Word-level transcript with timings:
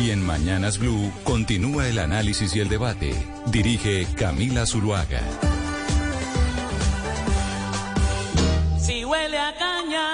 Y 0.00 0.12
en 0.12 0.24
Mañanas 0.24 0.78
Blue 0.78 1.12
continúa 1.24 1.86
el 1.86 1.98
análisis 1.98 2.56
y 2.56 2.60
el 2.60 2.70
debate. 2.70 3.12
Dirige 3.48 4.06
Camila 4.16 4.64
Zuluaga. 4.64 5.20
Si 8.78 9.04
huele 9.04 9.38
a 9.38 9.54
caña, 9.58 10.06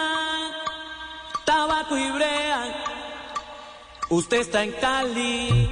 tabaco 1.44 1.96
y 1.96 2.10
brea, 2.10 2.84
usted 4.10 4.38
está 4.38 4.64
en 4.64 4.72
Cali, 4.72 5.70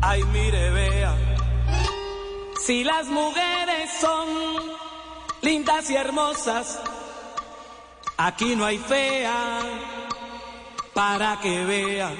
ay 0.00 0.24
mire, 0.32 0.70
vea. 0.70 1.14
Si 2.64 2.84
las 2.84 3.08
mujeres 3.08 3.90
son 4.00 4.28
lindas 5.42 5.90
y 5.90 5.96
hermosas, 5.96 6.80
aquí 8.16 8.56
no 8.56 8.64
hay 8.64 8.78
fea, 8.78 9.60
para 10.94 11.38
que 11.42 11.64
vea. 11.66 12.10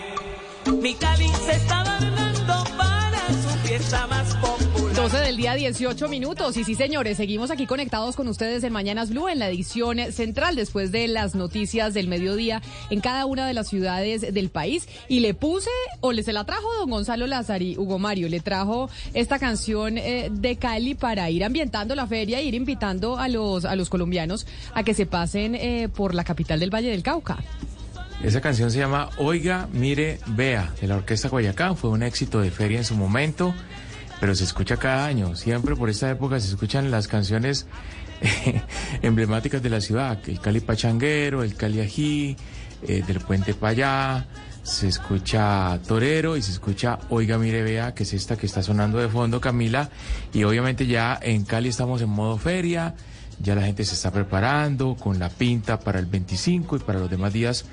Mi 0.85 0.93
Cali 0.93 1.29
se 1.47 1.53
está 1.53 1.81
adornando 1.81 2.63
para 2.77 3.27
su 3.29 3.59
fiesta 3.67 4.07
más 4.07 4.37
popular. 4.37 4.95
12 4.95 5.17
del 5.17 5.37
día, 5.39 5.55
18 5.55 6.09
minutos. 6.09 6.59
Y 6.59 6.65
sí, 6.65 6.75
señores, 6.75 7.17
seguimos 7.17 7.51
aquí 7.51 7.65
conectados 7.65 8.17
con 8.17 8.29
ustedes 8.29 8.63
en 8.65 8.73
Mañanas 8.75 9.09
Blue, 9.09 9.31
en 9.31 9.39
la 9.39 9.49
edición 9.49 9.97
central, 10.13 10.57
después 10.57 10.93
de 10.93 11.09
las 11.09 11.35
noticias 11.35 11.95
del 11.95 12.07
mediodía 12.07 12.61
en 12.91 13.01
cada 13.01 13.25
una 13.25 13.47
de 13.47 13.55
las 13.55 13.69
ciudades 13.69 14.35
del 14.35 14.51
país. 14.51 14.87
Y 15.09 15.21
le 15.21 15.33
puse, 15.33 15.71
o 16.01 16.13
le 16.13 16.23
se 16.23 16.35
la 16.35 16.45
trajo 16.45 16.71
don 16.79 16.91
Gonzalo 16.91 17.27
Lazari, 17.27 17.79
Hugo 17.79 17.99
Mario, 17.99 18.29
le 18.29 18.41
trajo 18.41 18.91
esta 19.15 19.39
canción 19.39 19.97
eh, 19.97 20.29
de 20.31 20.57
Cali 20.57 20.95
para 20.95 21.31
ir 21.31 21.45
ambientando 21.45 21.95
la 21.95 22.07
feria 22.07 22.41
e 22.41 22.45
ir 22.45 22.55
invitando 22.55 23.17
a 23.17 23.29
los, 23.29 23.65
a 23.65 23.75
los 23.75 23.89
colombianos 23.89 24.47
a 24.75 24.83
que 24.83 24.93
se 24.93 25.07
pasen 25.07 25.55
eh, 25.55 25.89
por 25.89 26.15
la 26.15 26.25
capital 26.25 26.61
del 26.61 26.69
Valle 26.69 26.91
del 26.91 27.03
Cauca. 27.03 27.39
Esa 28.25 28.41
canción 28.41 28.71
se 28.71 28.79
llama 28.79 29.11
Oiga, 29.19 29.69
Mire, 29.71 30.19
Vea, 30.29 30.73
de 30.81 30.87
la 30.87 30.97
Orquesta 30.97 31.29
Guayacán. 31.29 31.77
Fue 31.77 31.91
un 31.91 32.03
éxito 32.03 32.41
de 32.41 32.51
feria 32.51 32.79
en 32.79 32.85
su 32.85 32.95
momento, 32.95 33.55
pero 34.19 34.35
se 34.35 34.45
escucha 34.45 34.79
cada 34.79 35.05
año. 35.05 35.37
Siempre 35.37 35.77
por 35.77 35.91
esta 35.91 36.11
época 36.11 36.41
se 36.41 36.49
escuchan 36.49 36.91
las 36.91 37.07
canciones 37.07 37.67
emblemáticas 39.03 39.63
de 39.63 39.69
la 39.69 39.83
ciudad. 39.83 40.19
El 40.27 40.41
Cali 40.41 40.61
Pachanguero, 40.61 41.43
el 41.43 41.55
Cali 41.55 41.83
Ají, 41.83 42.35
eh, 42.89 43.03
del 43.07 43.21
Puente 43.21 43.53
Payá. 43.53 44.27
Se 44.63 44.89
escucha 44.89 45.79
Torero 45.87 46.39
y 46.39 46.41
se 46.41 46.53
escucha 46.53 47.01
Oiga, 47.11 47.37
Mire, 47.37 47.63
Vea, 47.63 47.93
que 47.95 48.05
es 48.05 48.15
esta 48.15 48.39
que 48.39 48.47
está 48.47 48.63
sonando 48.63 48.97
de 48.97 49.11
fondo, 49.11 49.39
Camila. 49.39 49.91
Y 50.33 50.45
obviamente 50.45 50.87
ya 50.87 51.19
en 51.21 51.45
Cali 51.45 51.69
estamos 51.69 52.01
en 52.01 52.09
modo 52.09 52.39
feria. 52.39 52.95
Ya 53.39 53.55
la 53.55 53.67
gente 53.67 53.85
se 53.85 53.95
está 53.95 54.11
preparando 54.11 54.95
con 54.95 55.19
la 55.19 55.29
pinta 55.29 55.79
para 55.79 55.99
el 55.99 56.07
25 56.07 56.77
y 56.77 56.79
para 56.79 57.01
los 57.01 57.11
demás 57.11 57.35
días 57.35 57.67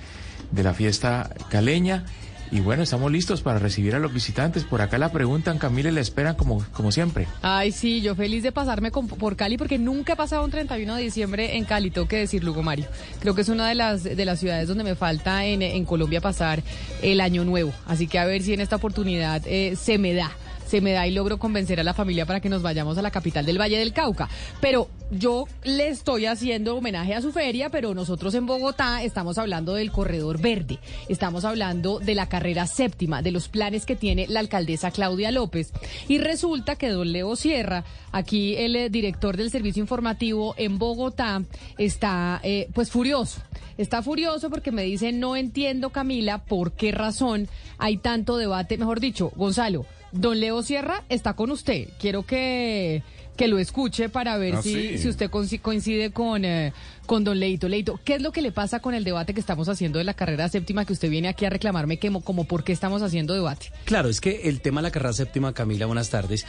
de 0.51 0.63
la 0.63 0.73
fiesta 0.73 1.33
caleña. 1.49 2.05
Y 2.51 2.59
bueno, 2.59 2.83
estamos 2.83 3.09
listos 3.09 3.41
para 3.41 3.59
recibir 3.59 3.95
a 3.95 3.99
los 3.99 4.13
visitantes. 4.13 4.65
Por 4.65 4.81
acá 4.81 4.97
la 4.97 5.09
preguntan, 5.09 5.57
Camila, 5.57 5.89
y 5.89 5.93
la 5.93 6.01
esperan 6.01 6.35
como, 6.35 6.61
como 6.73 6.91
siempre. 6.91 7.25
Ay, 7.41 7.71
sí, 7.71 8.01
yo 8.01 8.13
feliz 8.13 8.43
de 8.43 8.51
pasarme 8.51 8.91
por 8.91 9.37
Cali 9.37 9.57
porque 9.57 9.77
nunca 9.77 10.13
he 10.13 10.15
pasado 10.17 10.43
un 10.43 10.51
31 10.51 10.95
de 10.95 11.01
diciembre 11.01 11.55
en 11.55 11.63
Cali, 11.63 11.91
tengo 11.91 12.09
que 12.09 12.17
decir, 12.17 12.43
Lugo 12.43 12.61
Mario. 12.61 12.87
Creo 13.21 13.35
que 13.35 13.41
es 13.41 13.49
una 13.49 13.69
de 13.69 13.75
las, 13.75 14.03
de 14.03 14.25
las 14.25 14.41
ciudades 14.41 14.67
donde 14.67 14.83
me 14.83 14.95
falta 14.95 15.45
en, 15.45 15.61
en 15.61 15.85
Colombia 15.85 16.19
pasar 16.19 16.61
el 17.01 17.21
año 17.21 17.45
nuevo. 17.45 17.71
Así 17.87 18.07
que 18.07 18.19
a 18.19 18.25
ver 18.25 18.43
si 18.43 18.53
en 18.53 18.59
esta 18.59 18.75
oportunidad 18.75 19.41
eh, 19.45 19.77
se 19.77 19.97
me 19.97 20.13
da. 20.13 20.31
Se 20.71 20.79
me 20.79 20.93
da 20.93 21.05
y 21.05 21.11
logro 21.11 21.37
convencer 21.37 21.81
a 21.81 21.83
la 21.83 21.93
familia 21.93 22.25
para 22.25 22.39
que 22.39 22.47
nos 22.47 22.61
vayamos 22.61 22.97
a 22.97 23.01
la 23.01 23.11
capital 23.11 23.45
del 23.45 23.59
Valle 23.59 23.77
del 23.77 23.91
Cauca. 23.91 24.29
Pero 24.61 24.87
yo 25.11 25.43
le 25.65 25.89
estoy 25.89 26.27
haciendo 26.27 26.77
homenaje 26.77 27.13
a 27.13 27.21
su 27.21 27.33
feria, 27.33 27.67
pero 27.69 27.93
nosotros 27.93 28.33
en 28.35 28.45
Bogotá 28.45 29.03
estamos 29.03 29.37
hablando 29.37 29.73
del 29.73 29.91
corredor 29.91 30.39
verde, 30.39 30.79
estamos 31.09 31.43
hablando 31.43 31.99
de 31.99 32.15
la 32.15 32.29
carrera 32.29 32.67
séptima, 32.67 33.21
de 33.21 33.31
los 33.31 33.49
planes 33.49 33.85
que 33.85 33.97
tiene 33.97 34.27
la 34.29 34.39
alcaldesa 34.39 34.91
Claudia 34.91 35.29
López. 35.31 35.73
Y 36.07 36.19
resulta 36.19 36.77
que 36.77 36.87
don 36.87 37.11
Leo 37.11 37.35
Sierra, 37.35 37.83
aquí 38.13 38.55
el 38.55 38.77
eh, 38.77 38.89
director 38.89 39.35
del 39.35 39.51
servicio 39.51 39.81
informativo 39.81 40.55
en 40.55 40.77
Bogotá, 40.77 41.43
está 41.77 42.39
eh, 42.43 42.69
pues 42.73 42.89
furioso. 42.91 43.41
Está 43.77 44.01
furioso 44.01 44.49
porque 44.49 44.71
me 44.71 44.83
dice, 44.83 45.11
no 45.11 45.35
entiendo 45.35 45.89
Camila 45.89 46.45
por 46.45 46.71
qué 46.71 46.93
razón 46.93 47.49
hay 47.77 47.97
tanto 47.97 48.37
debate, 48.37 48.77
mejor 48.77 49.01
dicho, 49.01 49.33
Gonzalo. 49.35 49.85
Don 50.11 50.39
Leo 50.39 50.61
Sierra 50.63 51.03
está 51.09 51.33
con 51.33 51.51
usted. 51.51 51.87
Quiero 51.99 52.23
que, 52.25 53.01
que 53.37 53.47
lo 53.47 53.59
escuche 53.59 54.09
para 54.09 54.37
ver 54.37 54.55
Ah, 54.55 54.61
si, 54.61 54.73
sí. 54.73 54.97
si 54.97 55.07
usted 55.09 55.29
coincide 55.29 56.11
con, 56.11 56.43
eh, 56.43 56.73
con 57.05 57.23
don 57.23 57.39
Leito. 57.39 57.69
Leito, 57.69 57.99
¿qué 58.03 58.15
es 58.15 58.21
lo 58.21 58.31
que 58.31 58.41
le 58.41 58.51
pasa 58.51 58.79
con 58.81 58.93
el 58.93 59.03
debate 59.03 59.33
que 59.33 59.39
estamos 59.39 59.69
haciendo 59.69 59.99
de 59.99 60.03
la 60.03 60.13
carrera 60.13 60.49
séptima 60.49 60.83
que 60.85 60.93
usted 60.93 61.09
viene 61.09 61.29
aquí 61.29 61.45
a 61.45 61.49
reclamarme 61.49 61.97
que, 61.97 62.09
mo- 62.09 62.21
como 62.21 62.43
por 62.43 62.63
qué 62.63 62.73
estamos 62.73 63.01
haciendo 63.01 63.33
debate? 63.33 63.71
Claro, 63.85 64.09
es 64.09 64.19
que 64.19 64.41
el 64.49 64.59
tema 64.61 64.81
de 64.81 64.87
la 64.89 64.91
carrera 64.91 65.13
séptima, 65.13 65.53
Camila, 65.53 65.85
buenas 65.85 66.09
tardes. 66.09 66.45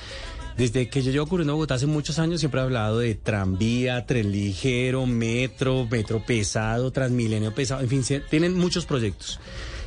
Desde 0.57 0.89
que 0.89 1.01
yo 1.03 1.13
llevo 1.13 1.27
cubriendo 1.27 1.55
Bogotá 1.55 1.75
hace 1.77 1.87
muchos 1.87 2.19
años 2.19 2.41
siempre 2.41 2.61
he 2.61 2.65
hablado 2.65 2.99
de 2.99 3.15
tranvía, 3.15 4.05
tren 4.05 4.31
ligero, 4.33 5.07
metro, 5.07 5.87
metro 5.91 6.23
pesado, 6.27 6.91
transmilenio 6.91 7.55
pesado, 7.55 7.81
en 7.81 7.89
fin, 7.89 8.05
se- 8.05 8.21
tienen 8.21 8.55
muchos 8.55 8.85
proyectos. 8.85 9.41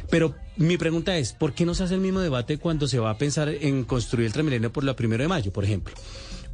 Pero 0.09 0.35
mi 0.57 0.77
pregunta 0.77 1.17
es, 1.17 1.33
¿por 1.33 1.53
qué 1.53 1.65
no 1.65 1.73
se 1.73 1.83
hace 1.83 1.95
el 1.95 2.01
mismo 2.01 2.19
debate 2.19 2.57
cuando 2.57 2.87
se 2.87 2.99
va 2.99 3.09
a 3.09 3.17
pensar 3.17 3.49
en 3.49 3.83
construir 3.83 4.27
el 4.27 4.33
Transmilenio 4.33 4.71
por 4.71 4.83
la 4.83 4.95
primero 4.95 5.23
de 5.23 5.27
mayo, 5.27 5.51
por 5.51 5.63
ejemplo? 5.63 5.93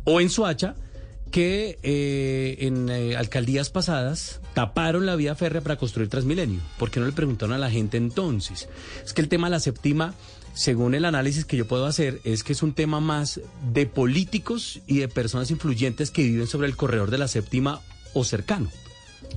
O 0.04 0.20
en 0.22 0.30
Suacha, 0.30 0.76
que 1.32 1.80
eh, 1.82 2.58
en 2.60 2.90
eh, 2.90 3.16
alcaldías 3.16 3.70
pasadas 3.70 4.42
taparon 4.54 5.06
la 5.06 5.16
vía 5.16 5.34
férrea 5.36 5.62
para 5.62 5.78
construir 5.78 6.10
Transmilenio. 6.10 6.60
¿Por 6.78 6.92
qué 6.92 7.00
no 7.00 7.06
le 7.06 7.14
preguntaron 7.14 7.56
a 7.56 7.58
la 7.58 7.72
gente 7.72 7.98
entonces? 7.98 8.68
Es 9.04 9.14
que 9.14 9.22
el 9.22 9.30
tema 9.30 9.48
de 9.48 9.52
la 9.52 9.60
séptima, 9.60 10.14
según 10.54 10.94
el 10.94 11.06
análisis 11.06 11.46
que 11.46 11.58
yo 11.58 11.68
puedo 11.68 11.86
hacer, 11.86 12.20
es 12.26 12.44
que 12.44 12.54
es 12.54 12.62
un 12.62 12.74
tema 12.74 13.00
más 13.00 13.40
de 13.72 13.86
políticos 13.86 14.82
y 14.88 15.00
de 15.00 15.08
personas 15.08 15.50
influyentes 15.52 16.12
que 16.12 16.24
viven 16.24 16.48
sobre 16.48 16.68
el 16.68 16.76
corredor 16.76 17.10
de 17.10 17.18
la 17.18 17.28
séptima 17.28 17.82
o 18.14 18.24
cercano. 18.24 18.70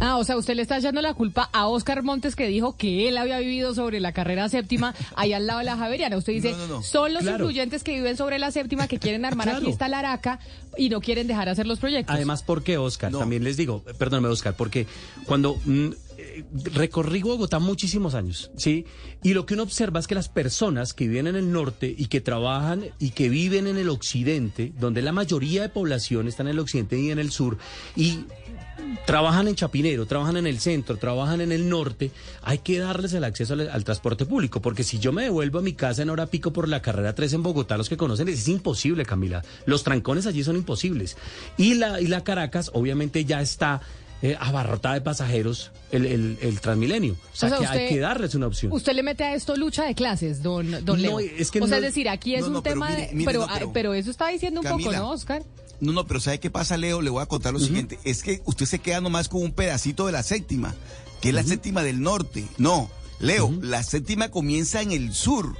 Ah, 0.00 0.16
o 0.19 0.25
sea, 0.25 0.37
usted 0.37 0.55
le 0.55 0.62
está 0.62 0.78
echando 0.78 1.00
la 1.00 1.15
culpa 1.15 1.49
a 1.53 1.66
Oscar 1.69 2.03
Montes 2.03 2.34
que 2.37 2.47
dijo 2.49 2.77
que 2.77 3.09
él 3.09 3.16
había 3.16 3.38
vivido 3.38 3.75
sobre 3.75 4.00
la 4.00 4.12
carrera 4.12 4.49
séptima 4.49 4.94
ahí 5.16 5.32
al 5.32 5.47
lado 5.47 5.60
de 5.60 5.65
la 5.66 5.77
Javeriana. 5.77 6.16
Usted 6.16 6.32
dice, 6.32 6.50
No, 6.53 6.59
no, 6.59 6.66
no. 6.66 6.82
son 6.82 7.15
los 7.15 7.22
Claro. 7.22 7.44
influyentes 7.44 7.82
que 7.84 7.94
viven 7.94 8.16
sobre 8.16 8.38
la 8.38 8.50
séptima 8.50 8.88
que 8.88 8.99
quieren 8.99 9.25
armar 9.25 9.47
Claro. 9.47 9.60
aquí 9.60 9.71
esta 9.71 9.88
laraca 9.88 10.41
y 10.77 10.88
no 10.88 11.00
quieren 11.00 11.27
dejar 11.27 11.49
hacer 11.49 11.66
los 11.66 11.78
proyectos. 11.78 12.15
Además, 12.15 12.43
¿por 12.43 12.62
qué, 12.65 12.77
Oscar? 12.77 13.12
No. 13.12 13.21
También 13.21 13.44
les 13.44 13.56
digo, 13.56 13.82
perdóname, 13.99 14.28
Oscar, 14.28 14.55
porque 14.56 14.87
cuando 15.27 15.56
mm, 15.65 15.88
eh, 16.19 16.44
recorrí 16.75 17.22
Bogotá 17.22 17.59
muchísimos 17.61 18.15
años, 18.15 18.50
¿sí? 18.56 18.84
Y 19.22 19.34
lo 19.34 19.47
que 19.47 19.55
uno 19.55 19.62
observa 19.62 20.00
es 20.00 20.06
que 20.09 20.15
las 20.16 20.28
personas 20.28 20.93
que 20.93 21.06
viven 21.06 21.28
en 21.28 21.37
el 21.37 21.53
norte 21.53 21.94
y 21.97 22.06
que 22.06 22.21
trabajan 22.21 22.84
y 22.99 23.11
que 23.11 23.28
viven 23.28 23.69
en 23.69 23.78
el 23.78 23.88
occidente, 23.88 24.72
donde 24.78 25.03
la 25.03 25.12
mayoría 25.12 25.62
de 25.62 25.69
población 25.69 26.26
está 26.26 26.43
en 26.43 26.49
el 26.49 26.59
occidente 26.59 26.99
y 26.99 27.11
en 27.11 27.19
el 27.21 27.31
sur, 27.31 27.59
y 27.97 28.25
trabajan 29.06 29.49
en 29.49 29.55
Chapinero, 29.55 30.06
trabajan 30.06 30.37
en 30.37 30.47
el 30.47 30.61
centro, 30.61 30.97
trabajan 30.97 31.41
en 31.41 31.53
el 31.53 31.69
norte, 31.69 32.11
hay 32.43 32.59
que 32.59 32.78
darles 32.78 33.12
el 33.12 33.25
acceso 33.25 33.55
al, 33.55 33.69
al 33.69 33.85
transporte 33.85 34.26
público, 34.26 34.61
porque 34.62 34.85
si 34.85 34.99
yo 34.99 35.12
me 35.12 35.25
devuelvo 35.25 35.59
a 35.59 35.62
mi 35.62 35.73
casa 35.75 36.03
en 36.03 36.11
hora 36.11 36.26
pico 36.26 36.53
por 36.53 36.69
la 36.69 36.82
carrera 36.82 37.14
3 37.14 37.35
en 37.35 37.43
Bogotá, 37.43 37.76
los 37.76 37.88
que 37.88 37.97
conocen, 37.97 38.29
es 38.29 38.49
imposible, 38.49 39.05
Camila. 39.05 39.43
Los 39.67 39.85
trancones 39.85 40.26
allí 40.26 40.43
son 40.44 40.56
imposibles. 40.56 41.17
Y 41.56 41.75
la, 41.75 42.00
y 42.00 42.06
la 42.06 42.25
Caracas, 42.25 42.70
obviamente, 42.75 43.25
ya 43.25 43.41
está 43.41 43.81
eh, 44.23 44.37
abarrotada 44.41 44.94
de 44.94 45.00
pasajeros 45.03 45.70
el, 45.91 46.06
el- 46.06 46.38
el 46.41 46.59
Transmilenio. 46.61 47.12
O 47.12 47.37
sea, 47.37 47.49
O 47.49 47.50
sea, 47.50 47.59
que 47.59 47.64
usted- 47.67 47.79
hay 47.81 47.88
que 47.88 47.99
darles 48.00 48.35
una 48.35 48.47
opción. 48.47 48.73
Usted 48.73 48.94
le 48.94 49.03
mete 49.03 49.23
a 49.25 49.35
esto 49.35 49.55
lucha 49.56 49.85
de 49.85 49.94
clases, 49.94 50.43
don, 50.43 50.70
don 50.85 51.03
No, 51.03 51.19
Leo. 51.19 51.20
es 51.20 51.50
que 51.50 51.61
o 51.61 51.67
sea, 51.67 51.79
no- 51.79 51.87
es 51.87 51.93
decir, 51.93 52.09
aquí 52.09 52.35
es 52.35 52.41
No, 52.43 52.47
un 52.47 52.53
no, 52.55 52.62
pero 52.62 52.75
tema 52.76 52.88
mire, 52.91 53.06
de... 53.09 53.14
mire, 53.14 53.26
pero, 53.26 53.41
no, 53.47 53.53
pero- 53.53 53.73
pero 53.75 53.94
eso 53.94 54.11
está 54.11 54.29
diciendo 54.29 54.61
un 54.62 54.67
poco. 54.69 54.93
¿no, 54.93 55.11
Oscar? 55.11 55.43
No, 55.85 55.93
no, 55.93 56.07
pero 56.07 56.21
¿sabe 56.21 56.41
qué 56.41 56.51
pasa, 56.51 56.77
Leo? 56.77 57.01
Le 57.03 57.11
voy 57.11 57.23
a 57.23 57.27
contar 57.27 57.53
lo 57.53 57.61
siguiente. 57.61 57.99
Es 58.05 58.23
que 58.23 58.43
usted 58.45 58.67
se 58.67 58.79
queda 58.81 59.01
nomás 59.01 59.29
con 59.29 59.43
un 59.43 59.53
pedacito 59.53 60.07
de 60.07 60.13
la 60.13 60.23
séptima, 60.23 60.75
que 61.21 61.29
es 61.29 61.35
la 61.35 61.43
séptima 61.45 61.83
del 61.83 62.01
norte. 62.01 62.45
No, 62.59 62.91
Leo, 63.21 63.53
la 63.63 63.83
séptima 63.83 64.31
comienza 64.31 64.83
en 64.83 64.93
el 64.93 65.15
sur. 65.15 65.57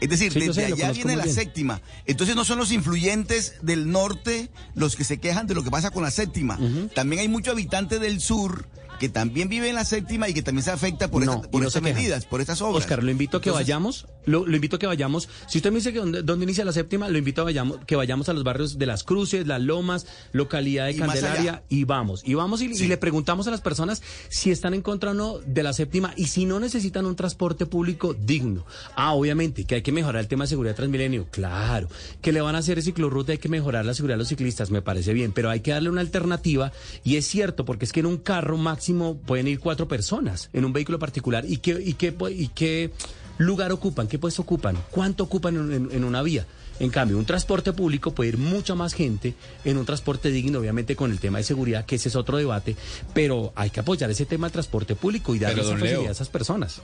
Es 0.00 0.08
decir, 0.10 0.32
Sí, 0.32 0.40
desde 0.40 0.54
sé, 0.54 0.64
allá 0.72 0.90
viene 0.92 1.14
la 1.16 1.22
bien. 1.24 1.34
séptima. 1.36 1.80
Entonces 2.06 2.34
no 2.34 2.44
son 2.44 2.58
los 2.58 2.72
influyentes 2.72 3.54
del 3.62 3.88
norte 3.90 4.50
los 4.74 4.96
que 4.96 5.04
se 5.04 5.18
quejan 5.18 5.46
de 5.46 5.54
lo 5.54 5.62
que 5.62 5.70
pasa 5.70 5.90
con 5.92 6.02
la 6.02 6.10
séptima. 6.10 6.58
También 6.94 7.20
hay 7.20 7.28
muchos 7.28 7.52
habitantes 7.52 8.00
del 8.00 8.20
sur 8.20 8.66
que 8.98 9.08
también 9.08 9.48
vive 9.48 9.68
en 9.68 9.74
la 9.74 9.84
séptima 9.84 10.28
y 10.28 10.34
que 10.34 10.42
también 10.42 10.64
se 10.64 10.70
afecta 10.70 11.08
por, 11.10 11.24
No, 11.24 11.42
por 11.42 11.64
estas 11.64 11.82
quejan. 11.82 11.96
medidas, 11.96 12.24
por 12.24 12.40
estas 12.40 12.60
obras. 12.62 12.82
Oscar, 12.84 13.02
lo 13.02 13.10
invito 13.10 13.36
a 13.36 13.40
que 13.40 13.48
Entonces, 13.50 13.66
vayamos, 13.66 14.06
lo, 14.26 14.46
lo 14.46 14.54
invito 14.54 14.76
a 14.76 14.78
que 14.78 14.86
vayamos. 14.86 15.28
Si 15.48 15.58
usted 15.58 15.70
me 15.70 15.76
dice 15.78 15.92
que 15.92 15.98
dónde, 15.98 16.22
dónde 16.22 16.44
inicia 16.44 16.64
la 16.64 16.72
séptima, 16.72 17.08
lo 17.08 17.18
invito 17.18 17.42
a 17.42 17.44
vayamos, 17.44 17.78
que 17.86 17.96
vayamos 17.96 18.28
a 18.28 18.32
los 18.32 18.44
barrios 18.44 18.78
de 18.78 18.86
Las 18.86 19.04
Cruces, 19.04 19.46
Las 19.46 19.60
Lomas, 19.60 20.06
localidad 20.32 20.86
de 20.86 20.92
Y 20.92 20.96
Candelaria, 20.98 21.62
y 21.68 21.84
vamos. 21.84 22.22
Y 22.24 22.34
vamos 22.34 22.62
y, 22.62 22.68
le 22.68 22.96
preguntamos 22.96 23.46
a 23.46 23.50
las 23.50 23.60
personas 23.60 24.02
si 24.28 24.50
están 24.50 24.74
en 24.74 24.82
contra 24.82 25.10
o 25.10 25.14
no 25.14 25.38
de 25.38 25.62
la 25.62 25.72
séptima 25.72 26.12
y 26.16 26.26
si 26.26 26.44
no 26.44 26.60
necesitan 26.60 27.06
un 27.06 27.16
transporte 27.16 27.66
público 27.66 28.14
digno. 28.14 28.64
Ah, 28.96 29.12
obviamente, 29.14 29.64
que 29.64 29.76
hay 29.76 29.82
que 29.82 29.92
mejorar 29.92 30.20
el 30.20 30.28
tema 30.28 30.44
de 30.44 30.48
seguridad 30.48 30.74
Transmilenio, 30.76 31.26
claro. 31.30 31.88
Que 32.20 32.32
le 32.32 32.40
van 32.40 32.54
a 32.54 32.58
hacer 32.58 32.78
el 32.78 32.84
ciclorruta, 32.84 33.32
hay 33.32 33.38
que 33.38 33.48
mejorar 33.48 33.84
la 33.84 33.94
seguridad 33.94 34.14
de 34.16 34.20
los 34.20 34.28
ciclistas, 34.28 34.70
me 34.70 34.82
parece 34.82 35.12
bien, 35.12 35.32
pero 35.32 35.50
hay 35.50 35.60
que 35.60 35.70
darle 35.72 35.90
una 35.90 36.00
alternativa 36.00 36.72
y 37.04 37.16
es 37.16 37.26
cierto, 37.26 37.64
porque 37.64 37.84
es 37.84 37.92
que 37.92 38.00
en 38.00 38.06
un 38.06 38.18
carro 38.18 38.56
máximo 38.56 39.16
pueden 39.16 39.48
ir 39.48 39.58
cuatro 39.60 39.88
personas, 39.88 40.50
en 40.52 40.64
un 40.64 40.72
vehículo 40.72 40.98
particular, 40.98 41.44
y 41.46 41.58
qué, 41.58 41.82
y 41.84 41.94
qué, 41.94 42.16
pu- 42.16 42.34
y 42.34 42.48
qué 42.48 42.90
lugar 43.38 43.72
ocupan, 43.72 44.06
qué 44.08 44.18
puesto 44.18 44.42
ocupan, 44.42 44.76
cuánto 44.90 45.24
ocupan 45.24 45.56
en, 45.56 45.72
en- 45.72 45.88
en 45.92 46.04
una 46.04 46.22
vía. 46.22 46.46
En 46.80 46.90
cambio, 46.90 47.18
un 47.18 47.24
transporte 47.26 47.72
público 47.72 48.12
puede 48.12 48.30
ir 48.30 48.38
mucha 48.38 48.74
más 48.74 48.92
gente 48.94 49.34
en 49.64 49.76
un 49.76 49.84
transporte 49.84 50.30
digno, 50.30 50.58
obviamente 50.58 50.96
con 50.96 51.10
el 51.12 51.20
tema 51.20 51.38
de 51.38 51.44
seguridad, 51.44 51.84
que 51.84 51.96
ese 51.96 52.08
es 52.08 52.16
otro 52.16 52.38
debate, 52.38 52.76
pero 53.14 53.52
hay 53.54 53.70
que 53.70 53.80
apoyar 53.80 54.10
ese 54.10 54.26
tema 54.26 54.46
del 54.46 54.52
transporte 54.52 54.94
público 54.96 55.34
y 55.34 55.38
darle 55.38 55.62
esa 55.62 55.72
facilidad 55.76 56.08
a 56.08 56.12
esas 56.12 56.28
personas. 56.28 56.80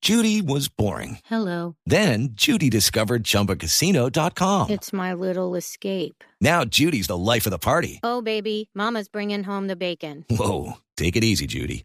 Judy 0.00 0.40
was 0.40 0.68
boring. 0.68 1.18
Hello. 1.28 1.74
Then 1.84 2.30
Judy 2.36 2.70
discovered 2.70 3.24
ChumbaCasino.com. 3.24 4.70
It's 4.70 4.92
my 4.92 5.12
little 5.12 5.56
escape. 5.56 6.22
Now 6.40 6.64
Judy's 6.64 7.08
the 7.08 7.16
life 7.16 7.46
of 7.46 7.50
the 7.52 7.58
party. 7.58 7.98
Oh, 8.04 8.22
baby, 8.22 8.70
Mama's 8.74 9.08
bringing 9.08 9.44
home 9.44 9.66
the 9.66 9.76
bacon. 9.76 10.24
Whoa, 10.30 10.74
take 10.96 11.16
it 11.16 11.24
easy, 11.24 11.46
Judy. 11.46 11.84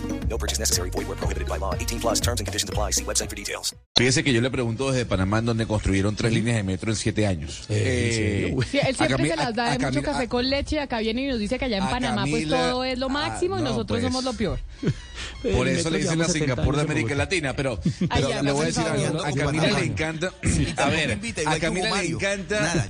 No 0.31 0.37
purchase 0.37 0.59
necessary. 0.59 0.89
Void 0.91 1.07
where 1.09 1.17
prohibited 1.17 1.49
by 1.49 1.57
law. 1.59 1.75
18 1.75 1.99
plus 1.99 2.21
terms 2.21 2.39
and 2.39 2.47
conditions 2.47 2.69
apply. 2.69 2.91
See 2.93 3.03
website 3.03 3.27
for 3.29 3.35
details. 3.35 3.75
Fíjese 3.97 4.23
que 4.23 4.31
yo 4.31 4.39
le 4.39 4.49
pregunto 4.49 4.89
desde 4.91 5.05
Panamá 5.05 5.39
en 5.39 5.45
donde 5.45 5.65
construyeron 5.67 6.15
tres 6.15 6.31
líneas 6.31 6.55
de 6.55 6.63
metro 6.63 6.89
en 6.89 6.95
siete 6.95 7.27
años. 7.27 7.65
Eh. 7.69 8.55
Sí, 8.71 8.79
él 8.79 8.95
a 8.97 9.05
siempre 9.07 9.29
se 9.29 9.35
las 9.35 9.53
da 9.53 9.65
a- 9.73 9.77
de 9.77 9.85
a 9.85 9.89
mucho 9.89 10.01
Camila- 10.01 10.13
café 10.13 10.27
con 10.29 10.49
leche 10.49 10.77
y 10.77 10.79
acá 10.79 10.99
viene 10.99 11.23
y 11.23 11.27
nos 11.27 11.37
dice 11.37 11.59
que 11.59 11.65
allá 11.65 11.77
en 11.77 11.83
a 11.83 11.89
Panamá 11.89 12.21
pues 12.23 12.43
Camila- 12.45 12.69
todo 12.71 12.83
es 12.85 12.97
lo 12.97 13.07
ah, 13.07 13.09
máximo 13.09 13.59
y 13.59 13.61
no, 13.61 13.69
nosotros 13.69 13.99
pues. 13.99 14.03
somos 14.03 14.23
lo 14.23 14.33
peor. 14.33 14.59
Por 15.43 15.67
eso 15.67 15.89
le 15.89 15.97
dicen 15.99 16.17
la 16.17 16.25
llevamos 16.25 16.33
70 16.33 16.33
Singapur 16.53 16.75
de 16.77 16.81
América. 16.83 17.15
Latina, 17.15 17.55
pero, 17.55 17.79
pero 18.09 18.29
ya, 18.29 18.41
le 18.41 18.51
voy 18.53 18.63
a 18.63 18.65
decir 18.67 18.83
algo. 18.83 19.23
A 19.25 19.31
Camila 19.33 19.67
le 19.79 19.85
encanta, 19.85 20.31
a 20.77 20.89
ver, 20.89 21.19
a 21.45 21.59
Camila 21.59 21.95
le 22.01 22.07
encanta, 22.07 22.89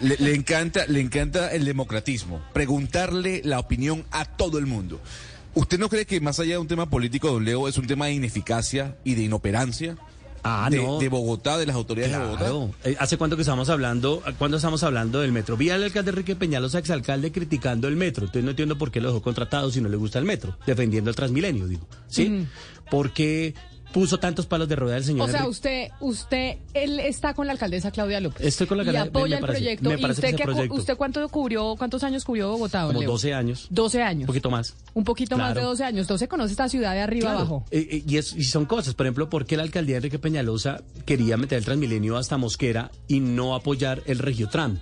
le 0.00 0.34
encanta, 0.34 0.86
le 0.88 1.00
encanta 1.00 1.52
el 1.52 1.64
democratismo, 1.64 2.42
preguntarle 2.52 3.42
la 3.44 3.58
opinión 3.60 4.04
a 4.10 4.24
todo 4.24 4.58
el 4.58 4.66
mundo. 4.66 5.00
¿Usted 5.54 5.78
no 5.78 5.88
cree 5.88 6.04
que 6.04 6.20
más 6.20 6.40
allá 6.40 6.52
de 6.52 6.58
un 6.58 6.66
tema 6.66 6.90
político, 6.90 7.28
don 7.28 7.44
Leo, 7.44 7.68
es 7.68 7.78
un 7.78 7.86
tema 7.86 8.06
de 8.06 8.14
ineficacia 8.14 8.96
y 9.04 9.14
de 9.14 9.22
inoperancia? 9.22 9.96
Ah, 10.42 10.68
de, 10.70 10.76
no. 10.76 10.98
de 10.98 11.08
Bogotá, 11.08 11.56
de 11.56 11.64
las 11.64 11.74
autoridades 11.74 12.12
de 12.12 12.18
Bogotá. 12.18 12.76
Eh, 12.84 12.96
¿Hace 12.98 13.16
cuánto 13.16 13.34
que 13.36 13.42
estamos 13.42 13.70
hablando, 13.70 14.22
cuándo 14.36 14.58
estamos 14.58 14.82
hablando 14.82 15.20
del 15.20 15.32
metro? 15.32 15.56
Vi 15.56 15.70
al 15.70 15.82
alcalde 15.82 16.10
Enrique 16.10 16.36
Peñalosa, 16.36 16.78
exalcalde, 16.78 17.32
criticando 17.32 17.88
el 17.88 17.96
metro. 17.96 18.26
Entonces 18.26 18.44
no 18.44 18.50
entiendo 18.50 18.76
por 18.76 18.90
qué 18.90 19.00
lo 19.00 19.08
dejó 19.08 19.22
contratado 19.22 19.70
si 19.70 19.80
no 19.80 19.88
le 19.88 19.96
gusta 19.96 20.18
el 20.18 20.26
metro, 20.26 20.58
defendiendo 20.66 21.08
el 21.08 21.16
Transmilenio, 21.16 21.66
digo. 21.66 21.86
¿Sí? 22.08 22.46
¿Por 22.90 23.12
qué 23.12 23.54
puso 23.94 24.18
tantos 24.18 24.44
palos 24.46 24.68
de 24.68 24.74
rueda 24.74 24.96
el 24.96 25.04
señor 25.04 25.22
O 25.28 25.30
sea, 25.30 25.40
Enrique? 25.42 25.50
usted, 25.50 25.88
usted, 26.00 26.56
él 26.74 26.98
está 26.98 27.32
con 27.32 27.46
la 27.46 27.52
alcaldesa 27.52 27.92
Claudia 27.92 28.18
López. 28.20 28.44
Estoy 28.44 28.66
con 28.66 28.76
la 28.76 28.82
Y 28.84 28.88
alcaldesa, 28.88 29.04
me 29.12 29.18
apoya 29.20 29.38
el 29.38 29.44
proyecto. 29.44 29.88
me 29.88 29.94
¿Y 29.94 30.04
usted, 30.10 30.36
proyecto. 30.42 30.74
usted 30.74 30.96
cuánto 30.96 31.28
cubrió, 31.28 31.76
cuántos 31.78 32.02
años 32.02 32.24
cubrió 32.24 32.50
Bogotá? 32.50 32.86
Como 32.88 32.98
Leo? 33.00 33.10
12 33.12 33.32
años. 33.32 33.68
12 33.70 34.02
años. 34.02 34.22
Un 34.22 34.26
poquito 34.26 34.50
más. 34.50 34.74
Un 34.94 35.04
poquito 35.04 35.38
más 35.38 35.50
de 35.50 35.54
Claro. 35.60 35.68
12 35.70 35.84
años. 35.84 36.00
Entonces 36.00 36.28
conoce 36.28 36.50
esta 36.50 36.68
ciudad 36.68 36.92
de 36.92 37.00
arriba 37.00 37.22
Claro. 37.26 37.38
abajo. 37.38 37.64
Eh, 37.70 37.86
eh, 37.88 38.02
y, 38.06 38.16
es- 38.16 38.34
y 38.34 38.42
son 38.42 38.66
cosas, 38.66 38.94
por 38.94 39.06
ejemplo, 39.06 39.30
¿por 39.30 39.46
qué 39.46 39.56
la 39.56 39.62
alcaldía 39.62 39.94
de 39.94 39.98
Enrique 39.98 40.18
Peñalosa 40.18 40.82
quería 41.06 41.36
meter 41.36 41.58
el 41.58 41.64
Transmilenio 41.64 42.16
hasta 42.16 42.36
Mosquera 42.36 42.90
y 43.06 43.20
no 43.20 43.54
apoyar 43.54 44.02
el 44.06 44.18
Regiotram? 44.18 44.80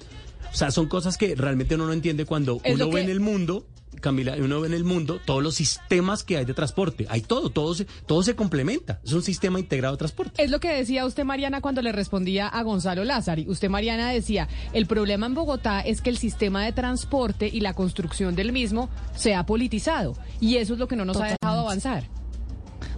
O 0.50 0.54
sea, 0.54 0.70
son 0.70 0.88
cosas 0.88 1.16
que 1.16 1.34
realmente 1.34 1.74
uno 1.74 1.86
no 1.86 1.92
entiende 1.92 2.24
cuando 2.24 2.60
Es 2.64 2.74
uno 2.74 2.90
ve 2.90 3.02
en 3.02 3.10
el 3.10 3.20
mundo, 3.20 3.66
Camila, 4.00 4.34
uno 4.38 4.60
ve 4.60 4.68
en 4.68 4.74
el 4.74 4.84
mundo 4.84 5.20
todos 5.24 5.42
los 5.42 5.54
sistemas 5.54 6.24
que 6.24 6.36
hay 6.38 6.44
de 6.44 6.54
transporte. 6.54 7.06
Hay 7.08 7.20
todo, 7.20 7.50
todo 7.50 7.74
se, 7.74 7.84
todo 8.06 8.22
se 8.22 8.34
complementa. 8.34 9.00
Es 9.04 9.12
un 9.12 9.22
sistema 9.22 9.60
integrado 9.60 9.94
de 9.94 9.98
transporte. 9.98 10.42
Es 10.42 10.50
lo 10.50 10.60
que 10.60 10.72
decía 10.72 11.06
usted, 11.06 11.24
Mariana, 11.24 11.60
cuando 11.60 11.82
le 11.82 11.92
respondía 11.92 12.48
a 12.48 12.62
Gonzalo 12.62 13.04
Lázari. 13.04 13.48
Usted, 13.48 13.68
Mariana, 13.68 14.10
decía, 14.10 14.48
el 14.72 14.86
problema 14.86 15.26
en 15.26 15.34
Bogotá 15.34 15.80
es 15.80 16.00
que 16.00 16.10
el 16.10 16.18
sistema 16.18 16.64
de 16.64 16.72
transporte 16.72 17.48
y 17.52 17.60
la 17.60 17.74
construcción 17.74 18.34
del 18.34 18.52
mismo 18.52 18.88
se 19.14 19.34
ha 19.34 19.46
politizado. 19.46 20.16
Y 20.40 20.56
eso 20.56 20.74
es 20.74 20.78
lo 20.78 20.88
que 20.88 20.96
no 20.96 21.04
nos 21.04 21.18
ha 21.18 21.36
dejado 21.40 21.60
avanzar. 21.60 22.21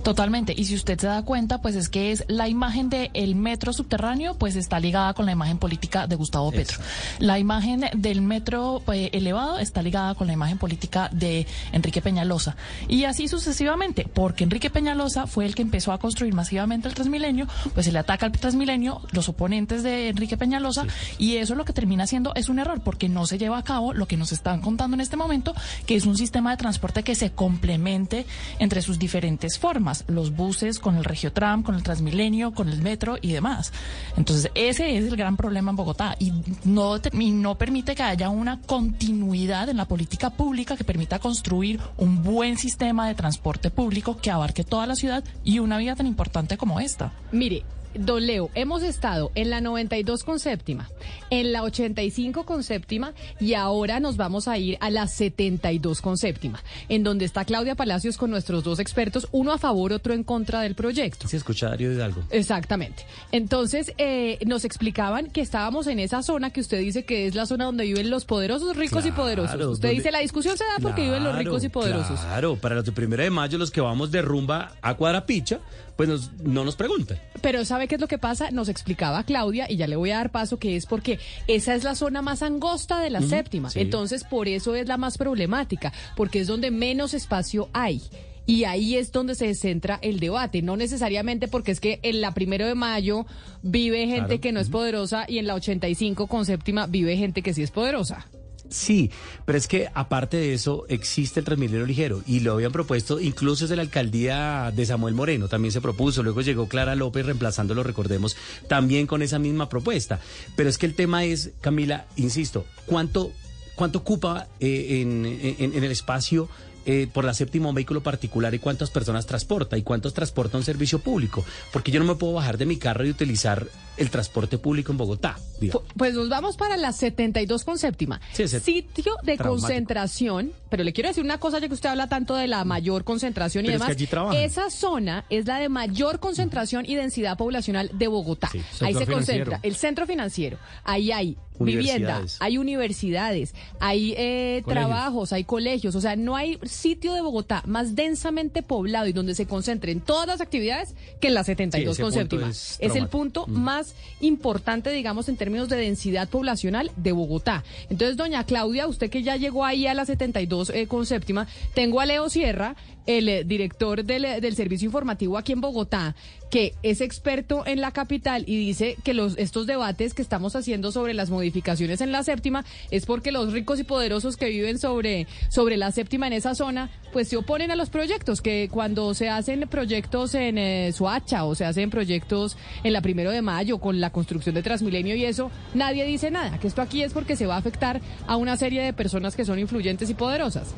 Totalmente. 0.05 0.55
Y 0.55 0.67
si 0.67 0.75
usted 0.75 0.99
se 0.99 1.07
da 1.07 1.23
cuenta, 1.23 1.63
pues 1.63 1.75
es 1.77 1.89
que 1.89 2.13
es 2.13 2.25
la 2.29 2.47
imagen 2.47 2.91
del 2.91 3.35
metro 3.35 3.73
subterráneo, 3.73 4.35
pues 4.35 4.55
está 4.55 4.79
ligada 4.79 5.15
con 5.15 5.25
la 5.25 5.33
imagen 5.33 5.57
política 5.57 6.07
de 6.07 6.15
Gustavo 6.15 6.53
Petro. 6.53 6.79
La 7.21 7.39
imagen 7.39 7.87
del 7.97 8.21
metro 8.21 8.83
eh, 8.93 9.09
elevado 9.15 9.59
está 9.59 9.81
ligada 9.81 10.15
con 10.15 10.27
la 10.27 10.35
imagen 10.35 10.59
política 10.59 11.09
de 11.11 11.47
Enrique 11.73 12.03
Peñalosa. 12.03 12.55
Y 12.87 13.05
así 13.05 13.29
sucesivamente, 13.29 14.07
porque 14.13 14.45
Enrique 14.45 14.69
Peñalosa 14.69 15.27
fue 15.27 15.47
el 15.47 15.55
que 15.55 15.63
empezó 15.63 15.91
a 15.93 15.99
construir 15.99 16.35
masivamente 16.35 16.87
el 16.87 16.95
Transmilenio, 16.95 17.47
pues 17.73 17.87
se 17.87 17.93
le 17.93 17.99
ataca 17.99 18.27
al 18.27 18.33
Transmilenio, 18.33 19.01
los 19.13 19.31
oponentes 19.31 19.83
de 19.83 20.11
Enrique 20.11 20.37
Peñalosa, 20.37 20.87
y 21.17 21.37
eso 21.37 21.55
lo 21.55 21.65
que 21.65 21.73
termina 21.73 22.07
siendo 22.07 22.35
es 22.35 22.51
un 22.51 22.59
error, 22.59 22.83
porque 22.83 23.09
no 23.09 23.25
se 23.25 23.39
lleva 23.39 23.57
a 23.57 23.65
cabo 23.65 23.95
lo 23.95 24.07
que 24.07 24.19
nos 24.19 24.33
están 24.33 24.61
contando 24.61 24.97
en 24.97 25.01
este 25.01 25.17
momento, 25.17 25.55
que 25.87 25.97
es 25.97 26.05
un 26.05 26.19
sistema 26.19 26.51
de 26.51 26.59
transporte 26.59 27.03
que 27.03 27.15
se 27.15 27.31
complemente 27.31 28.27
entre 28.59 28.83
sus 28.83 28.99
diferentes 28.99 29.59
formas, 29.59 29.94
los 30.09 30.35
buses 30.35 30.79
con 30.79 30.97
el 30.97 31.05
Regiotram, 31.05 31.63
con 31.63 31.75
el 31.75 31.83
Transmilenio, 31.83 32.53
con 32.53 32.69
el 32.69 32.83
metro 32.83 33.17
y 33.21 33.33
demás. 33.33 33.73
Entonces, 34.17 34.51
ese 34.55 34.97
es 34.97 35.05
el 35.05 35.17
gran 35.17 35.37
problema 35.37 35.71
en 35.71 35.77
Bogotá 35.77 36.17
y 36.19 36.33
no, 36.65 36.97
y 37.13 37.31
no 37.31 37.57
permite 37.57 37.95
que 37.95 38.03
haya 38.03 38.29
una 38.31 38.61
continuidad 38.61 39.69
en 39.69 39.77
la 39.77 39.87
política 39.87 40.31
pública 40.31 40.77
que 40.77 40.85
permita 40.85 41.19
construir 41.19 41.81
un 41.97 42.23
buen 42.23 42.59
sistema 42.59 43.07
de 43.07 43.15
transporte 43.15 43.71
público 43.71 44.17
que 44.17 44.31
abarque 44.31 44.65
toda 44.65 44.87
la 44.87 44.97
ciudad 44.97 45.25
y 45.45 45.59
una 45.59 45.79
vía 45.79 45.95
tan 45.95 46.07
importante 46.07 46.57
como 46.57 46.81
esta. 46.81 47.13
Mire, 47.33 47.65
don 47.95 48.27
Leo, 48.27 48.51
hemos 48.55 48.83
estado 48.83 49.31
en 49.35 49.51
la 49.51 49.61
92 49.61 50.25
con 50.25 50.39
séptima, 50.41 50.89
en 51.31 51.53
la 51.53 51.63
85 51.63 52.45
con 52.45 52.63
séptima 52.63 53.13
y 53.41 53.55
ahora 53.55 54.01
nos 54.01 54.17
vamos 54.17 54.49
a 54.49 54.59
ir 54.59 54.77
a 54.81 54.91
la 54.91 55.07
72 55.07 56.01
con 56.01 56.17
séptima, 56.17 56.63
en 56.89 57.03
donde 57.05 57.25
está 57.25 57.45
Claudia 57.45 57.75
Palacios 57.75 58.17
con 58.17 58.31
nuestros 58.31 58.65
dos 58.65 58.79
expertos, 58.81 59.29
uno 59.33 59.53
a 59.53 59.59
favor, 59.59 59.93
otro 59.93 60.13
en 60.15 60.25
contra 60.25 60.61
del 60.61 60.75
proyecto. 60.75 61.29
Si 61.29 61.37
escucha 61.37 61.69
Darío 61.69 61.93
Hidalgo. 61.93 62.23
Exactamente. 62.31 63.07
Entonces, 63.33 63.93
eh, 63.99 64.39
nos 64.47 64.65
explicaban 64.65 65.31
que 65.31 65.41
estábamos 65.41 65.87
en 65.87 65.99
esa 65.99 66.23
zona 66.23 66.51
que 66.51 66.61
usted 66.61 66.79
dice 66.81 67.05
que 67.05 67.27
es 67.27 67.35
la 67.35 67.47
zona 67.47 67.65
donde 67.67 67.85
viven 67.85 68.11
los 68.11 68.25
poderosos, 68.25 68.77
ricos 68.77 69.07
y 69.07 69.13
poderosos. 69.13 69.55
Usted 69.55 69.65
donde- 69.89 69.91
dice 69.91 70.11
la 70.11 70.19
discusión 70.21 70.57
se 70.59 70.65
da 70.65 70.77
porque 70.83 71.03
viven 71.03 71.25
los 71.25 71.37
ricos 71.37 71.63
y 71.65 71.69
poderosos. 71.69 72.21
Claro, 72.21 72.57
para 72.57 72.75
los 72.75 72.85
de 72.85 72.93
primero 72.93 73.23
de 73.23 73.31
mayo, 73.31 73.59
los 73.59 73.71
que 73.71 73.81
vamos 73.81 74.11
de 74.11 74.23
rumba 74.23 74.73
a 74.83 74.95
Cuadrapicha, 74.95 75.61
pues 75.97 76.09
nos- 76.09 76.33
no 76.43 76.65
nos 76.65 76.77
preguntan. 76.77 77.19
Pero 77.41 77.65
¿sabe 77.65 77.87
qué 77.89 77.95
es 77.97 78.01
lo 78.01 78.09
que 78.09 78.19
pasa? 78.19 78.51
Nos 78.51 78.69
explicaba 78.69 79.23
Claudia, 79.25 79.71
y 79.71 79.77
ya 79.77 79.87
le 79.87 79.97
voy 79.97 80.11
a 80.11 80.17
dar 80.17 80.31
paso, 80.33 80.59
que 80.59 80.77
es 80.77 80.87
porque 80.87 81.19
esa 81.47 81.75
es 81.75 81.85
la 81.85 81.95
zona 81.95 82.23
más 82.23 82.43
angosta 82.43 83.01
de 83.01 83.11
la 83.11 83.21
séptima. 83.23 83.71
sí. 83.71 83.81
Entonces, 83.81 84.25
por 84.25 84.49
eso 84.49 84.75
es 84.75 84.89
la 84.89 84.97
más 84.97 85.19
problemática, 85.19 85.93
porque 86.17 86.41
es 86.41 86.47
donde 86.47 86.71
menos 86.71 87.15
espacio 87.15 87.69
hay. 87.73 88.03
Y 88.47 88.65
ahí 88.65 88.97
es 88.97 89.11
donde 89.11 89.35
se 89.35 89.55
centra 89.55 89.99
el 90.03 90.21
debate, 90.21 90.61
no 90.61 90.77
necesariamente 90.77 91.49
porque 91.49 91.73
es 91.73 91.81
que 91.81 91.99
en 92.03 92.21
la 92.21 92.35
primero 92.35 92.67
de 92.67 92.75
mayo 92.75 93.25
vive 93.63 94.01
gente 94.07 94.27
Claro. 94.27 94.41
que 94.43 94.53
no 94.53 94.61
es 94.61 94.69
poderosa 94.69 95.25
y 95.27 95.39
en 95.39 95.47
la 95.47 95.55
85 95.55 96.27
con 96.27 96.45
séptima 96.45 96.87
vive 96.87 97.17
gente 97.17 97.41
que 97.41 97.55
sí 97.55 97.63
es 97.63 97.71
poderosa. 97.71 98.27
Sí, 98.75 99.09
pero 99.45 99.57
es 99.57 99.69
que 99.69 99.89
aparte 99.95 100.37
de 100.37 100.53
eso 100.53 100.85
existe 100.89 101.39
el 101.39 101.47
Transmilenio 101.47 101.87
ligero 101.87 102.23
y 102.27 102.41
lo 102.41 102.55
habían 102.55 102.73
propuesto 102.73 103.21
incluso 103.21 103.65
desde 103.65 103.77
la 103.77 103.83
alcaldía 103.83 104.73
de 104.75 104.85
Samuel 104.85 105.15
Moreno, 105.15 105.47
también 105.47 105.71
se 105.71 105.81
propuso, 105.81 106.25
luego 106.25 106.41
llegó 106.41 106.67
Clara 106.67 106.97
López 106.97 107.25
reemplazándolo, 107.25 107.85
recordemos, 107.85 108.37
también 108.69 109.07
con 109.07 109.23
esa 109.23 109.39
misma 109.39 109.69
propuesta. 109.69 110.19
Pero 110.57 110.69
es 110.69 110.77
que 110.77 110.87
el 110.87 110.97
tema 110.97 111.23
es, 111.25 111.53
Camila, 111.61 112.07
insisto, 112.17 112.67
¿cuánto, 112.87 113.31
cuánto 113.77 114.01
ocupa 114.01 114.49
eh, 114.59 115.03
en, 115.03 115.25
en- 115.25 115.85
el 115.85 115.91
espacio? 115.93 116.49
eh, 116.87 117.09
por 117.11 117.25
la 117.25 117.33
séptima 117.33 117.73
vehículo 117.73 118.03
particular 118.03 118.53
y 118.55 118.59
cuántas 118.59 118.91
personas 118.91 119.25
transporta 119.25 119.79
y 119.79 119.83
cuántos 119.83 120.13
transporta 120.13 120.59
un 120.59 120.65
servicio 120.65 120.99
público. 120.99 121.43
Porque 121.73 121.91
yo 121.91 121.99
no 121.99 122.05
me 122.05 122.15
puedo 122.15 122.35
bajar 122.35 122.59
de 122.59 122.67
mi 122.67 122.77
carro 122.77 123.07
y 123.07 123.09
utilizar 123.11 123.67
el 123.97 124.11
transporte 124.11 124.59
público 124.59 124.93
en 124.93 124.99
Bogotá. 124.99 125.39
digamos. 125.61 125.85
Pues 125.97 126.15
nos 126.15 126.29
vamos 126.29 126.57
para 126.57 126.77
la 126.77 126.93
72 126.93 127.65
con 127.65 127.79
séptima. 127.79 128.21
Sí, 128.33 128.49
Sitio 128.49 129.17
de 129.23 129.37
traumático. 129.37 129.49
concentración, 129.49 130.53
pero 130.69 130.85
le 130.85 130.93
quiero 130.93 131.09
decir 131.09 131.25
una 131.25 131.39
cosa 131.39 131.59
ya 131.59 131.69
que 131.69 131.75
usted 131.75 131.89
habla 131.89 132.09
tanto 132.09 132.35
de 132.35 132.47
la 132.49 132.65
mayor 132.65 133.05
concentración 133.05 133.65
y 133.65 133.69
Pero 133.69 133.85
es 133.85 133.97
que 133.97 134.07
demás. 134.07 134.37
Esa 134.37 134.71
zona 134.71 135.25
es 135.31 135.47
la 135.47 135.59
de 135.59 135.69
mayor 135.69 136.21
concentración 136.21 136.85
y 136.87 136.95
densidad 136.95 137.37
poblacional 137.37 137.91
de 137.93 138.09
Bogotá. 138.09 138.49
Sí, 138.51 138.61
Ahí 138.81 138.95
se 138.95 139.07
concentra 139.07 139.61
el 139.63 139.77
centro 139.77 140.07
financiero. 140.07 140.59
Ahí 140.85 141.13
hay 141.13 141.37
vivienda, 141.61 142.23
hay 142.41 142.59
universidades, 142.59 143.55
hay 143.79 144.15
eh, 144.17 144.63
trabajos, 144.67 145.33
hay 145.33 145.45
colegios. 145.45 145.95
O 145.95 146.01
sea, 146.01 146.17
no 146.17 146.35
hay 146.37 146.59
sitio 146.65 147.15
de 147.15 147.21
Bogotá 147.21 147.63
más 147.67 147.95
densamente 147.95 148.63
poblado 148.63 149.07
y 149.07 149.13
donde 149.13 149.35
se 149.35 149.47
concentren 149.47 150.01
todas 150.01 150.27
las 150.27 150.41
actividades 150.41 150.95
que 151.21 151.29
en 151.29 151.35
la 151.35 151.45
72 151.45 151.97
Sí, 151.97 152.03
con 152.03 152.13
séptima. 152.13 152.49
es 152.51 152.77
Es 152.81 152.97
el 152.97 153.09
punto 153.09 153.47
más 153.47 153.84
importante, 154.21 154.91
digamos, 154.91 155.29
en 155.29 155.37
términos 155.37 155.69
de 155.69 155.77
densidad 155.77 156.29
poblacional 156.29 156.91
de 156.97 157.13
Bogotá. 157.13 157.65
Entonces, 157.91 158.17
doña 158.17 158.45
Claudia, 158.45 158.87
usted 158.87 159.11
que 159.11 159.23
ya 159.23 159.37
llegó 159.37 159.65
ahí 159.65 159.87
a 159.87 159.95
la 159.95 160.05
72 160.05 160.71
eh, 160.71 160.87
con 160.87 161.07
séptima, 161.07 161.47
tengo 161.75 162.01
a 162.01 162.07
Leo 162.07 162.29
Sierra, 162.29 162.77
el 163.07 163.29
eh, 163.29 163.45
director 163.45 164.05
del, 164.05 164.25
eh, 164.25 164.41
del 164.41 164.57
servicio 164.57 164.87
informativo 164.87 165.37
aquí 165.37 165.53
en 165.53 165.61
Bogotá, 165.61 166.15
que 166.55 166.73
es 166.85 167.01
experto 167.01 167.67
en 167.67 167.81
la 167.81 167.91
capital 167.91 168.45
y 168.47 168.57
dice 168.57 168.97
que 169.03 169.13
los 169.13 169.37
estos 169.39 169.67
debates 169.67 170.15
que 170.15 170.23
estamos 170.23 170.55
haciendo 170.55 170.93
sobre 170.93 171.13
las 171.13 171.29
modificaciones 171.29 172.01
en 172.01 172.13
la 172.13 172.23
séptima 172.23 172.65
es 172.93 173.07
porque 173.07 173.33
los 173.33 173.53
ricos 173.53 173.81
y 173.81 173.83
poderosos 173.83 174.37
que 174.37 174.51
viven 174.51 174.79
sobre, 174.79 175.27
sobre 175.49 175.77
la 175.77 175.91
séptima 175.91 176.29
en 176.29 176.33
esa 176.33 176.55
zona, 176.55 176.91
pues 177.13 177.27
se 177.27 177.39
oponen 177.39 177.73
a 177.73 177.75
los 177.75 177.91
proyectos, 177.91 178.41
que 178.41 178.69
cuando 178.71 179.15
se 179.15 179.31
hacen 179.31 179.67
proyectos 179.69 180.37
en 180.37 180.57
eh, 180.57 180.93
Soacha 180.93 181.45
o 181.45 181.57
se 181.57 181.65
hacen 181.65 181.91
proyectos 181.91 182.57
en 182.85 182.93
la 182.93 183.03
primero 183.03 183.33
de 183.33 183.43
mayo 183.43 183.79
con 183.79 184.01
la 184.01 184.11
construcción 184.11 184.55
de 184.55 184.63
Transmilenio 184.63 185.17
y 185.17 185.25
eso, 185.25 185.51
nadie 185.75 186.05
dice 186.05 186.31
nada, 186.31 186.61
que 186.61 186.69
esto 186.69 186.83
aquí 186.83 187.03
es 187.03 187.13
porque 187.13 187.35
se 187.35 187.47
va 187.47 187.57
a 187.57 187.59
afectar 187.59 188.01
a 188.29 188.37
una 188.37 188.57
serie 188.57 188.81
de 188.81 188.93
personas 188.93 189.35
que 189.35 189.45
son 189.45 189.59
influyentes 189.59 190.09
y 190.09 190.15
poderosas. 190.15 190.73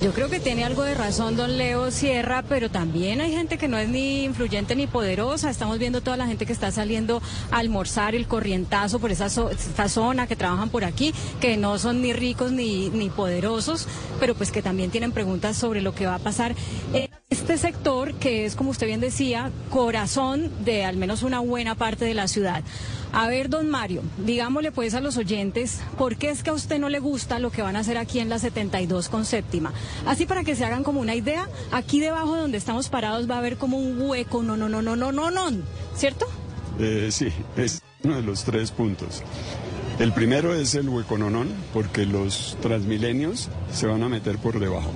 Yo 0.00 0.12
creo 0.12 0.30
que 0.30 0.40
tiene 0.40 0.64
algo 0.64 0.82
de 0.82 0.94
razón 0.94 1.36
don 1.36 1.58
Leo 1.58 1.90
Sierra, 1.90 2.42
pero 2.48 2.70
también 2.70 3.20
hay 3.20 3.32
gente 3.32 3.58
que 3.58 3.68
no 3.68 3.76
es 3.76 3.86
ni 3.86 4.24
influyente 4.24 4.74
ni 4.74 4.86
poderosa. 4.86 5.50
Estamos 5.50 5.78
viendo 5.78 6.00
toda 6.00 6.16
la 6.16 6.26
gente 6.26 6.46
que 6.46 6.54
está 6.54 6.70
saliendo 6.70 7.20
a 7.50 7.58
almorzar 7.58 8.14
el 8.14 8.26
corrientazo 8.26 8.98
por 8.98 9.10
esa 9.10 9.26
esta 9.26 9.88
zona, 9.90 10.26
que 10.26 10.36
trabajan 10.36 10.70
por 10.70 10.84
aquí, 10.84 11.12
que 11.38 11.58
no 11.58 11.78
son 11.78 12.00
ni 12.00 12.14
ricos 12.14 12.50
ni, 12.50 12.88
ni 12.88 13.10
poderosos, 13.10 13.86
pero 14.18 14.34
pues 14.34 14.50
que 14.50 14.62
también 14.62 14.90
tienen 14.90 15.12
preguntas 15.12 15.58
sobre 15.58 15.82
lo 15.82 15.94
que 15.94 16.06
va 16.06 16.14
a 16.14 16.18
pasar 16.18 16.54
este 17.30 17.58
sector, 17.58 18.14
que 18.14 18.44
es, 18.44 18.56
como 18.56 18.70
usted 18.70 18.88
bien 18.88 19.00
decía, 19.00 19.52
corazón 19.70 20.50
de 20.64 20.84
al 20.84 20.96
menos 20.96 21.22
una 21.22 21.38
buena 21.38 21.76
parte 21.76 22.04
de 22.04 22.12
la 22.12 22.26
ciudad. 22.26 22.64
A 23.12 23.28
ver, 23.28 23.48
don 23.48 23.70
Mario, 23.70 24.02
digámosle 24.18 24.72
pues 24.72 24.94
a 24.94 25.00
los 25.00 25.16
oyentes, 25.16 25.80
¿por 25.96 26.16
qué 26.16 26.30
es 26.30 26.42
que 26.42 26.50
a 26.50 26.52
usted 26.52 26.80
no 26.80 26.88
le 26.88 26.98
gusta 26.98 27.38
lo 27.38 27.50
que 27.50 27.62
van 27.62 27.76
a 27.76 27.80
hacer 27.80 27.98
aquí 27.98 28.18
en 28.18 28.28
la 28.28 28.40
72 28.40 29.08
con 29.08 29.24
séptima? 29.24 29.72
Así 30.06 30.26
para 30.26 30.42
que 30.42 30.56
se 30.56 30.64
hagan 30.64 30.82
como 30.82 31.00
una 31.00 31.14
idea, 31.14 31.48
aquí 31.70 32.00
debajo 32.00 32.36
donde 32.36 32.58
estamos 32.58 32.88
parados 32.88 33.30
va 33.30 33.36
a 33.36 33.38
haber 33.38 33.56
como 33.58 33.78
un 33.78 34.00
hueco, 34.00 34.42
no, 34.42 34.56
no, 34.56 34.68
no, 34.68 34.82
no, 34.82 34.96
no, 34.96 35.12
no, 35.12 35.30
no, 35.30 35.50
¿cierto? 35.94 36.26
Eh, 36.80 37.10
sí, 37.12 37.28
es 37.56 37.80
uno 38.02 38.16
de 38.16 38.22
los 38.22 38.42
tres 38.42 38.72
puntos. 38.72 39.22
El 40.00 40.12
primero 40.12 40.54
es 40.54 40.74
el 40.74 40.88
huecononón, 40.88 41.48
porque 41.72 42.06
los 42.06 42.56
transmilenios 42.60 43.50
se 43.72 43.86
van 43.86 44.02
a 44.02 44.08
meter 44.08 44.38
por 44.38 44.58
debajo. 44.58 44.90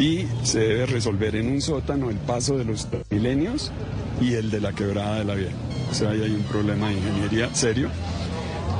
Y 0.00 0.26
se 0.44 0.60
debe 0.60 0.86
resolver 0.86 1.36
en 1.36 1.48
un 1.48 1.60
sótano 1.60 2.08
el 2.08 2.16
paso 2.16 2.56
de 2.56 2.64
los 2.64 2.86
transmilenios 2.86 3.70
y 4.18 4.32
el 4.32 4.50
de 4.50 4.60
la 4.60 4.72
quebrada 4.72 5.18
de 5.18 5.24
la 5.26 5.34
vía. 5.34 5.50
O 5.90 5.94
sea, 5.94 6.10
ahí 6.10 6.22
hay 6.22 6.30
un 6.30 6.42
problema 6.44 6.88
de 6.88 6.94
ingeniería 6.94 7.54
serio. 7.54 7.90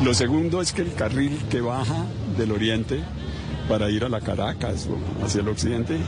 Lo 0.03 0.15
segundo 0.15 0.63
es 0.63 0.73
que 0.73 0.81
el 0.81 0.95
carril 0.95 1.39
que 1.51 1.61
baja 1.61 2.07
del 2.39 2.53
oriente 2.53 3.01
para 3.69 3.91
ir 3.91 4.03
a 4.05 4.09
la 4.09 4.23
Caracas 4.23 4.89
o 4.91 5.25
hacia 5.25 5.43
el 5.43 5.49
occidente 5.49 5.99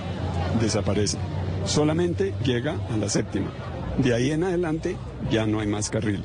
desaparece. 0.63 1.19
Solamente 1.67 2.33
llega 2.43 2.81
a 2.91 2.97
la 2.97 3.11
séptima. 3.11 3.53
De 3.99 4.15
ahí 4.15 4.31
en 4.31 4.45
adelante 4.45 4.97
ya 5.31 5.47
no 5.47 5.61
hay 5.61 5.67
más 5.67 5.91
carril. 5.91 6.25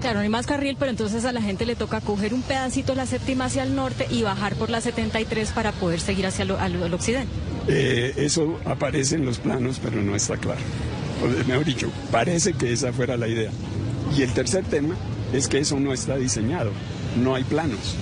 Claro, 0.00 0.16
no 0.16 0.22
hay 0.22 0.28
más 0.28 0.46
carril, 0.46 0.76
pero 0.78 0.90
entonces 0.90 1.24
a 1.24 1.32
la 1.32 1.42
gente 1.42 1.66
le 1.66 1.74
toca 1.74 2.00
coger 2.00 2.34
un 2.34 2.42
pedacito 2.42 2.94
la 2.94 3.06
séptima 3.06 3.46
hacia 3.46 3.62
el 3.62 3.74
norte 3.74 4.06
y 4.10 4.22
bajar 4.22 4.54
por 4.54 4.70
la 4.70 4.80
73 4.80 5.50
para 5.52 5.72
poder 5.72 6.00
seguir 6.00 6.26
hacia 6.26 6.44
el, 6.44 6.94
occidente. 6.94 7.32
Eh, 7.68 8.14
eso 8.16 8.58
aparece 8.64 9.16
en 9.16 9.26
los 9.26 9.38
planos, 9.38 9.78
pero 9.82 10.00
no 10.00 10.16
está 10.16 10.36
claro. 10.36 10.60
O, 11.22 11.48
mejor 11.48 11.64
dicho, 11.64 11.90
parece 12.10 12.54
que 12.54 12.72
esa 12.72 12.92
fuera 12.92 13.16
la 13.16 13.28
idea. 13.28 13.50
Y 14.16 14.22
el 14.22 14.32
tercer 14.32 14.64
tema 14.64 14.96
es 15.32 15.48
que 15.48 15.58
eso 15.58 15.78
no 15.78 15.92
está 15.92 16.16
diseñado, 16.16 16.70
no 17.22 17.34
hay 17.34 17.44
planos, 17.44 17.94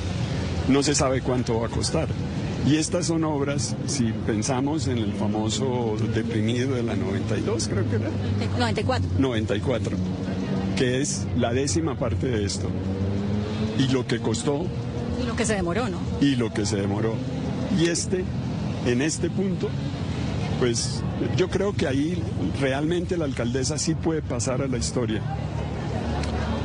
no 0.69 0.83
se 0.83 0.95
sabe 0.95 1.21
cuánto 1.21 1.61
va 1.61 1.67
a 1.67 1.71
costar. 1.71 2.09
Y 2.69 2.77
estas 2.77 3.07
son 3.07 3.23
obras, 3.25 3.77
si 3.87 4.13
pensamos 4.27 4.89
en 4.89 4.99
el 4.99 5.13
famoso 5.13 5.97
deprimido 6.15 6.75
de 6.75 6.83
la 6.83 6.97
92, 6.97 7.69
creo 7.69 7.89
que 7.89 7.97
era, 7.97 8.11
94. 8.59 9.09
94, 9.19 9.97
que 10.77 11.01
es 11.01 11.27
la 11.37 11.53
décima 11.53 11.97
parte 11.97 12.27
de 12.27 12.45
esto. 12.45 12.69
Y 13.79 13.89
lo 13.93 14.07
que 14.07 14.19
costó 14.19 14.65
Y 15.21 15.27
lo 15.27 15.37
que 15.37 15.45
se 15.45 15.55
demoró, 15.55 15.89
¿no? 15.89 15.99
y 16.21 16.35
lo 16.37 16.53
que 16.53 16.67
se 16.67 16.77
demoró. 16.77 17.15
Y 17.79 17.87
este, 17.87 18.25
en 18.87 19.03
este 19.03 19.29
punto, 19.29 19.69
pues 20.59 21.03
yo 21.37 21.49
creo 21.49 21.73
que 21.75 21.87
ahí 21.87 22.23
realmente 22.61 23.17
la 23.17 23.25
alcaldesa 23.25 23.79
sí 23.79 23.95
puede 23.95 24.23
pasar 24.23 24.63
a 24.63 24.69
la 24.69 24.79
historia 24.79 25.21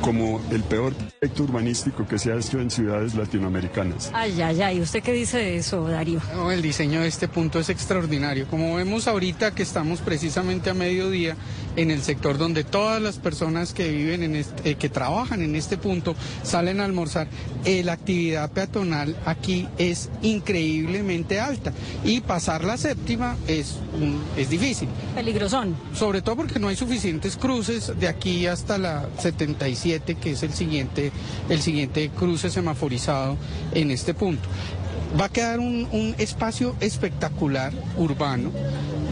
como 0.01 0.41
el 0.51 0.63
peor 0.63 0.93
proyecto 0.93 1.43
urbanístico 1.43 2.07
que 2.07 2.17
se 2.17 2.31
ha 2.31 2.35
hecho 2.35 2.59
en 2.59 2.71
ciudades 2.71 3.13
latinoamericanas. 3.15 4.09
Ay, 4.13 4.41
ay, 4.41 4.61
ay. 4.61 4.81
¿Usted 4.81 5.03
qué 5.03 5.13
dice 5.13 5.37
de 5.37 5.57
eso, 5.57 5.87
Darío? 5.87 6.19
No, 6.35 6.51
el 6.51 6.61
diseño 6.61 7.01
de 7.01 7.07
este 7.07 7.27
punto 7.27 7.59
es 7.59 7.69
extraordinario. 7.69 8.47
Como 8.47 8.75
vemos 8.75 9.07
ahorita 9.07 9.51
que 9.53 9.63
estamos 9.63 9.99
precisamente 10.01 10.69
a 10.69 10.73
mediodía 10.73 11.35
en 11.75 11.91
el 11.91 12.01
sector 12.01 12.37
donde 12.37 12.63
todas 12.63 13.01
las 13.01 13.17
personas 13.19 13.73
que 13.73 13.89
viven 13.91 14.23
en 14.23 14.35
este, 14.35 14.71
eh, 14.71 14.75
que 14.75 14.89
trabajan 14.89 15.41
en 15.41 15.55
este 15.55 15.77
punto 15.77 16.15
salen 16.43 16.81
a 16.81 16.85
almorzar, 16.85 17.27
eh, 17.65 17.83
la 17.83 17.93
actividad 17.93 18.51
peatonal 18.51 19.15
aquí 19.25 19.67
es 19.77 20.09
increíblemente 20.21 21.39
alta 21.39 21.71
y 22.03 22.21
pasar 22.21 22.63
la 22.63 22.77
séptima 22.77 23.37
es 23.47 23.75
un- 23.93 24.21
es 24.35 24.49
difícil. 24.49 24.89
Peligrosón. 25.15 25.75
Sobre 25.93 26.21
todo 26.21 26.37
porque 26.37 26.59
no 26.59 26.67
hay 26.69 26.75
suficientes 26.75 27.37
cruces 27.37 27.91
de 27.99 28.07
aquí 28.07 28.47
hasta 28.47 28.77
la 28.77 29.07
77, 29.19 29.90
que 29.99 30.31
es 30.31 30.43
el 30.43 30.53
siguiente, 30.53 31.11
el 31.49 31.61
siguiente 31.61 32.09
cruce 32.09 32.49
semaforizado 32.49 33.37
en 33.73 33.91
este 33.91 34.13
punto. 34.13 34.47
Va 35.19 35.25
a 35.25 35.29
quedar 35.29 35.59
un, 35.59 36.15
espacio 36.17 36.75
espectacular 36.79 37.73
urbano 37.97 38.51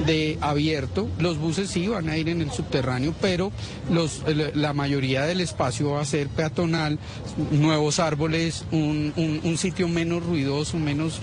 de 0.05 0.37
abierto. 0.39 1.09
Los 1.19 1.37
buses 1.37 1.69
sí 1.69 1.87
van 1.89 2.07
a 2.07 2.15
ir 2.17 2.29
en 2.29 2.41
el 2.41 2.51
subterráneo, 2.51 3.13
pero 3.19 3.51
los, 3.91 4.21
la 4.53 4.71
mayoría 4.73 5.23
del 5.23 5.41
espacio 5.41 5.91
va 5.91 6.01
a 6.01 6.05
ser 6.05 6.29
peatonal, 6.29 6.99
nuevos 7.51 7.99
árboles, 7.99 8.63
un- 8.71 9.13
un 9.43 9.57
sitio 9.57 9.89
menos 9.89 10.23
ruidoso, 10.25 10.77
menos 10.77 11.19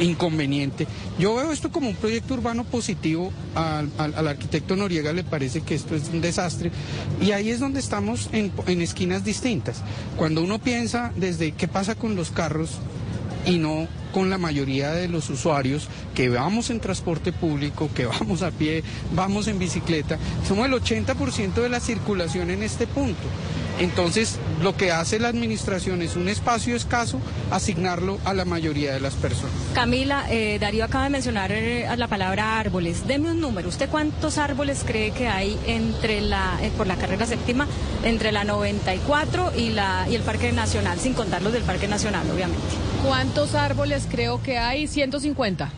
inconveniente. 0.00 0.86
Yo 1.18 1.34
veo 1.34 1.52
esto 1.52 1.70
como 1.70 1.88
un 1.88 1.96
proyecto 1.96 2.34
urbano 2.34 2.64
positivo. 2.64 3.32
Al, 3.54 4.28
arquitecto 4.28 4.76
Noriega 4.76 5.12
le 5.12 5.24
parece 5.24 5.62
que 5.62 5.74
esto 5.74 5.94
es 5.94 6.08
un 6.12 6.20
desastre. 6.20 6.70
Y 7.20 7.32
ahí 7.32 7.50
es 7.50 7.60
donde 7.60 7.80
estamos 7.80 8.28
en, 8.32 8.52
en 8.66 8.82
esquinas 8.82 9.24
distintas. 9.24 9.82
Cuando 10.16 10.42
uno 10.42 10.58
piensa 10.58 11.12
desde 11.16 11.52
qué 11.52 11.68
pasa 11.68 11.94
con 11.94 12.16
los 12.16 12.30
carros 12.30 12.78
y 13.46 13.58
no 13.58 13.88
con 14.12 14.30
la 14.30 14.38
mayoría 14.38 14.92
de 14.92 15.08
los 15.08 15.28
usuarios 15.28 15.88
que 16.14 16.28
vamos 16.28 16.70
en 16.70 16.80
transporte 16.80 17.32
público, 17.32 17.90
que 17.94 18.06
vamos 18.06 18.42
a 18.42 18.50
pie, 18.50 18.84
vamos 19.12 19.48
en 19.48 19.58
bicicleta, 19.58 20.18
somos 20.46 20.66
el 20.66 20.72
80% 20.72 21.54
de 21.54 21.68
la 21.68 21.80
circulación 21.80 22.50
en 22.50 22.62
este 22.62 22.86
punto. 22.86 23.22
Entonces, 23.80 24.38
lo 24.62 24.76
que 24.76 24.92
hace 24.92 25.18
la 25.18 25.28
administración 25.28 26.00
es 26.00 26.14
un 26.14 26.28
espacio 26.28 26.76
escaso, 26.76 27.18
asignarlo 27.50 28.18
a 28.24 28.32
la 28.32 28.44
mayoría 28.44 28.92
de 28.92 29.00
las 29.00 29.14
personas. 29.14 29.52
Camila, 29.74 30.26
eh, 30.30 30.58
Darío 30.60 30.84
acaba 30.84 31.04
de 31.04 31.10
mencionar 31.10 31.50
eh, 31.50 31.88
la 31.96 32.06
palabra 32.06 32.60
árboles. 32.60 33.08
Deme 33.08 33.32
un 33.32 33.40
número. 33.40 33.68
¿Usted 33.68 33.88
cuántos 33.88 34.38
árboles 34.38 34.84
cree 34.86 35.10
que 35.10 35.26
hay 35.26 35.58
entre 35.66 36.20
la, 36.20 36.56
eh, 36.62 36.70
por 36.76 36.86
la 36.86 36.94
carrera 36.94 37.26
séptima, 37.26 37.66
entre 38.04 38.30
la 38.30 38.44
94 38.44 39.52
y, 39.56 39.70
la, 39.70 40.06
y 40.08 40.14
el 40.14 40.22
Parque 40.22 40.52
Nacional, 40.52 41.00
sin 41.00 41.14
contar 41.14 41.42
los 41.42 41.52
del 41.52 41.64
Parque 41.64 41.88
Nacional, 41.88 42.30
obviamente? 42.30 42.93
¿Cuántos 43.04 43.54
árboles 43.54 44.08
creo 44.10 44.42
que 44.42 44.56
hay? 44.56 44.86
150. 44.86 45.70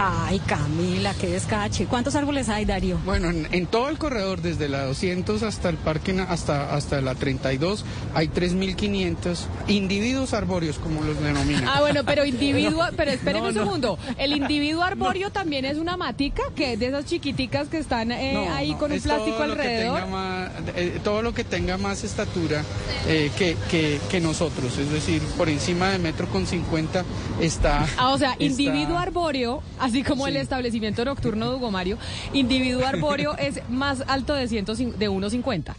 Ay, 0.00 0.38
Camila, 0.46 1.12
qué 1.14 1.26
descache. 1.26 1.86
¿Cuántos 1.86 2.14
árboles 2.14 2.48
hay, 2.48 2.64
Darío? 2.64 2.98
Bueno, 3.04 3.30
en, 3.30 3.48
en 3.50 3.66
todo 3.66 3.88
el 3.88 3.98
corredor, 3.98 4.40
desde 4.42 4.68
la 4.68 4.84
200 4.84 5.42
hasta 5.42 5.68
el 5.70 5.76
parque, 5.76 6.24
hasta, 6.28 6.72
hasta 6.72 7.00
la 7.00 7.16
32, 7.16 7.84
hay 8.14 8.28
3.500 8.28 9.38
individuos 9.66 10.34
arbóreos, 10.34 10.78
como 10.78 11.02
los 11.02 11.20
denominan. 11.20 11.66
Ah, 11.66 11.80
bueno, 11.80 12.02
pero 12.04 12.24
individuo, 12.24 12.84
pero 12.96 13.10
espérenme 13.10 13.42
No, 13.42 13.48
un 13.48 13.54
no. 13.56 13.64
segundo. 13.64 13.98
El 14.18 14.32
individuo 14.36 14.84
arbóreo 14.84 15.30
también 15.30 15.64
es 15.64 15.78
una 15.78 15.96
matica, 15.96 16.42
que 16.54 16.74
es 16.74 16.78
de 16.78 16.86
esas 16.86 17.04
chiquiticas 17.04 17.66
que 17.68 17.78
están 17.78 18.12
eh, 18.12 18.32
No, 18.34 18.52
ahí 18.54 18.70
no, 18.72 18.78
con 18.78 18.92
un 18.92 19.00
plástico 19.00 19.36
todo 19.36 19.46
lo 19.48 19.54
que 19.56 19.60
alrededor. 19.62 19.94
tenga 20.00 20.06
más- 20.06 20.50
eh, 20.76 21.00
todo 21.02 21.22
lo 21.22 21.34
que 21.34 21.42
tenga 21.42 21.76
más 21.76 22.04
estatura 22.04 22.62
eh, 23.08 23.32
que, 23.36 23.56
que- 23.68 23.98
que 24.08 24.20
nosotros, 24.20 24.78
es 24.78 24.92
decir, 24.92 25.20
por 25.36 25.48
encima 25.48 25.88
de 25.88 25.98
metro 25.98 26.28
con 26.28 26.46
50 26.46 27.04
está... 27.40 27.84
Ah, 27.96 28.10
o 28.10 28.18
sea, 28.18 28.32
está- 28.32 28.44
individuo 28.44 28.96
arbóreo, 28.96 29.60
así 29.88 30.02
como 30.02 30.26
el 30.26 30.36
establecimiento 30.36 31.04
nocturno 31.04 31.50
de 31.50 31.56
Hugo 31.56 31.70
Mario, 31.70 31.98
individuo 32.32 32.86
arbóreo 32.86 33.36
es 33.38 33.60
más 33.68 34.02
alto 34.06 34.34
de, 34.34 34.48
100 34.48 34.64
de 34.98 35.10
1,50. 35.10 35.74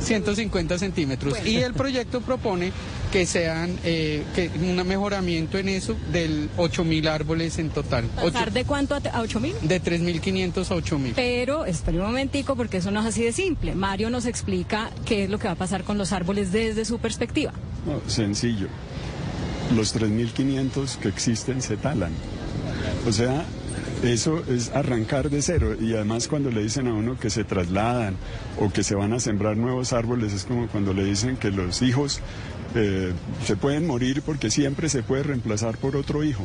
150 0.00 0.78
centímetros. 0.78 1.32
Bueno. 1.32 1.48
Y 1.48 1.56
el 1.56 1.74
proyecto 1.74 2.20
propone 2.20 2.72
que 3.10 3.24
sean 3.24 3.78
eh, 3.84 4.24
que 4.34 4.50
un 4.60 4.76
mejoramiento 4.86 5.58
en 5.58 5.68
eso 5.68 5.96
del 6.12 6.50
8.000 6.56 7.08
árboles 7.08 7.58
en 7.58 7.70
total. 7.70 8.04
¿Pasar 8.06 8.52
de 8.52 8.64
cuánto 8.64 8.94
a, 8.94 8.98
a 8.98 9.20
8 9.22 9.40
mil? 9.40 9.54
De 9.62 9.82
3.500 9.82 10.70
a 10.70 10.76
8.000. 10.76 11.12
Pero 11.14 11.64
espere 11.64 11.98
un 11.98 12.06
momentico 12.06 12.56
porque 12.56 12.78
eso 12.78 12.90
no 12.90 13.00
es 13.00 13.06
así 13.06 13.22
de 13.22 13.32
simple. 13.32 13.74
Mario 13.74 14.10
nos 14.10 14.26
explica 14.26 14.90
qué 15.04 15.24
es 15.24 15.30
lo 15.30 15.38
que 15.38 15.46
va 15.46 15.54
a 15.54 15.56
pasar 15.56 15.84
con 15.84 15.98
los 15.98 16.12
árboles 16.12 16.52
desde 16.52 16.84
su 16.84 16.98
perspectiva. 16.98 17.52
No, 17.86 18.08
sencillo. 18.10 18.68
Los 19.74 19.96
3.500 19.96 20.96
que 20.98 21.08
existen 21.08 21.62
se 21.62 21.76
talan. 21.76 22.12
O 23.06 23.12
sea, 23.12 23.44
eso 24.02 24.42
es 24.48 24.70
arrancar 24.70 25.30
de 25.30 25.42
cero. 25.42 25.76
Y 25.80 25.94
además 25.94 26.28
cuando 26.28 26.50
le 26.50 26.62
dicen 26.62 26.86
a 26.88 26.94
uno 26.94 27.18
que 27.18 27.30
se 27.30 27.44
trasladan 27.44 28.16
o 28.58 28.70
que 28.70 28.82
se 28.82 28.94
van 28.94 29.12
a 29.12 29.20
sembrar 29.20 29.56
nuevos 29.56 29.92
árboles, 29.92 30.32
es 30.32 30.44
como 30.44 30.68
cuando 30.68 30.92
le 30.92 31.04
dicen 31.04 31.36
que 31.36 31.50
los 31.50 31.82
hijos 31.82 32.20
eh, 32.74 33.12
se 33.44 33.56
pueden 33.56 33.86
morir 33.86 34.22
porque 34.22 34.50
siempre 34.50 34.88
se 34.88 35.02
puede 35.02 35.22
reemplazar 35.22 35.78
por 35.78 35.96
otro 35.96 36.24
hijo. 36.24 36.44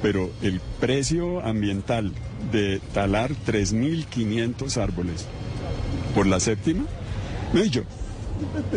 Pero 0.00 0.30
el 0.42 0.60
precio 0.80 1.44
ambiental 1.44 2.12
de 2.50 2.80
talar 2.92 3.32
3.500 3.46 4.76
árboles 4.80 5.26
por 6.14 6.26
la 6.26 6.40
séptima, 6.40 6.84
no 7.52 7.64
y 7.64 7.70
yo. 7.70 7.82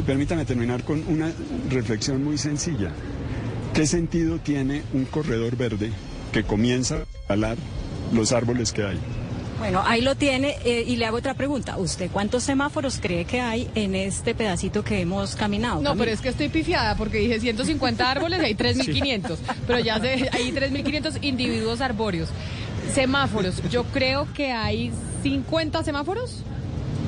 Permítame 0.06 0.46
terminar 0.46 0.84
con 0.84 1.04
una 1.08 1.32
reflexión 1.70 2.24
muy 2.24 2.38
sencilla. 2.38 2.92
¿Qué 3.74 3.88
sentido 3.88 4.40
tiene 4.40 4.84
un 4.94 5.06
corredor 5.06 5.58
verde 5.58 5.92
que 6.36 6.44
comienza 6.44 6.96
a 6.96 7.28
talar 7.30 7.56
los 8.12 8.34
árboles 8.34 8.74
que 8.74 8.84
hay? 8.84 9.00
Bueno, 9.58 9.82
ahí 9.86 10.02
lo 10.02 10.16
tiene 10.16 10.58
eh, 10.66 10.84
y 10.86 10.98
le 10.98 11.06
hago 11.06 11.16
otra 11.16 11.34
pregunta. 11.34 11.78
¿Usted 11.78 12.12
cuántos 12.12 12.44
semáforos 12.44 13.00
cree 13.02 13.24
que 13.24 13.40
hay 13.40 13.70
en 13.74 13.96
este 13.96 14.36
pedacito 14.36 14.84
que 14.84 15.00
hemos 15.00 15.38
caminado? 15.38 15.76
No, 15.76 15.92
Camila? 15.92 16.04
pero 16.04 16.12
es 16.12 16.20
que 16.20 16.28
estoy 16.28 16.50
pifiada 16.50 16.98
porque 16.98 17.20
dije 17.20 17.40
150 17.40 18.12
árboles 18.12 18.42
y 18.42 18.46
hay 18.48 18.54
3.500. 18.54 19.38
Pero 19.66 19.80
ya 19.80 19.98
sé, 20.02 20.30
hay 20.34 20.52
3.500 20.52 21.20
individuos 21.22 21.80
arbóreos. 21.80 22.28
Semáforos, 22.94 23.62
yo 23.72 23.86
creo 23.86 24.28
que 24.34 24.52
hay 24.52 24.92
50 25.24 25.84
semáforos. 25.86 26.44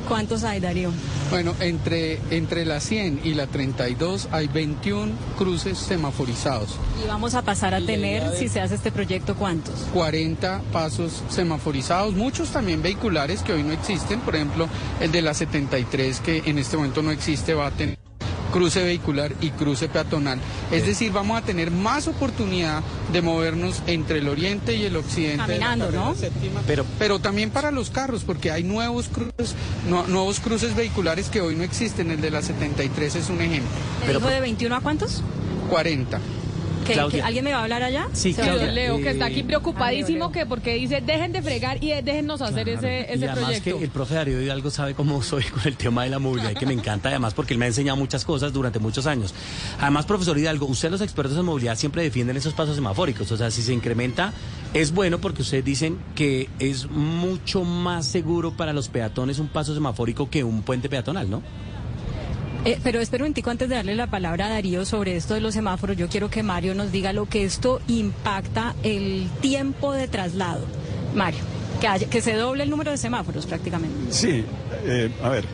¿Cuántos 0.07 0.43
hay, 0.43 0.59
Darío? 0.59 0.91
Bueno, 1.29 1.53
entre, 1.59 2.19
entre 2.29 2.65
la 2.65 2.79
100 2.79 3.21
y 3.23 3.33
la 3.33 3.47
32 3.47 4.29
hay 4.31 4.47
21 4.47 5.11
cruces 5.37 5.77
semaforizados. 5.77 6.77
Y 7.03 7.07
vamos 7.07 7.35
a 7.35 7.41
pasar 7.41 7.73
a 7.73 7.81
tener, 7.81 8.35
si 8.37 8.47
se 8.47 8.61
hace 8.61 8.75
este 8.75 8.91
proyecto, 8.91 9.35
¿cuántos? 9.35 9.75
40 9.93 10.61
pasos 10.71 11.23
semaforizados, 11.29 12.13
muchos 12.13 12.49
también 12.49 12.81
vehiculares 12.81 13.41
que 13.43 13.53
hoy 13.53 13.63
no 13.63 13.73
existen, 13.73 14.21
por 14.21 14.35
ejemplo, 14.35 14.69
el 15.01 15.11
de 15.11 15.21
la 15.21 15.33
73 15.33 16.21
que 16.21 16.43
en 16.45 16.57
este 16.57 16.77
momento 16.77 17.01
no 17.01 17.11
existe 17.11 17.53
va 17.53 17.67
a 17.67 17.71
tener 17.71 18.06
cruce 18.57 18.81
vehicular 18.83 19.33
y 19.39 19.51
cruce 19.51 19.87
peatonal. 19.87 20.39
Es 20.71 20.85
decir, 20.87 21.11
vamos 21.11 21.37
a 21.37 21.43
tener 21.45 21.69
más 21.69 22.07
oportunidad 22.07 22.81
de 23.13 23.21
movernos 23.21 23.83
entre 23.85 24.17
el 24.17 24.27
oriente 24.27 24.75
y 24.75 24.83
el 24.85 24.95
occidente. 24.95 25.37
Caminando, 25.45 25.91
¿no? 25.91 26.15
séptima, 26.15 26.61
Pero- 26.65 26.83
pero 26.97 27.19
también 27.19 27.51
para 27.51 27.69
los 27.69 27.91
carros, 27.91 28.23
porque 28.23 28.49
hay 28.49 28.63
nuevos 28.63 29.09
cruces, 29.09 29.53
no- 29.87 30.07
nuevos 30.07 30.39
cruces 30.39 30.75
vehiculares 30.75 31.29
que 31.29 31.39
hoy 31.41 31.55
no 31.55 31.61
existen. 31.63 32.09
El 32.09 32.19
de 32.19 32.31
la 32.31 32.41
73 32.41 33.13
es 33.15 33.29
un 33.29 33.41
ejemplo. 33.41 33.69
¿Me 34.07 34.13
dijo 34.13 34.27
de 34.27 34.39
21 34.39 34.75
a 34.75 34.81
cuántos? 34.81 35.21
40. 35.69 36.19
¿Que- 36.87 36.93
Claudia. 36.93 37.19
que 37.21 37.27
¿Alguien 37.27 37.43
me 37.45 37.51
va 37.51 37.59
a 37.59 37.63
hablar 37.63 37.83
allá? 37.83 38.07
Sí, 38.13 38.33
Claudia, 38.33 38.65
don 38.65 38.75
Leo, 38.75 38.97
que 38.97 39.09
está 39.11 39.25
aquí 39.25 39.41
eh, 39.41 39.43
preocupadísimo 39.43 40.31
que 40.31 40.45
porque 40.45 40.73
dice 40.75 41.01
dejen 41.01 41.31
de 41.31 41.41
fregar 41.41 41.83
y 41.83 41.91
eh, 41.91 42.01
déjennos 42.01 42.41
hacer 42.41 42.69
ese, 42.69 43.07
y 43.09 43.13
ese 43.13 43.25
además 43.29 43.39
proyecto. 43.45 43.77
que 43.77 43.83
el 43.83 43.89
profe 43.91 44.15
Darío 44.15 44.41
Hidalgo 44.41 44.69
sabe 44.71 44.93
cómo 44.93 45.21
soy 45.23 45.43
con 45.43 45.61
el 45.65 45.75
tema 45.77 46.03
de 46.03 46.09
la 46.09 46.19
movilidad 46.19 46.51
y 46.51 46.55
que 46.55 46.65
me 46.65 46.73
encanta 46.73 47.09
además 47.09 47.33
porque 47.33 47.53
él 47.53 47.59
me 47.59 47.65
ha 47.65 47.67
enseñado 47.67 47.97
muchas 47.97 48.25
cosas 48.25 48.53
durante 48.53 48.79
muchos 48.79 49.05
años. 49.07 49.33
Además, 49.79 50.05
profesor 50.05 50.37
Hidalgo, 50.37 50.65
ustedes 50.65 50.91
los 50.91 51.01
expertos 51.01 51.37
en 51.37 51.45
movilidad 51.45 51.75
siempre 51.77 52.03
defienden 52.03 52.37
esos 52.37 52.53
pasos 52.53 52.75
semafóricos. 52.75 53.31
O 53.31 53.37
sea, 53.37 53.51
si 53.51 53.61
se 53.61 53.73
incrementa, 53.73 54.33
es 54.73 54.91
bueno 54.93 55.19
porque 55.19 55.41
ustedes 55.41 55.65
dicen 55.65 55.97
que 56.15 56.49
es 56.59 56.89
mucho 56.89 57.63
más 57.63 58.05
seguro 58.05 58.51
para 58.51 58.73
los 58.73 58.87
peatones 58.89 59.39
un 59.39 59.47
paso 59.47 59.73
semafórico 59.73 60.29
que 60.29 60.43
un 60.43 60.61
puente 60.63 60.89
peatonal, 60.89 61.29
¿no? 61.29 61.41
Eh, 62.65 62.77
pero 62.83 62.99
espero 62.99 63.25
un 63.25 63.33
tico 63.33 63.49
antes 63.49 63.69
de 63.69 63.75
darle 63.75 63.95
la 63.95 64.07
palabra 64.07 64.47
a 64.47 64.49
Darío 64.49 64.85
sobre 64.85 65.15
esto 65.15 65.33
de 65.33 65.41
los 65.41 65.53
semáforos. 65.53 65.95
Yo 65.95 66.09
quiero 66.09 66.29
que 66.29 66.43
Mario 66.43 66.75
nos 66.75 66.91
diga 66.91 67.13
lo 67.13 67.25
que 67.25 67.43
esto 67.45 67.79
impacta 67.87 68.75
el 68.83 69.27
tiempo 69.41 69.93
de 69.93 70.07
traslado. 70.07 70.65
Mario, 71.15 71.39
que, 71.79 71.87
haya- 71.87 72.09
que 72.09 72.21
se 72.21 72.33
doble 72.33 72.63
el 72.63 72.69
número 72.69 72.91
de 72.91 72.97
semáforos 72.97 73.45
prácticamente. 73.45 74.11
Sí, 74.11 74.43
eh, 74.85 75.09
a 75.23 75.29
ver, 75.29 75.45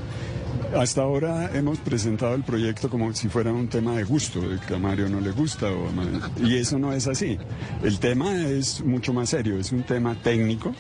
hasta 0.76 1.04
ahora 1.04 1.52
hemos 1.54 1.78
presentado 1.80 2.34
el 2.34 2.42
proyecto 2.44 2.90
como 2.90 3.14
si 3.14 3.30
fuera 3.30 3.52
un 3.54 3.68
tema 3.68 3.96
de 3.96 4.04
gusto, 4.06 4.42
que 4.68 4.74
a 4.74 4.80
Mario 4.80 5.08
no 5.08 5.20
le 5.22 5.32
gusta, 5.32 5.68
o 5.70 5.90
a 5.90 5.92
Ma- 5.92 6.32
y 6.44 6.56
eso 6.58 6.80
no 6.80 6.94
es 6.94 7.06
así. 7.08 7.38
El 7.84 8.00
tema 8.00 8.36
es 8.48 8.84
mucho 8.84 9.14
más 9.14 9.30
serio, 9.30 9.60
es 9.60 9.72
un 9.72 9.84
tema 9.84 10.16
técnico 10.16 10.74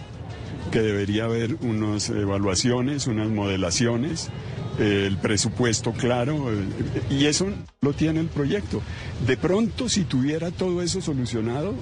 que 0.71 0.79
debería 0.81 1.25
haber 1.25 1.55
unas 1.61 2.09
evaluaciones, 2.09 3.05
unas 3.05 3.27
modelaciones, 3.29 4.29
el 4.79 5.17
presupuesto 5.17 5.91
claro, 5.91 6.51
eh, 6.51 6.63
y 7.09 7.25
eso 7.25 7.47
lo 7.81 7.93
tiene 7.93 8.19
el 8.21 8.27
proyecto. 8.27 8.81
De 9.27 9.37
pronto, 9.37 9.89
si 9.89 10.03
tuviera 10.03 10.51
todo 10.51 10.81
eso 10.81 11.01
solucionado, 11.01 11.73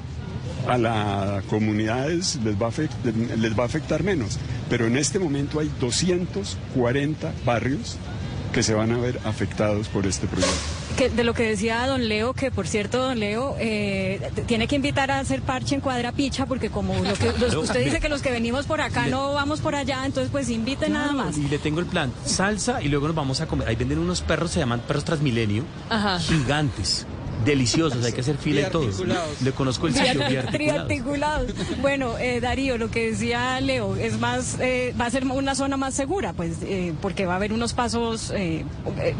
a 0.67 0.77
las 0.77 1.43
comunidades 1.45 2.39
les 2.43 2.55
va, 2.61 2.67
a 2.67 2.71
afect- 2.71 3.37
les 3.37 3.57
va 3.57 3.63
a 3.63 3.65
afectar 3.65 4.03
menos. 4.03 4.37
Pero 4.69 4.85
en 4.87 4.97
este 4.97 5.17
momento 5.19 5.59
hay 5.59 5.71
240 5.79 7.33
barrios 7.45 7.97
que 8.53 8.63
se 8.63 8.73
van 8.73 8.91
a 8.91 8.97
ver 8.97 9.19
afectados 9.25 9.87
por 9.87 10.05
este 10.05 10.27
proyecto. 10.27 10.80
Que, 10.97 11.09
de 11.09 11.23
lo 11.23 11.33
que 11.33 11.43
decía 11.43 11.87
don 11.87 12.07
Leo, 12.07 12.33
que 12.33 12.51
por 12.51 12.67
cierto, 12.67 12.99
don 12.99 13.19
Leo, 13.19 13.55
eh, 13.59 14.29
tiene 14.45 14.67
que 14.67 14.75
invitar 14.75 15.09
a 15.09 15.19
hacer 15.19 15.41
parche 15.41 15.73
en 15.75 15.81
Cuadra 15.81 16.11
Picha, 16.11 16.45
porque 16.45 16.69
como 16.69 16.93
lo 16.95 17.13
que, 17.13 17.31
los- 17.39 17.55
usted 17.55 17.83
dice 17.83 17.99
que 17.99 18.09
los 18.09 18.21
que 18.21 18.29
venimos 18.31 18.65
por 18.67 18.81
acá 18.81 19.07
no 19.07 19.33
vamos 19.33 19.61
por 19.61 19.73
allá, 19.75 20.05
entonces 20.05 20.31
pues 20.31 20.49
invite 20.49 20.89
nada 20.89 21.11
más. 21.13 21.37
Y 21.37 21.47
le 21.47 21.57
tengo 21.57 21.79
el 21.79 21.85
plan, 21.87 22.11
salsa 22.25 22.81
y 22.83 22.89
luego 22.89 23.07
nos 23.07 23.15
vamos 23.15 23.41
a 23.41 23.47
comer. 23.47 23.67
Ahí 23.67 23.75
venden 23.75 23.99
unos 23.99 24.21
perros, 24.21 24.51
se 24.51 24.59
llaman 24.59 24.79
perros 24.81 25.03
Transmilenio, 25.05 25.63
Ajá. 25.89 26.19
gigantes, 26.19 27.07
deliciosos, 27.45 28.03
hay 28.05 28.13
que 28.13 28.21
hacer 28.21 28.37
fila 28.37 28.67
y 28.67 28.71
todo. 28.71 28.87
Le 29.43 29.51
conozco 29.51 29.87
el 29.87 29.93
sitio. 29.93 30.21
Triarticulados. 30.51 31.51
Bueno, 31.81 32.17
eh, 32.17 32.39
Darío, 32.39 32.77
lo 32.77 32.91
que 32.91 33.11
decía 33.11 33.59
Leo, 33.61 33.95
es 33.95 34.19
más, 34.19 34.57
eh, 34.59 34.93
va 34.99 35.05
a 35.05 35.09
ser 35.09 35.25
una 35.25 35.55
zona 35.55 35.77
más 35.77 35.93
segura, 35.93 36.33
pues, 36.33 36.57
eh, 36.63 36.93
porque 37.01 37.25
va 37.25 37.33
a 37.33 37.35
haber 37.37 37.53
unos 37.53 37.73
pasos 37.73 38.31
eh, 38.35 38.65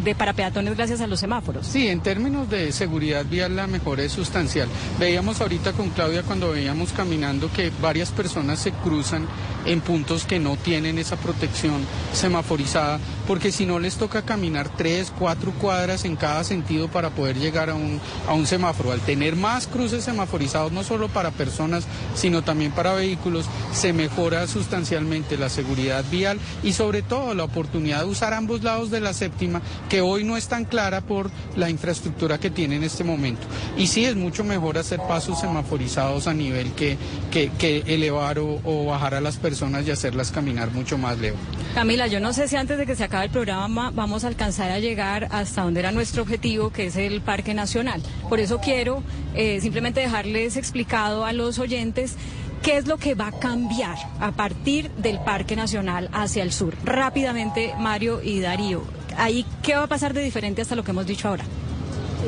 de 0.04 0.16
para 0.16 0.34
peatones 0.34 0.76
gracias 0.76 1.02
a 1.02 1.08
los 1.08 1.20
semáforos. 1.20 1.68
Sí, 1.68 1.88
en 1.88 2.02
términos 2.02 2.50
de 2.50 2.72
seguridad 2.72 3.26
vial 3.26 3.56
la 3.56 3.68
mejora 3.68 4.04
es 4.04 4.12
sustancial. 4.12 4.68
Veíamos 5.00 5.42
ahorita 5.42 5.74
con 5.74 5.90
Claudia 5.90 6.24
cuando 6.24 6.52
veíamos 6.52 6.92
caminando 6.92 7.52
que 7.52 7.72
varias 7.82 8.12
personas 8.12 8.60
se 8.60 8.72
cruzan 8.72 9.28
en 9.66 9.82
puntos 9.82 10.26
que 10.26 10.40
no 10.40 10.58
tienen 10.58 10.98
esa 10.98 11.18
protección 11.18 11.86
semaforizada, 12.14 13.00
porque 13.28 13.52
si 13.52 13.66
no 13.66 13.80
les 13.80 13.96
toca 13.96 14.24
caminar 14.24 14.70
tres, 14.76 15.12
cuatro 15.18 15.52
cuadras 15.52 16.06
en 16.06 16.16
cada 16.16 16.44
sentido 16.44 16.88
para 16.88 17.12
poder 17.12 17.38
llegar 17.38 17.70
a 17.70 17.76
un, 17.76 18.00
a 18.28 18.34
un 18.34 18.48
semáforo. 18.48 18.92
Al 18.92 19.02
tener 19.02 19.36
más 19.36 19.68
cruces 19.68 20.04
semaforizados, 20.04 20.72
no 20.72 20.84
solo 20.84 21.10
para 21.10 21.32
personas, 21.32 21.86
sino 22.16 22.44
también 22.44 22.72
para 22.72 22.94
vehículos, 22.94 23.46
se 23.74 23.94
mejora 23.94 24.48
sustancialmente 24.48 25.38
la 25.38 25.50
seguridad 25.50 26.04
vial 26.12 26.40
y 26.64 26.74
sobre 26.74 27.02
todo 27.02 27.34
la 27.34 27.44
oportunidad 27.44 28.00
de 28.00 28.06
usar 28.06 28.34
ambos 28.34 28.64
lados 28.64 28.92
de 28.92 29.00
la 29.00 29.14
séptima, 29.14 29.62
que 29.90 30.02
hoy 30.02 30.24
no 30.24 30.38
es 30.38 30.48
tan 30.48 30.66
clara 30.66 31.02
por 31.02 31.32
la 31.56 31.70
infraestructura 31.70 32.40
que 32.40 32.50
tiene 32.50 32.76
en 32.76 32.84
este 32.84 33.04
momento. 33.04 33.48
Y 33.78 33.88
sí 33.88 34.06
es 34.06 34.16
mucho 34.16 34.44
mejor 34.44 34.78
hacer 34.78 35.00
pasos 35.08 35.40
semaforizados 35.40 36.28
a 36.28 36.34
nivel 36.34 36.72
que, 36.74 36.98
que, 37.32 37.84
elevar 37.88 38.40
o, 38.40 38.60
o 38.64 38.86
bajar 38.86 39.16
a 39.16 39.22
las 39.22 39.38
personas 39.38 39.88
y 39.88 39.92
hacerlas 39.92 40.32
caminar 40.32 40.72
mucho 40.72 40.98
más, 40.98 41.18
Leo. 41.20 41.36
Camila, 41.74 42.08
yo 42.08 42.20
no 42.20 42.34
sé 42.34 42.48
si 42.48 42.56
antes 42.58 42.78
de 42.78 42.86
que 42.86 42.96
se 42.96 43.06
acabe 43.06 43.26
el 43.26 43.32
programa 43.32 43.92
vamos 43.94 44.24
a 44.24 44.28
alcanzar 44.28 44.72
a 44.72 44.80
llegar 44.80 45.28
hasta 45.32 45.64
donde 45.64 45.80
era 45.80 45.92
nuestro 45.92 46.24
objetivo, 46.24 46.70
que 46.72 46.88
es 46.88 46.96
el 46.96 47.22
Parque 47.22 47.54
Nacional. 47.54 48.01
Por 48.30 48.40
eso 48.40 48.60
quiero 48.60 49.04
eh, 49.36 49.60
simplemente 49.62 50.00
dejarles 50.02 50.58
explicado 50.58 51.26
a 51.26 51.34
los 51.34 51.60
oyentes 51.60 52.16
¿Qué 52.62 52.78
es 52.78 52.86
lo 52.86 52.98
que 52.98 53.16
va 53.16 53.28
a 53.28 53.32
cambiar 53.32 53.98
a 54.20 54.32
partir 54.34 54.92
del 54.92 55.20
Parque 55.20 55.56
Nacional 55.56 56.10
hacia 56.14 56.44
el 56.44 56.52
sur? 56.52 56.76
Rápidamente, 56.84 57.74
Mario 57.80 58.22
y 58.22 58.40
Darío, 58.40 58.84
ahí, 59.18 59.48
¿qué 59.64 59.76
va 59.76 59.84
a 59.84 59.88
pasar 59.88 60.14
de 60.14 60.22
diferente 60.22 60.62
hasta 60.62 60.76
lo 60.76 60.84
que 60.84 60.92
hemos 60.92 61.08
dicho 61.08 61.28
ahora? 61.28 61.44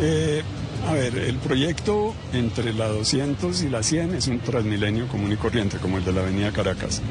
Eh, 0.01 0.41
a 0.89 0.93
ver, 0.93 1.15
el 1.19 1.35
proyecto 1.37 2.15
entre 2.33 2.73
la 2.73 2.87
200 2.87 3.61
y 3.61 3.69
la 3.69 3.83
100 3.83 4.15
es 4.15 4.27
un 4.27 4.39
transmilenio 4.39 5.07
común 5.07 5.31
y 5.31 5.35
corriente, 5.35 5.77
como 5.77 5.99
el 5.99 6.05
de 6.05 6.13
la 6.13 6.21
Avenida 6.21 6.51
Caracas. 6.51 7.03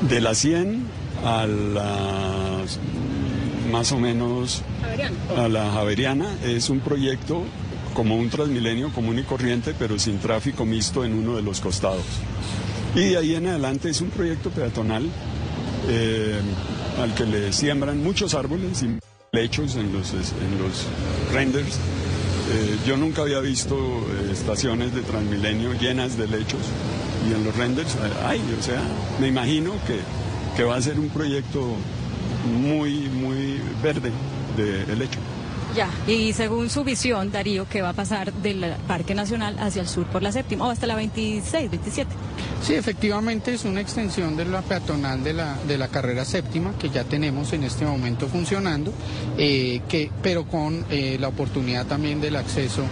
De 0.00 0.20
la 0.20 0.34
100 0.34 0.86
a 1.24 1.46
la 1.46 2.64
más 3.70 3.90
o 3.92 3.98
menos 3.98 4.62
a 5.36 5.48
la 5.48 5.70
Javeriana 5.72 6.26
es 6.44 6.68
un 6.70 6.80
proyecto 6.80 7.42
como 7.96 8.14
un 8.14 8.28
transmilenio 8.28 8.92
común 8.92 9.18
y 9.18 9.22
corriente, 9.22 9.74
pero 9.78 9.98
sin 9.98 10.18
tráfico 10.18 10.66
mixto 10.66 11.02
en 11.02 11.14
uno 11.14 11.34
de 11.34 11.42
los 11.42 11.62
costados. 11.62 12.04
Y 12.94 13.00
de 13.00 13.16
ahí 13.16 13.34
en 13.34 13.46
adelante 13.46 13.88
es 13.88 14.02
un 14.02 14.10
proyecto 14.10 14.50
peatonal 14.50 15.08
eh, 15.88 16.38
al 17.00 17.14
que 17.14 17.24
le 17.24 17.54
siembran 17.54 18.04
muchos 18.04 18.34
árboles 18.34 18.82
y 18.82 18.98
lechos 19.32 19.76
en 19.76 19.94
los, 19.94 20.12
en 20.12 20.58
los 20.62 20.84
renders. 21.32 21.76
Eh, 22.52 22.76
yo 22.86 22.98
nunca 22.98 23.22
había 23.22 23.40
visto 23.40 23.74
eh, 23.74 24.30
estaciones 24.30 24.94
de 24.94 25.00
Transmilenio 25.00 25.72
llenas 25.72 26.18
de 26.18 26.26
lechos 26.28 26.60
y 27.26 27.32
en 27.32 27.44
los 27.44 27.56
renders 27.56 27.96
hay, 28.26 28.40
o 28.58 28.62
sea, 28.62 28.82
me 29.20 29.28
imagino 29.28 29.72
que, 29.86 30.00
que 30.54 30.64
va 30.64 30.76
a 30.76 30.82
ser 30.82 31.00
un 31.00 31.08
proyecto 31.08 31.66
muy, 32.60 33.08
muy 33.08 33.58
verde 33.82 34.12
de 34.58 34.82
helecho. 34.92 35.18
Ya, 35.76 35.90
y 36.06 36.32
según 36.32 36.70
su 36.70 36.84
visión, 36.84 37.30
Darío, 37.30 37.68
¿qué 37.68 37.82
va 37.82 37.90
a 37.90 37.92
pasar 37.92 38.32
del 38.32 38.64
Parque 38.88 39.14
Nacional 39.14 39.58
hacia 39.58 39.82
el 39.82 39.88
sur 39.88 40.06
por 40.06 40.22
la 40.22 40.32
séptima 40.32 40.66
o 40.66 40.70
hasta 40.70 40.86
la 40.86 40.94
26, 40.94 41.70
27? 41.70 42.10
Sí, 42.62 42.72
efectivamente 42.72 43.52
es 43.52 43.66
una 43.66 43.82
extensión 43.82 44.38
de 44.38 44.46
la 44.46 44.62
peatonal 44.62 45.22
de 45.22 45.34
la, 45.34 45.58
de 45.68 45.76
la 45.76 45.88
carrera 45.88 46.24
séptima 46.24 46.72
que 46.78 46.88
ya 46.88 47.04
tenemos 47.04 47.52
en 47.52 47.64
este 47.64 47.84
momento 47.84 48.26
funcionando, 48.26 48.90
eh, 49.36 49.82
que, 49.86 50.10
pero 50.22 50.46
con 50.46 50.86
eh, 50.88 51.18
la 51.20 51.28
oportunidad 51.28 51.84
también 51.84 52.22
del 52.22 52.36
acceso 52.36 52.82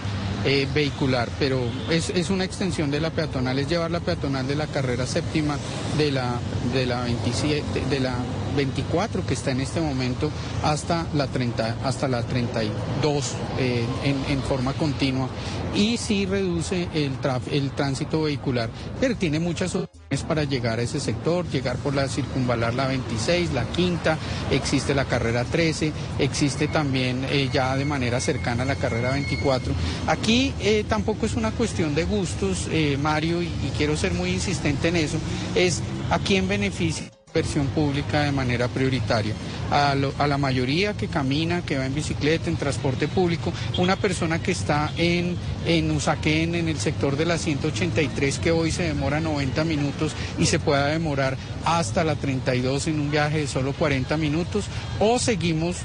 eh, 0.45 0.67
vehicular, 0.71 1.27
pero 1.39 1.59
es, 1.89 2.11
es, 2.11 2.29
una 2.29 2.43
extensión 2.43 2.91
de 2.91 3.01
la 3.01 3.09
peatonal, 3.09 3.57
es 3.57 3.67
llevar 3.67 3.89
la 3.89 3.99
peatonal 3.99 4.45
de 4.45 4.55
la 4.55 4.67
carrera 4.67 5.07
séptima 5.07 5.57
de 5.97 6.11
la, 6.11 6.35
de 6.71 6.85
la 6.85 7.01
27, 7.01 7.65
de 7.89 7.99
la 7.99 8.13
24 8.55 9.25
que 9.25 9.33
está 9.33 9.51
en 9.51 9.61
este 9.61 9.81
momento 9.81 10.31
hasta 10.63 11.05
la 11.13 11.27
30, 11.27 11.77
hasta 11.83 12.07
la 12.07 12.23
32 12.23 13.33
eh, 13.59 13.85
en, 14.03 14.41
forma 14.43 14.73
continua 14.73 15.27
y 15.75 15.97
sí 15.97 16.25
reduce 16.25 16.87
el, 16.93 17.11
el 17.51 17.71
tránsito 17.71 18.23
vehicular, 18.23 18.69
pero 18.99 19.15
tiene 19.15 19.39
muchas 19.39 19.75
opciones 19.75 20.23
para 20.27 20.43
llegar 20.43 20.79
a 20.79 20.83
ese 20.83 20.99
sector, 20.99 21.45
llegar 21.49 21.77
por 21.77 21.93
la 21.93 22.07
circunvalar 22.07 22.73
la 22.73 22.87
26, 22.87 23.53
la 23.53 23.63
quinta, 23.65 24.17
existe 24.51 24.93
la 24.93 25.05
carrera 25.05 25.43
13, 25.43 25.91
existe 26.19 26.67
también 26.67 27.25
eh, 27.29 27.49
ya 27.51 27.75
de 27.75 27.85
manera 27.85 28.19
cercana 28.19 28.65
la 28.65 28.75
carrera 28.75 29.11
24. 29.11 29.73
Aquí 30.07 30.53
eh, 30.59 30.85
tampoco 30.87 31.25
es 31.25 31.35
una 31.35 31.51
cuestión 31.51 31.95
de 31.95 32.05
gustos, 32.05 32.67
eh, 32.71 32.97
Mario, 33.01 33.41
y, 33.41 33.47
y 33.47 33.73
quiero 33.77 33.97
ser 33.97 34.13
muy 34.13 34.31
insistente 34.31 34.89
en 34.89 34.95
eso, 34.97 35.17
es 35.55 35.81
a 36.09 36.19
quién 36.19 36.47
beneficia 36.47 37.14
inversión 37.35 37.67
pública 37.67 38.21
de 38.21 38.31
manera 38.31 38.69
prioritaria. 38.69 39.33
A, 39.69 39.93
la 39.93 40.37
mayoría 40.37 40.93
que 40.93 41.09
camina, 41.09 41.63
que 41.65 41.77
va 41.77 41.85
en 41.85 41.93
bicicleta, 41.93 42.49
en 42.49 42.55
transporte 42.55 43.09
público, 43.09 43.51
una 43.77 43.97
persona 43.97 44.41
que 44.41 44.51
está 44.51 44.93
en, 44.95 45.35
en 45.65 45.91
Usaquén, 45.91 46.55
en 46.55 46.69
el 46.69 46.79
sector 46.79 47.17
de 47.17 47.25
la 47.25 47.37
183, 47.37 48.39
que 48.39 48.51
hoy 48.51 48.71
se 48.71 48.83
demora 48.83 49.19
90 49.19 49.65
minutos 49.65 50.13
y 50.39 50.45
se 50.45 50.59
pueda 50.59 50.87
demorar 50.87 51.35
hasta 51.65 52.05
la 52.05 52.15
32 52.15 52.87
en 52.87 53.01
un 53.01 53.11
viaje 53.11 53.39
de 53.39 53.47
solo 53.47 53.73
40 53.73 54.15
minutos, 54.15 54.65
o 55.01 55.19
seguimos 55.19 55.77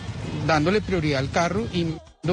dándole 0.46 0.80
prioridad 0.80 1.18
al 1.18 1.30
carro 1.30 1.66
y 1.74 1.86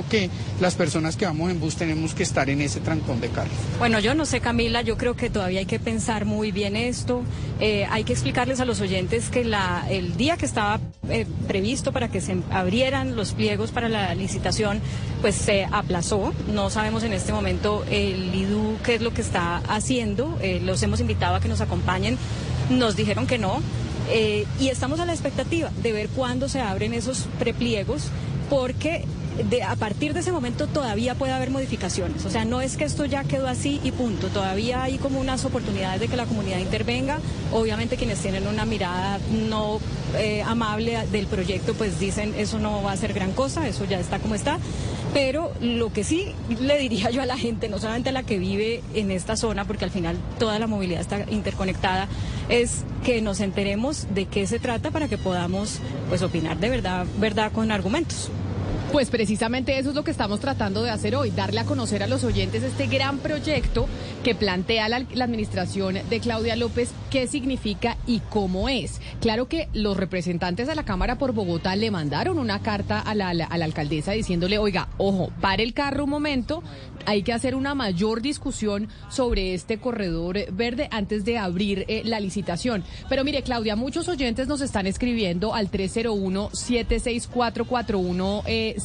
que 0.10 0.30
las 0.60 0.76
personas 0.76 1.16
que 1.16 1.26
vamos 1.26 1.50
en 1.50 1.62
bus 1.62 1.78
tenemos 1.78 2.14
que 2.14 2.24
estar 2.24 2.50
en 2.50 2.60
ese 2.60 2.82
trancón 2.82 3.22
de 3.22 3.30
carros. 3.30 3.54
Bueno, 3.80 4.00
yo 4.00 4.16
no 4.16 4.26
sé, 4.26 4.42
Camila, 4.42 4.82
yo 4.82 4.98
creo 4.98 5.16
que 5.16 5.30
todavía 5.30 5.60
hay 5.60 5.66
que 5.66 5.80
pensar 5.80 6.26
muy 6.26 6.52
bien 6.52 6.76
esto. 6.76 7.24
Eh, 7.62 7.88
hay 7.90 8.04
que 8.04 8.12
explicarles 8.12 8.60
a 8.60 8.66
los 8.66 8.82
oyentes 8.82 9.30
que 9.30 9.50
el 9.90 10.18
día 10.18 10.36
que 10.36 10.46
estaba 10.46 10.82
eh, 11.10 11.26
previsto 11.48 11.94
para 11.94 12.10
que 12.10 12.20
se 12.20 12.36
abrieran 12.52 13.16
los 13.16 13.32
pliegos 13.32 13.72
para 13.72 13.88
la 13.88 14.14
licitación, 14.14 14.82
pues 15.22 15.36
se 15.36 15.64
aplazó. 15.64 16.34
No 16.54 16.70
sabemos 16.70 17.04
en 17.04 17.14
este 17.14 17.32
momento 17.32 17.86
el 17.90 18.36
IDU 18.36 18.78
qué 18.84 18.96
es 18.96 19.02
lo 19.02 19.14
que 19.14 19.22
está 19.22 19.60
haciendo. 19.70 20.38
Eh, 20.42 20.60
los 20.62 20.84
hemos 20.84 21.00
invitado 21.00 21.36
a 21.36 21.40
que 21.40 21.48
nos 21.48 21.62
acompañen. 21.62 22.18
Nos 22.70 22.98
dijeron 22.98 23.26
que 23.26 23.38
no. 23.38 23.62
y 24.60 24.68
estamos 24.68 25.00
a 25.00 25.06
la 25.06 25.14
expectativa 25.14 25.72
de 25.82 25.94
ver 25.94 26.10
cuándo 26.10 26.50
se 26.50 26.60
abren 26.60 26.94
esos 26.94 27.28
prepliegos, 27.40 28.10
porque 28.50 29.06
de, 29.44 29.64
a 29.64 29.76
partir 29.76 30.14
de 30.14 30.22
ese 30.22 30.32
momento 30.32 30.68
todavía 30.68 31.16
puede 31.16 31.34
haber 31.34 31.50
modificaciones. 31.50 32.26
O 32.26 32.30
sea, 32.30 32.46
no 32.46 32.62
es 32.62 32.78
que 32.78 32.86
esto 32.86 33.06
ya 33.06 33.24
quedó 33.24 33.48
así 33.48 33.80
y 33.84 33.92
punto. 33.92 34.28
Todavía 34.28 34.84
hay 34.84 34.98
como 34.98 35.20
unas 35.20 35.46
oportunidades 35.46 36.00
de 36.00 36.08
que 36.08 36.16
la 36.16 36.26
comunidad 36.26 36.60
intervenga. 36.60 37.20
Obviamente 37.52 37.98
quienes 37.98 38.20
tienen 38.20 38.48
una 38.48 38.66
mirada 38.66 39.20
no 39.50 39.80
eh, 40.18 40.42
amable 40.44 40.98
del 41.12 41.28
proyecto, 41.28 41.74
pues 41.74 42.00
dicen 42.00 42.34
eso 42.38 42.60
no 42.60 42.82
va 42.82 42.92
a 42.92 42.98
ser 42.98 43.14
gran 43.14 43.32
cosa, 43.34 43.68
eso 43.68 43.86
ya 43.86 44.00
está 44.00 44.20
como 44.20 44.36
está. 44.36 44.60
Pero 45.14 45.52
lo 45.62 45.92
que 45.92 46.04
sí 46.04 46.34
le 46.60 46.78
diría 46.78 47.10
yo 47.10 47.22
a 47.22 47.26
la 47.26 47.38
gente, 47.38 47.70
no 47.70 47.80
solamente 47.80 48.10
a 48.10 48.12
la 48.12 48.24
que 48.24 48.40
vive 48.40 48.84
en 48.94 49.10
esta 49.12 49.36
zona, 49.36 49.66
porque 49.66 49.86
al 49.86 49.92
final 49.92 50.18
toda 50.38 50.60
la 50.60 50.68
movilidad 50.68 51.02
está 51.02 51.26
interconectada, 51.30 52.08
es 52.50 52.84
que 53.04 53.22
nos 53.22 53.40
enteremos 53.40 54.08
de 54.14 54.26
qué 54.26 54.46
se 54.48 54.60
trata 54.60 54.92
para 54.92 55.08
que 55.08 55.18
podamos 55.18 55.80
pues 56.10 56.22
opinar 56.22 56.58
de 56.58 56.70
verdad, 56.70 57.06
verdad 57.20 57.52
con 57.52 57.72
argumentos. 57.72 58.30
Pues 58.92 59.10
precisamente 59.10 59.78
eso 59.78 59.90
es 59.90 59.96
lo 59.96 60.04
que 60.06 60.12
estamos 60.12 60.40
tratando 60.40 60.82
de 60.82 60.90
hacer 60.90 61.16
hoy, 61.16 61.30
darle 61.30 61.60
a 61.60 61.66
conocer 61.66 62.04
a 62.04 62.08
los 62.08 62.24
oyentes 62.24 62.64
este 62.64 62.88
gran 62.88 63.20
proyecto 63.20 63.86
que 64.24 64.34
plantea 64.34 64.88
la, 64.88 64.98
administración 64.98 65.98
de 66.10 66.20
Claudia 66.22 66.56
López, 66.56 66.92
qué 67.12 67.28
significa 67.28 67.98
y 68.08 68.22
cómo 68.30 68.70
es. 68.70 69.02
Claro 69.20 69.50
que 69.50 69.68
los 69.74 69.98
representantes 69.98 70.68
de 70.68 70.76
la 70.76 70.86
Cámara 70.86 71.18
por 71.18 71.34
Bogotá 71.34 71.76
le 71.76 71.92
mandaron 71.92 72.40
una 72.40 72.62
carta 72.62 73.00
a 73.00 73.14
la, 73.14 73.30
a 73.30 73.34
la, 73.34 73.46
a 73.46 73.58
la 73.58 73.66
alcaldesa 73.66 74.14
diciéndole, 74.14 74.58
oiga, 74.58 74.88
ojo, 74.98 75.32
pare 75.42 75.64
el 75.64 75.74
carro 75.74 76.06
un 76.06 76.10
momento, 76.10 76.64
hay 77.08 77.24
que 77.24 77.34
hacer 77.34 77.56
una 77.56 77.74
mayor 77.74 78.22
discusión 78.22 78.90
sobre 79.10 79.54
este 79.54 79.80
corredor 79.80 80.52
verde 80.52 80.90
antes 80.92 81.24
de 81.24 81.38
abrir 81.38 81.86
eh, 81.88 82.02
la 82.04 82.20
licitación. 82.20 82.84
Pero 83.08 83.24
mire, 83.24 83.44
Claudia, 83.44 83.78
muchos 83.78 84.10
oyentes 84.10 84.50
nos 84.50 84.60
están 84.60 84.88
escribiendo 84.88 85.56
al 85.56 85.72
301-7644108 85.72 88.44
eh, 88.46 88.76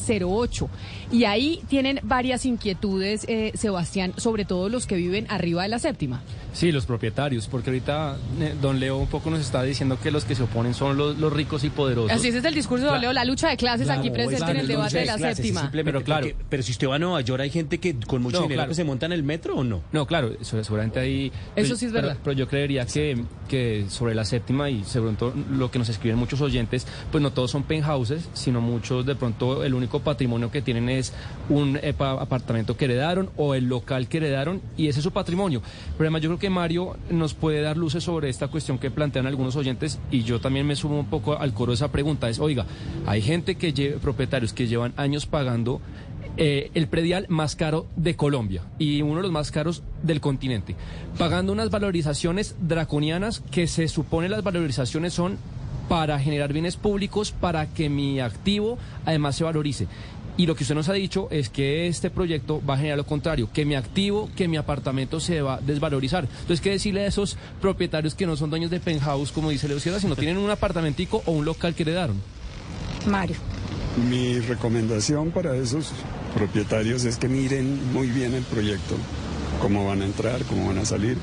y 1.11 1.25
ahí 1.25 1.61
tienen 1.67 1.99
varias 2.03 2.45
inquietudes, 2.45 3.25
eh, 3.27 3.51
Sebastián, 3.55 4.13
sobre 4.15 4.45
todo 4.45 4.69
los 4.69 4.87
que 4.87 4.95
viven 4.95 5.27
arriba 5.29 5.63
de 5.63 5.69
la 5.69 5.79
séptima. 5.79 6.23
Sí, 6.53 6.71
los 6.71 6.85
propietarios, 6.85 7.47
porque 7.47 7.71
ahorita 7.71 8.15
eh, 8.39 8.53
don 8.61 8.79
Leo 8.79 8.97
un 8.97 9.07
poco 9.07 9.29
nos 9.29 9.39
está 9.41 9.63
diciendo 9.63 9.97
que 10.01 10.11
los 10.11 10.23
que 10.23 10.35
se 10.35 10.43
oponen 10.43 10.73
son 10.73 10.95
los, 10.97 11.17
los 11.17 11.33
ricos 11.33 11.63
y 11.63 11.69
poderosos. 11.69 12.11
Así 12.11 12.27
es, 12.27 12.35
es 12.35 12.45
el 12.45 12.53
discurso 12.53 12.85
de 12.85 12.91
don 12.91 13.01
Leo, 13.01 13.11
la 13.11 13.25
lucha 13.25 13.49
de 13.49 13.57
clases 13.57 13.87
Claro, 13.87 13.99
aquí 14.01 14.11
presente 14.11 14.37
claro, 14.37 14.53
en 14.53 14.59
el 14.59 14.67
debate 14.67 14.99
de 14.99 15.05
la 15.05 15.15
clases, 15.17 15.37
séptima. 15.37 15.61
simplemente 15.61 15.91
Pero 15.91 16.05
claro. 16.05 16.27
porque- 16.27 16.45
pero 16.49 16.63
si 16.63 16.71
usted 16.71 16.87
va 16.87 16.95
a 16.95 16.99
Nueva 16.99 17.21
York, 17.21 17.41
hay 17.41 17.49
gente 17.49 17.79
que 17.79 17.95
con 17.99 18.21
mucho 18.21 18.37
No, 18.37 18.43
dinero 18.43 18.57
claro. 18.59 18.69
que 18.69 18.75
se 18.75 18.83
monta 18.83 19.05
en 19.07 19.13
el 19.13 19.23
metro 19.23 19.55
o 19.57 19.63
no. 19.63 19.81
No, 19.91 20.05
claro, 20.05 20.31
eso, 20.39 20.63
seguramente 20.63 20.99
ahí... 20.99 21.31
Eso 21.55 21.75
sí 21.75 21.85
es 21.87 21.91
pero- 21.91 22.07
verdad. 22.07 22.21
Pero, 22.23 22.33
yo 22.37 22.47
creería 22.47 22.85
que, 22.85 23.23
que 23.49 23.85
sobre 23.89 24.13
la 24.15 24.23
séptima 24.23 24.69
y 24.69 24.83
sobre 24.83 25.13
todo 25.15 25.33
lo 25.51 25.71
que 25.71 25.79
nos 25.79 25.89
escriben 25.89 26.17
muchos 26.19 26.39
oyentes, 26.41 26.85
pues 27.11 27.21
no 27.21 27.31
todos 27.33 27.49
son 27.51 27.63
penthouses, 27.63 28.29
sino 28.33 28.61
muchos 28.61 29.05
de 29.05 29.15
pronto 29.15 29.63
el 29.63 29.73
único 29.73 30.01
patrimonio 30.01 30.51
que 30.51 30.61
tienen 30.61 30.87
es 30.89 31.13
un 31.49 31.77
epa- 31.77 32.21
apartamento 32.21 32.77
que 32.77 32.85
heredaron 32.85 33.31
o 33.37 33.55
el 33.55 33.65
local 33.65 34.07
que 34.07 34.17
heredaron 34.17 34.61
y 34.77 34.87
ese 34.87 34.99
es 34.99 35.03
su 35.03 35.11
patrimonio. 35.11 35.61
Pero 35.97 36.05
además 36.07 36.21
yo 36.21 36.29
creo 36.29 36.39
que 36.39 36.42
Mario 36.49 36.97
nos 37.09 37.33
puede 37.33 37.61
dar 37.61 37.77
luces 37.77 38.03
sobre 38.03 38.29
esta 38.29 38.47
cuestión 38.47 38.77
que 38.79 38.91
plantean 38.91 39.27
algunos 39.27 39.55
oyentes 39.55 39.99
y 40.11 40.23
yo 40.23 40.39
también 40.39 40.65
me 40.67 40.75
sumo 40.75 40.99
un 40.99 41.05
poco 41.07 41.37
al 41.37 41.53
coro 41.53 41.71
de 41.71 41.75
esa 41.75 41.91
pregunta. 41.91 42.29
Es, 42.29 42.39
oiga, 42.39 42.65
hay 43.05 43.21
gente 43.21 43.55
que 43.55 43.73
lle- 43.73 43.97
propietarios 43.99 44.53
que 44.53 44.67
llevan 44.67 44.93
años 44.97 45.25
pagando 45.25 45.81
eh, 46.37 46.71
el 46.73 46.87
predial 46.87 47.25
más 47.29 47.55
caro 47.55 47.85
de 47.95 48.15
Colombia 48.15 48.63
y 48.79 49.01
uno 49.03 49.17
de 49.17 49.21
los 49.23 49.31
más 49.31 49.51
caros 49.51 49.83
del 50.01 50.19
continente, 50.19 50.75
pagando 51.17 51.51
unas 51.51 51.69
valorizaciones 51.69 52.55
draconianas 52.59 53.41
que 53.51 53.67
se 53.67 53.87
supone 53.87 54.29
las 54.29 54.43
valorizaciones 54.43 55.13
son 55.13 55.37
para 55.89 56.17
generar 56.17 56.53
bienes 56.53 56.77
públicos, 56.77 57.31
para 57.33 57.67
que 57.67 57.89
mi 57.89 58.19
activo 58.21 58.77
además 59.05 59.35
se 59.35 59.43
valorice. 59.43 59.87
Y 60.35 60.47
lo 60.47 60.55
que 60.55 60.63
usted 60.63 60.73
nos 60.73 60.89
ha 60.89 60.93
dicho 60.93 61.27
es 61.29 61.49
que 61.49 61.87
este 61.87 62.09
proyecto 62.09 62.61
va 62.67 62.73
a 62.73 62.77
generar 62.77 62.97
lo 62.97 63.05
contrario, 63.05 63.49
que 63.53 63.65
mi 63.65 63.75
activo, 63.75 64.29
que 64.35 64.47
mi 64.47 64.57
apartamento 64.57 65.19
se 65.19 65.41
va 65.41 65.55
a 65.55 65.61
desvalorizar. 65.61 66.23
Entonces, 66.23 66.59
¿qué 66.59 66.71
decirle 66.71 67.01
a 67.01 67.07
esos 67.07 67.37
propietarios 67.61 68.15
que 68.15 68.25
no 68.25 68.35
son 68.35 68.49
dueños 68.49 68.71
de 68.71 68.79
penthouse, 68.79 69.31
como 69.31 69.51
dice 69.51 69.67
Leo 69.67 69.79
Sierra, 69.79 69.99
sino 69.99 70.15
tienen 70.15 70.37
un 70.37 70.49
apartamentico 70.49 71.21
o 71.25 71.31
un 71.33 71.45
local 71.45 71.75
que 71.75 71.83
heredaron? 71.83 72.19
Mario. 73.05 73.35
Mi 74.09 74.39
recomendación 74.39 75.29
para 75.29 75.55
esos 75.55 75.91
propietarios 76.33 77.05
es 77.05 77.17
que 77.17 77.27
miren 77.27 77.93
muy 77.93 78.07
bien 78.07 78.33
el 78.33 78.43
proyecto, 78.43 78.95
cómo 79.61 79.85
van 79.85 80.01
a 80.01 80.05
entrar, 80.05 80.43
cómo 80.45 80.65
van 80.67 80.79
a 80.79 80.85
salir, 80.85 81.17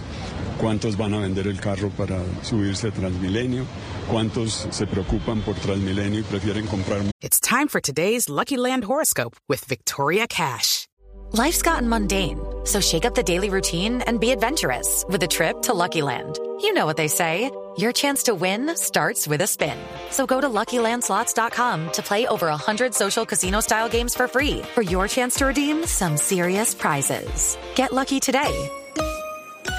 cuántos 0.60 0.96
van 0.96 1.14
a 1.14 1.20
vender 1.20 1.46
el 1.46 1.58
carro 1.58 1.90
para 1.90 2.22
subirse 2.42 2.88
a 2.88 2.90
Transmilenio, 2.90 3.64
cuántos 4.10 4.66
se 4.70 4.86
preocupan 4.86 5.40
por 5.40 5.54
Transmilenio 5.56 6.20
y 6.20 6.22
prefieren 6.22 6.66
comprar 6.66 7.00
It's 7.22 7.40
time 7.40 7.68
for 7.68 7.80
today's 7.80 8.28
Lucky 8.28 8.56
Land 8.56 8.84
horoscope 8.84 9.36
with 9.48 9.64
Victoria 9.64 10.26
Cash. 10.26 10.86
Life's 11.32 11.62
gotten 11.62 11.88
mundane, 11.88 12.40
so 12.64 12.80
shake 12.80 13.04
up 13.04 13.14
the 13.14 13.22
daily 13.22 13.50
routine 13.50 14.02
and 14.02 14.18
be 14.18 14.32
adventurous 14.32 15.04
with 15.08 15.22
a 15.22 15.28
trip 15.28 15.62
to 15.62 15.72
Lucky 15.72 16.02
Land. 16.02 16.38
You 16.60 16.74
know 16.74 16.86
what 16.86 16.96
they 16.96 17.08
say. 17.08 17.50
Your 17.78 17.92
chance 17.92 18.24
to 18.24 18.34
win 18.34 18.74
starts 18.76 19.28
with 19.28 19.40
a 19.42 19.46
spin. 19.46 19.78
So 20.10 20.26
go 20.26 20.40
to 20.40 20.48
LuckyLandSlots.com 20.48 21.92
to 21.92 22.02
play 22.02 22.26
over 22.26 22.48
100 22.48 22.92
social 22.94 23.24
casino-style 23.24 23.88
games 23.88 24.14
for 24.14 24.26
free 24.26 24.62
for 24.74 24.82
your 24.82 25.06
chance 25.06 25.36
to 25.36 25.46
redeem 25.46 25.86
some 25.86 26.16
serious 26.16 26.74
prizes. 26.74 27.56
Get 27.76 27.92
lucky 27.92 28.18
today 28.18 28.70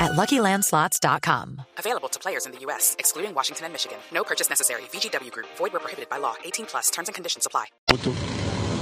at 0.02 0.12
LuckyLandSlots.com. 0.14 1.62
Available 1.78 2.10
to 2.10 2.20
players 2.20 2.46
in 2.46 2.52
the 2.52 2.60
U.S., 2.68 2.96
excluding 3.00 3.34
Washington 3.34 3.66
and 3.66 3.74
Michigan. 3.74 3.98
No 4.12 4.24
purchase 4.24 4.50
necessary. 4.50 4.82
VGW 4.92 5.32
Group. 5.32 5.48
Void 5.58 5.72
where 5.74 5.80
prohibited 5.80 6.10
by 6.10 6.18
law. 6.18 6.34
18 6.44 6.66
plus. 6.66 6.90
Terms 6.90 7.08
and 7.08 7.16
conditions 7.16 7.46
apply. 7.46 7.66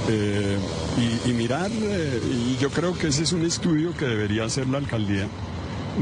eh, 0.08 0.58
y, 0.98 1.30
y 1.30 1.32
mirar, 1.34 1.70
eh, 1.70 2.20
y 2.24 2.56
yo 2.58 2.70
creo 2.70 2.96
que 2.98 3.08
ese 3.08 3.22
es 3.22 3.32
un 3.32 3.44
estudio 3.44 3.94
que 3.96 4.06
debería 4.06 4.44
hacer 4.44 4.66
la 4.66 4.78
alcaldía 4.78 5.28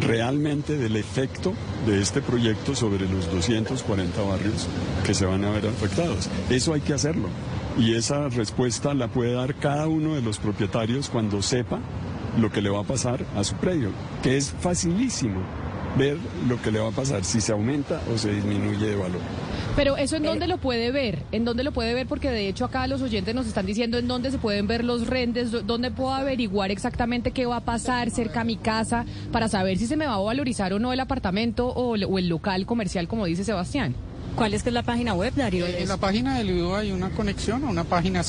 realmente 0.00 0.76
del 0.76 0.96
efecto 0.96 1.52
de 1.86 2.00
este 2.00 2.20
proyecto 2.22 2.74
sobre 2.74 3.08
los 3.08 3.30
240 3.30 4.22
barrios 4.22 4.68
que 5.04 5.14
se 5.14 5.26
van 5.26 5.44
a 5.44 5.50
ver 5.50 5.66
afectados. 5.66 6.28
Eso 6.48 6.74
hay 6.74 6.80
que 6.80 6.94
hacerlo. 6.94 7.28
Y 7.76 7.96
esa 7.96 8.28
respuesta 8.28 8.94
la 8.94 9.08
puede 9.08 9.32
dar 9.32 9.54
cada 9.56 9.88
uno 9.88 10.14
de 10.14 10.22
los 10.22 10.38
propietarios 10.38 11.08
cuando 11.08 11.42
sepa 11.42 11.80
lo 12.38 12.50
que 12.50 12.62
le 12.62 12.70
va 12.70 12.80
a 12.80 12.84
pasar 12.84 13.24
a 13.36 13.44
su 13.44 13.54
predio, 13.56 13.90
que 14.22 14.36
es 14.36 14.50
facilísimo 14.60 15.40
ver 15.96 16.16
lo 16.48 16.60
que 16.62 16.70
le 16.70 16.78
va 16.78 16.88
a 16.88 16.92
pasar, 16.92 17.24
si 17.24 17.40
se 17.40 17.52
aumenta 17.52 18.00
o 18.14 18.18
se 18.18 18.32
disminuye 18.32 18.86
de 18.86 18.96
valor. 18.96 19.20
Pero 19.74 19.96
eso 19.96 20.16
en 20.16 20.24
dónde 20.24 20.46
lo 20.48 20.58
puede 20.58 20.90
ver, 20.90 21.22
en 21.32 21.44
dónde 21.44 21.62
lo 21.64 21.72
puede 21.72 21.94
ver, 21.94 22.06
porque 22.06 22.30
de 22.30 22.48
hecho 22.48 22.64
acá 22.64 22.86
los 22.88 23.00
oyentes 23.00 23.34
nos 23.34 23.46
están 23.46 23.64
diciendo 23.64 23.96
en 23.98 24.08
dónde 24.08 24.30
se 24.30 24.38
pueden 24.38 24.66
ver 24.66 24.84
los 24.84 25.06
rendes, 25.06 25.52
dó- 25.52 25.62
dónde 25.62 25.90
puedo 25.90 26.12
averiguar 26.12 26.70
exactamente 26.70 27.30
qué 27.30 27.46
va 27.46 27.56
a 27.58 27.60
pasar 27.64 28.10
cerca 28.10 28.40
a 28.40 28.44
mi 28.44 28.56
casa 28.56 29.04
para 29.32 29.48
saber 29.48 29.78
si 29.78 29.86
se 29.86 29.96
me 29.96 30.06
va 30.06 30.14
a 30.14 30.18
valorizar 30.18 30.72
o 30.72 30.78
no 30.78 30.92
el 30.92 31.00
apartamento 31.00 31.68
o, 31.68 31.94
el- 31.94 32.04
o 32.04 32.18
el 32.18 32.28
local 32.28 32.66
comercial, 32.66 33.06
como 33.08 33.24
dice 33.26 33.44
Sebastián. 33.44 33.94
¿Cuál 34.36 34.54
es 34.54 34.62
que 34.62 34.68
es 34.70 34.74
la 34.74 34.84
página 34.84 35.14
web, 35.14 35.32
Darío? 35.34 35.66
Eh, 35.66 35.82
En 35.82 35.88
la 35.88 35.96
página 35.96 36.38
del 36.38 36.50
IUDO 36.50 36.76
hay 36.76 36.92
una 36.92 37.10
conexión 37.10 37.64
a 37.64 37.68
una 37.70 37.82
página 37.82 38.22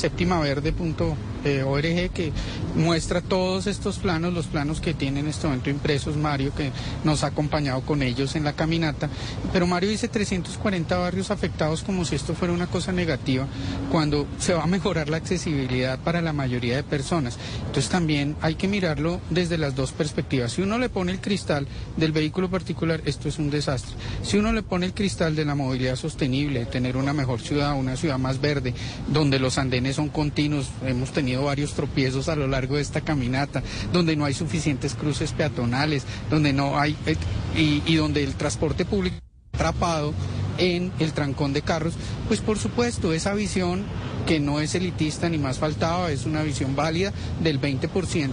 séptimaverde.org 1.42 2.10
que 2.10 2.32
muestra 2.74 3.20
todos 3.20 3.66
estos 3.66 3.98
planos, 3.98 4.32
los 4.32 4.46
planos 4.46 4.80
que 4.80 4.94
tiene 4.94 5.20
en 5.20 5.28
este 5.28 5.46
momento 5.46 5.70
impresos 5.70 6.16
Mario, 6.16 6.54
que 6.54 6.70
nos 7.04 7.24
ha 7.24 7.28
acompañado 7.28 7.80
con 7.82 8.02
ellos 8.02 8.36
en 8.36 8.44
la 8.44 8.52
caminata. 8.52 9.08
Pero 9.52 9.66
Mario 9.66 9.90
dice 9.90 10.08
340 10.08 10.96
barrios 10.98 11.30
afectados 11.30 11.82
como 11.82 12.04
si 12.04 12.16
esto 12.16 12.34
fuera 12.34 12.54
una 12.54 12.66
cosa 12.66 12.92
negativa, 12.92 13.46
cuando 13.90 14.26
se 14.38 14.54
va 14.54 14.64
a 14.64 14.66
mejorar 14.66 15.08
la 15.08 15.16
accesibilidad 15.16 15.98
para 15.98 16.22
la 16.22 16.32
mayoría 16.32 16.76
de 16.76 16.82
personas. 16.82 17.38
Entonces 17.66 17.88
también 17.88 18.36
hay 18.40 18.54
que 18.54 18.68
mirarlo 18.68 19.20
desde 19.30 19.58
las 19.58 19.74
dos 19.74 19.92
perspectivas. 19.92 20.52
Si 20.52 20.62
uno 20.62 20.78
le 20.78 20.88
pone 20.88 21.12
el 21.12 21.20
cristal 21.20 21.66
del 21.96 22.12
vehículo 22.12 22.50
particular, 22.50 23.00
esto 23.04 23.28
es 23.28 23.38
un 23.38 23.50
desastre. 23.50 23.94
Si 24.22 24.36
uno 24.36 24.52
le 24.52 24.62
pone 24.62 24.86
el 24.86 24.94
cristal 24.94 25.34
de 25.36 25.44
la 25.44 25.54
movilidad 25.54 25.96
sostenible, 25.96 26.66
tener 26.66 26.96
una 26.96 27.12
mejor 27.12 27.40
ciudad, 27.40 27.78
una 27.78 27.96
ciudad 27.96 28.18
más 28.18 28.40
verde, 28.40 28.74
donde 29.08 29.38
los 29.38 29.58
andenes 29.58 29.96
son 29.96 30.08
continuos, 30.08 30.68
hemos 30.84 31.12
tenido 31.12 31.29
varios 31.36 31.72
tropiezos 31.72 32.28
a 32.28 32.36
lo 32.36 32.46
largo 32.46 32.76
de 32.76 32.82
esta 32.82 33.00
caminata, 33.00 33.62
donde 33.92 34.16
no 34.16 34.24
hay 34.24 34.34
suficientes 34.34 34.94
cruces 34.94 35.32
peatonales, 35.32 36.04
donde 36.30 36.52
no 36.52 36.78
hay 36.78 36.96
eh, 37.06 37.16
y, 37.56 37.94
donde 37.96 38.22
el 38.22 38.34
transporte 38.34 38.84
público 38.84 39.16
atrapado 39.52 40.14
en 40.58 40.92
el 40.98 41.12
trancón 41.12 41.52
de 41.52 41.62
carros, 41.62 41.94
pues 42.28 42.40
por 42.40 42.58
supuesto 42.58 43.12
esa 43.12 43.34
visión 43.34 43.84
que 44.26 44.40
no 44.40 44.60
es 44.60 44.74
elitista 44.74 45.28
ni 45.28 45.38
más 45.38 45.58
faltaba, 45.58 46.12
es 46.12 46.26
una 46.26 46.42
visión 46.42 46.76
válida 46.76 47.12
del 47.42 47.60
20% 47.60 48.30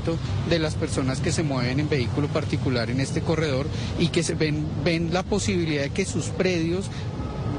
de 0.50 0.60
las 0.60 0.76
personas 0.76 1.20
que 1.22 1.32
se 1.32 1.44
mueven 1.44 1.80
en 1.80 1.90
vehículo 1.90 2.28
particular 2.28 2.90
en 2.90 3.00
este 3.00 3.22
corredor 3.22 3.68
y 3.98 4.10
que 4.10 4.24
se 4.24 4.36
ven, 4.36 4.66
ven 4.84 5.14
la 5.14 5.24
posibilidad 5.24 5.84
de 5.84 5.90
que 5.92 6.06
sus 6.06 6.26
predios 6.26 6.90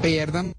pierdan. 0.02 0.52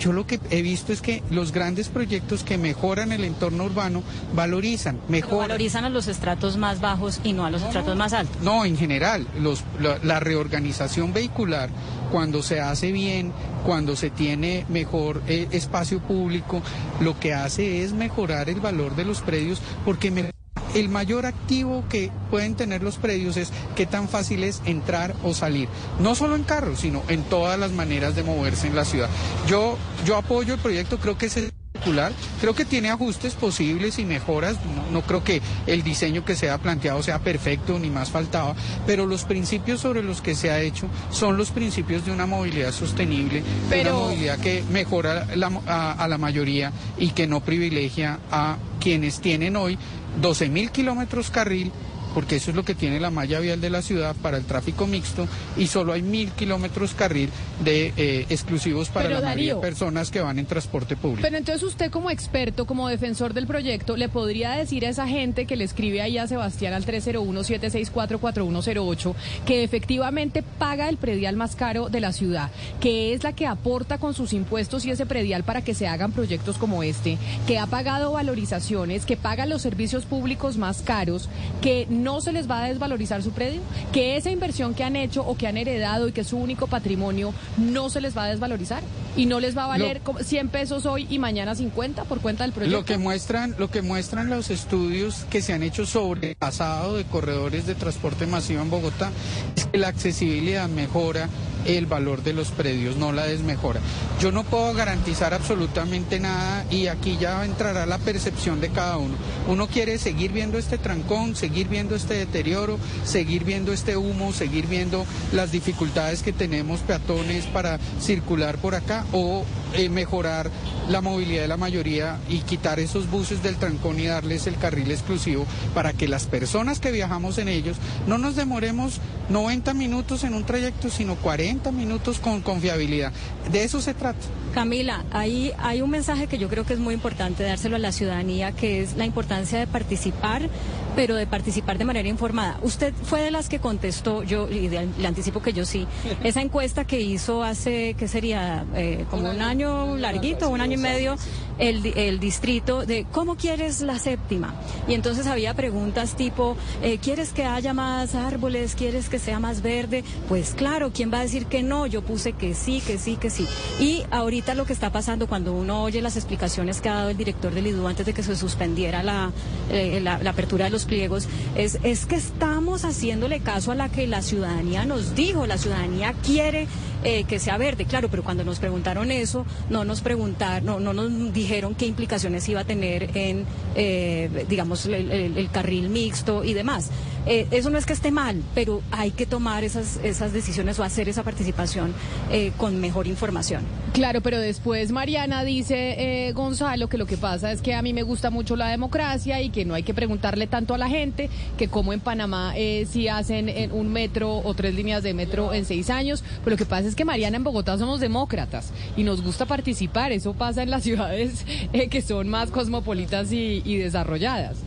Yo 0.00 0.12
lo 0.12 0.26
que 0.26 0.40
he 0.50 0.62
visto 0.62 0.92
es 0.92 1.00
que 1.00 1.22
los 1.30 1.52
grandes 1.52 1.88
proyectos 1.88 2.42
que 2.44 2.58
mejoran 2.58 3.12
el 3.12 3.24
entorno 3.24 3.64
urbano 3.64 4.02
valorizan, 4.34 4.96
Pero 4.96 5.10
mejoran. 5.10 5.48
valorizan 5.48 5.84
a 5.84 5.88
los 5.88 6.08
estratos 6.08 6.56
más 6.56 6.80
bajos 6.80 7.20
y 7.24 7.32
no 7.32 7.44
a 7.46 7.50
los 7.50 7.62
estratos 7.62 7.96
más 7.96 8.12
altos. 8.12 8.42
No, 8.42 8.64
en 8.64 8.76
general, 8.76 9.26
los- 9.40 9.64
la, 9.80 9.98
la 10.02 10.20
reorganización 10.20 11.12
vehicular, 11.12 11.70
cuando 12.10 12.42
se 12.42 12.60
hace 12.60 12.92
bien, 12.92 13.32
cuando 13.64 13.96
se 13.96 14.10
tiene 14.10 14.66
mejor 14.68 15.22
eh, 15.28 15.48
espacio 15.52 16.00
público, 16.00 16.62
lo 17.00 17.18
que 17.18 17.32
hace 17.34 17.82
es 17.84 17.92
mejorar 17.92 18.48
el 18.48 18.60
valor 18.60 18.96
de 18.96 19.04
los 19.04 19.20
predios, 19.20 19.60
porque 19.84 20.10
me- 20.10 20.30
el 20.74 20.88
mayor 20.88 21.26
activo 21.26 21.84
que 21.88 22.10
pueden 22.30 22.54
tener 22.54 22.82
los 22.82 22.96
predios 22.96 23.36
es 23.36 23.52
qué 23.76 23.86
tan 23.86 24.08
fácil 24.08 24.42
es 24.44 24.62
entrar 24.64 25.14
o 25.22 25.34
salir, 25.34 25.68
no 26.00 26.14
solo 26.14 26.36
en 26.36 26.44
carros, 26.44 26.80
sino 26.80 27.02
en 27.08 27.22
todas 27.24 27.58
las 27.58 27.72
maneras 27.72 28.14
de 28.16 28.22
moverse 28.22 28.66
en 28.66 28.74
la 28.76 28.84
ciudad. 28.84 29.08
Yo, 29.46 29.76
yo 30.06 30.16
apoyo 30.16 30.54
el 30.54 30.60
proyecto, 30.60 30.98
creo 30.98 31.18
que 31.18 31.26
es 31.26 31.36
espectacular, 31.36 32.12
creo 32.40 32.54
que 32.54 32.64
tiene 32.64 32.90
ajustes 32.90 33.34
posibles 33.34 33.98
y 33.98 34.04
mejoras, 34.04 34.56
no, 34.76 34.90
no 34.92 35.02
creo 35.02 35.24
que 35.24 35.42
el 35.66 35.82
diseño 35.82 36.24
que 36.24 36.36
se 36.36 36.48
ha 36.48 36.58
planteado 36.58 37.02
sea 37.02 37.18
perfecto 37.18 37.78
ni 37.78 37.90
más 37.90 38.10
faltaba, 38.10 38.54
pero 38.86 39.04
los 39.06 39.24
principios 39.24 39.80
sobre 39.80 40.02
los 40.02 40.20
que 40.22 40.34
se 40.34 40.50
ha 40.50 40.60
hecho 40.60 40.86
son 41.10 41.36
los 41.36 41.50
principios 41.50 42.04
de 42.06 42.12
una 42.12 42.26
movilidad 42.26 42.72
sostenible, 42.72 43.42
de 43.68 43.80
una 43.82 43.92
movilidad 43.92 44.38
que 44.38 44.62
mejora 44.70 45.26
la 45.34 45.50
mo- 45.50 45.62
a, 45.66 45.92
a 45.92 46.08
la 46.08 46.18
mayoría 46.18 46.72
y 46.98 47.10
que 47.10 47.26
no 47.26 47.40
privilegia 47.40 48.20
a 48.30 48.56
quienes 48.82 49.20
tienen 49.20 49.56
hoy 49.56 49.78
12 50.20 50.48
mil 50.48 50.70
kilómetros 50.70 51.30
carril 51.30 51.70
porque 52.14 52.36
eso 52.36 52.50
es 52.50 52.56
lo 52.56 52.64
que 52.64 52.74
tiene 52.74 53.00
la 53.00 53.10
malla 53.10 53.40
vial 53.40 53.60
de 53.60 53.70
la 53.70 53.82
ciudad 53.82 54.14
para 54.22 54.36
el 54.36 54.44
tráfico 54.44 54.86
mixto 54.86 55.26
y 55.56 55.66
solo 55.66 55.92
hay 55.92 56.02
mil 56.02 56.30
kilómetros 56.30 56.94
carril 56.94 57.30
de 57.64 57.92
eh, 57.96 58.26
exclusivos 58.28 58.88
para 58.88 59.08
Pero, 59.08 59.20
la 59.20 59.26
mayoría 59.26 59.54
de 59.54 59.60
personas 59.60 60.10
que 60.10 60.20
van 60.20 60.38
en 60.38 60.46
transporte 60.46 60.96
público. 60.96 61.22
Pero 61.22 61.36
entonces 61.36 61.62
usted 61.62 61.90
como 61.90 62.10
experto, 62.10 62.66
como 62.66 62.88
defensor 62.88 63.34
del 63.34 63.46
proyecto, 63.46 63.96
le 63.96 64.08
podría 64.08 64.52
decir 64.52 64.86
a 64.86 64.90
esa 64.90 65.06
gente 65.06 65.46
que 65.46 65.56
le 65.56 65.64
escribe 65.64 66.02
ahí 66.02 66.18
a 66.18 66.26
Sebastián 66.26 66.74
al 66.74 66.84
301-764-4108 66.84 69.14
que 69.46 69.64
efectivamente 69.64 70.42
paga 70.58 70.88
el 70.88 70.96
predial 70.96 71.36
más 71.36 71.56
caro 71.56 71.88
de 71.88 72.00
la 72.00 72.12
ciudad, 72.12 72.50
que 72.80 73.14
es 73.14 73.22
la 73.22 73.32
que 73.32 73.46
aporta 73.46 73.98
con 73.98 74.14
sus 74.14 74.32
impuestos 74.32 74.84
y 74.84 74.90
ese 74.90 75.06
predial 75.06 75.44
para 75.44 75.62
que 75.62 75.74
se 75.74 75.86
hagan 75.86 76.10
proyectos 76.12 76.58
como 76.58 76.82
este, 76.82 77.18
que 77.46 77.58
ha 77.58 77.66
pagado 77.66 78.12
valorizaciones, 78.12 79.06
que 79.06 79.16
paga 79.16 79.46
los 79.46 79.62
servicios 79.62 80.04
públicos 80.04 80.56
más 80.56 80.82
caros, 80.82 81.28
que 81.60 81.86
no 81.88 82.01
se 82.20 82.32
les 82.32 82.50
va 82.50 82.64
a 82.64 82.68
desvalorizar 82.68 83.22
su 83.22 83.32
predio, 83.32 83.60
que 83.92 84.16
esa 84.16 84.30
inversión 84.30 84.74
que 84.74 84.84
han 84.84 84.96
hecho 84.96 85.22
o 85.22 85.36
que 85.36 85.46
han 85.46 85.56
heredado 85.56 86.08
y 86.08 86.12
que 86.12 86.22
es 86.22 86.26
su 86.26 86.38
único 86.38 86.66
patrimonio 86.66 87.32
no 87.56 87.90
se 87.90 88.00
les 88.00 88.16
va 88.16 88.24
a 88.24 88.28
desvalorizar 88.28 88.82
y 89.16 89.26
no 89.26 89.40
les 89.40 89.56
va 89.56 89.64
a 89.64 89.68
valer 89.68 90.00
como 90.00 90.20
100 90.20 90.48
pesos 90.48 90.86
hoy 90.86 91.06
y 91.10 91.18
mañana 91.18 91.54
50 91.54 92.04
por 92.04 92.20
cuenta 92.20 92.44
del 92.44 92.52
proyecto. 92.52 92.78
Lo 92.78 92.84
que 92.84 92.98
muestran, 92.98 93.54
lo 93.58 93.70
que 93.70 93.82
muestran 93.82 94.30
los 94.30 94.50
estudios 94.50 95.26
que 95.30 95.42
se 95.42 95.52
han 95.52 95.62
hecho 95.62 95.86
sobre 95.86 96.30
el 96.30 96.36
pasado 96.36 96.96
de 96.96 97.04
corredores 97.04 97.66
de 97.66 97.74
transporte 97.74 98.26
masivo 98.26 98.62
en 98.62 98.70
Bogotá 98.70 99.10
es 99.56 99.66
que 99.66 99.78
la 99.78 99.88
accesibilidad 99.88 100.68
mejora 100.68 101.28
el 101.66 101.86
valor 101.86 102.22
de 102.22 102.32
los 102.32 102.48
predios, 102.48 102.96
no 102.96 103.12
la 103.12 103.24
desmejora. 103.24 103.80
Yo 104.20 104.32
no 104.32 104.44
puedo 104.44 104.72
garantizar 104.74 105.34
absolutamente 105.34 106.20
nada 106.20 106.64
y 106.70 106.86
aquí 106.86 107.16
ya 107.20 107.44
entrará 107.44 107.86
la 107.86 107.98
percepción 107.98 108.60
de 108.60 108.70
cada 108.70 108.96
uno. 108.96 109.14
Uno 109.48 109.66
quiere 109.66 109.98
seguir 109.98 110.32
viendo 110.32 110.58
este 110.58 110.78
trancón, 110.78 111.36
seguir 111.36 111.68
viendo 111.68 111.94
este 111.94 112.14
deterioro, 112.14 112.78
seguir 113.04 113.44
viendo 113.44 113.72
este 113.72 113.96
humo, 113.96 114.32
seguir 114.32 114.66
viendo 114.66 115.04
las 115.32 115.52
dificultades 115.52 116.22
que 116.22 116.32
tenemos 116.32 116.80
peatones 116.80 117.46
para 117.46 117.78
circular 118.00 118.58
por 118.58 118.74
acá 118.74 119.04
o 119.12 119.44
eh, 119.74 119.88
mejorar 119.88 120.50
la 120.88 121.00
movilidad 121.00 121.42
de 121.42 121.48
la 121.48 121.56
mayoría 121.56 122.18
y 122.28 122.38
quitar 122.40 122.80
esos 122.80 123.10
buses 123.10 123.42
del 123.42 123.56
trancón 123.56 124.00
y 124.00 124.06
darles 124.06 124.46
el 124.46 124.56
carril 124.56 124.90
exclusivo 124.90 125.46
para 125.74 125.92
que 125.92 126.08
las 126.08 126.26
personas 126.26 126.80
que 126.80 126.90
viajamos 126.90 127.38
en 127.38 127.48
ellos 127.48 127.76
no 128.06 128.18
nos 128.18 128.36
demoremos 128.36 129.00
90 129.28 129.74
minutos 129.74 130.24
en 130.24 130.34
un 130.34 130.44
trayecto, 130.44 130.90
sino 130.90 131.14
40 131.16 131.51
minutos 131.72 132.18
con 132.18 132.40
confiabilidad. 132.40 133.12
De 133.50 133.64
eso 133.64 133.80
se 133.80 133.94
trata. 133.94 134.18
Camila, 134.54 135.04
ahí 135.12 135.52
hay 135.58 135.80
un 135.80 135.90
mensaje 135.90 136.26
que 136.26 136.38
yo 136.38 136.48
creo 136.48 136.64
que 136.64 136.74
es 136.74 136.78
muy 136.78 136.94
importante 136.94 137.42
dárselo 137.42 137.76
a 137.76 137.78
la 137.78 137.92
ciudadanía, 137.92 138.52
que 138.52 138.82
es 138.82 138.96
la 138.96 139.06
importancia 139.06 139.58
de 139.58 139.66
participar, 139.66 140.48
pero 140.96 141.14
de 141.16 141.26
participar 141.26 141.78
de 141.78 141.84
manera 141.84 142.08
informada. 142.08 142.58
Usted 142.62 142.92
fue 143.04 143.22
de 143.22 143.30
las 143.30 143.48
que 143.48 143.58
contestó, 143.58 144.22
yo 144.22 144.48
y 144.50 144.68
de- 144.68 144.88
le 144.98 145.06
anticipo 145.08 145.40
que 145.42 145.52
yo 145.52 145.64
sí, 145.64 145.86
esa 146.24 146.40
encuesta 146.42 146.84
que 146.84 147.00
hizo 147.00 147.42
hace, 147.42 147.94
¿qué 147.98 148.08
sería? 148.08 148.64
Eh, 148.74 149.04
como 149.10 149.30
un 149.30 149.40
año 149.42 149.96
larguito, 149.96 150.48
un 150.50 150.60
año 150.60 150.74
y 150.74 150.82
medio, 150.82 151.16
el, 151.58 151.86
el 151.96 152.18
distrito 152.20 152.84
de 152.86 153.06
¿cómo 153.10 153.36
quieres 153.36 153.80
la 153.80 153.98
séptima? 153.98 154.54
Y 154.88 154.94
entonces 154.94 155.26
había 155.26 155.54
preguntas 155.54 156.14
tipo, 156.16 156.56
eh, 156.82 156.98
¿quieres 156.98 157.30
que 157.32 157.44
haya 157.44 157.72
más 157.74 158.14
árboles? 158.14 158.74
¿Quieres 158.74 159.08
que 159.08 159.18
sea 159.18 159.38
más 159.38 159.62
verde? 159.62 160.04
Pues 160.28 160.54
claro, 160.54 160.90
¿quién 160.92 161.12
va 161.12 161.18
a 161.18 161.22
decir 161.22 161.46
que 161.46 161.62
no? 161.62 161.86
Yo 161.86 162.02
puse 162.02 162.32
que 162.32 162.54
sí, 162.54 162.82
que 162.86 162.98
sí, 162.98 163.16
que 163.16 163.30
sí. 163.30 163.46
Y 163.80 164.02
ahorita 164.10 164.54
lo 164.54 164.64
que 164.66 164.72
está 164.72 164.90
pasando 164.90 165.26
cuando 165.26 165.52
uno 165.52 165.82
oye 165.82 166.00
las 166.02 166.16
explicaciones 166.16 166.80
que 166.80 166.88
ha 166.88 166.94
dado 166.94 167.10
el 167.10 167.16
director 167.16 167.52
del 167.52 167.66
IDU 167.66 167.86
antes 167.86 168.06
de 168.06 168.12
que 168.14 168.22
se 168.22 168.36
suspendiera 168.36 169.02
la, 169.02 169.30
eh, 169.70 170.00
la, 170.02 170.18
la 170.18 170.30
apertura 170.30 170.64
de 170.66 170.70
los 170.70 170.81
pliegos, 170.84 171.28
es, 171.56 171.78
es 171.82 172.06
que 172.06 172.16
estamos 172.16 172.84
haciéndole 172.84 173.40
caso 173.40 173.72
a 173.72 173.74
la 173.74 173.88
que 173.88 174.06
la 174.06 174.22
ciudadanía 174.22 174.84
nos 174.84 175.14
dijo. 175.14 175.46
La 175.46 175.58
ciudadanía 175.58 176.14
quiere 176.24 176.68
eh, 177.04 177.24
que 177.24 177.38
sea 177.38 177.58
verde, 177.58 177.84
claro, 177.84 178.08
pero 178.08 178.22
cuando 178.22 178.44
nos 178.44 178.58
preguntaron 178.58 179.10
eso, 179.10 179.44
no 179.70 179.84
nos 179.84 180.00
preguntaron, 180.00 180.64
no, 180.66 180.80
no 180.80 180.92
nos 180.92 181.32
dijeron 181.32 181.74
qué 181.74 181.86
implicaciones 181.86 182.48
iba 182.48 182.60
a 182.60 182.64
tener 182.64 183.10
en, 183.16 183.44
eh, 183.74 184.46
digamos, 184.48 184.86
el, 184.86 185.48
carril 185.52 185.88
mixto 185.88 186.44
y 186.44 186.54
demás. 186.54 186.90
Eh, 187.24 187.46
eso 187.52 187.70
no 187.70 187.78
es 187.78 187.86
que 187.86 187.92
esté 187.92 188.10
mal, 188.10 188.42
pero 188.54 188.82
hay 188.90 189.12
que 189.12 189.26
tomar 189.26 189.62
esas, 189.62 190.00
esas 190.02 190.32
decisiones 190.32 190.78
o 190.78 190.82
hacer 190.82 191.08
esa 191.08 191.22
participación 191.22 191.94
eh, 192.32 192.52
con 192.56 192.80
mejor 192.80 193.06
información. 193.06 193.62
Claro, 193.92 194.22
pero 194.22 194.40
después 194.40 194.90
Mariana 194.90 195.44
dice, 195.44 196.26
eh, 196.26 196.32
Gonzalo, 196.32 196.88
que 196.88 196.98
lo 196.98 197.06
que 197.06 197.16
pasa 197.16 197.52
es 197.52 197.62
que 197.62 197.74
a 197.74 197.82
mí 197.82 197.92
me 197.92 198.02
gusta 198.02 198.30
mucho 198.30 198.56
la 198.56 198.68
democracia 198.68 199.40
y 199.40 199.50
que 199.50 199.64
no 199.64 199.74
hay 199.74 199.84
que 199.84 199.94
preguntarle 199.94 200.48
tanto 200.48 200.74
a 200.74 200.78
la 200.78 200.88
gente, 200.88 201.30
que 201.56 201.68
como 201.68 201.92
en 201.92 202.00
Panamá 202.00 202.54
si 202.90 203.08
hacen 203.08 203.72
un 203.72 203.92
metro 203.92 204.38
o 204.38 204.54
tres 204.54 204.74
líneas 204.74 205.02
de 205.02 205.14
metro 205.14 205.52
en 205.52 205.64
seis 205.64 205.90
años, 205.90 206.24
pero 206.42 206.54
lo 206.54 206.56
que 206.56 206.66
pasa 206.66 206.88
es 206.88 206.91
que 206.94 207.04
Mariana 207.04 207.36
en 207.36 207.44
Bogotá 207.44 207.78
somos 207.78 208.00
demócratas 208.00 208.72
y 208.96 209.04
nos 209.04 209.22
gusta 209.22 209.46
participar, 209.46 210.12
eso 210.12 210.34
pasa 210.34 210.62
en 210.62 210.70
las 210.70 210.82
ciudades 210.84 211.44
eh, 211.72 211.88
que 211.88 212.02
son 212.02 212.28
más 212.28 212.50
cosmopolitas 212.50 213.32
y, 213.32 213.62
y 213.64 213.76
desarrolladas. 213.76 214.58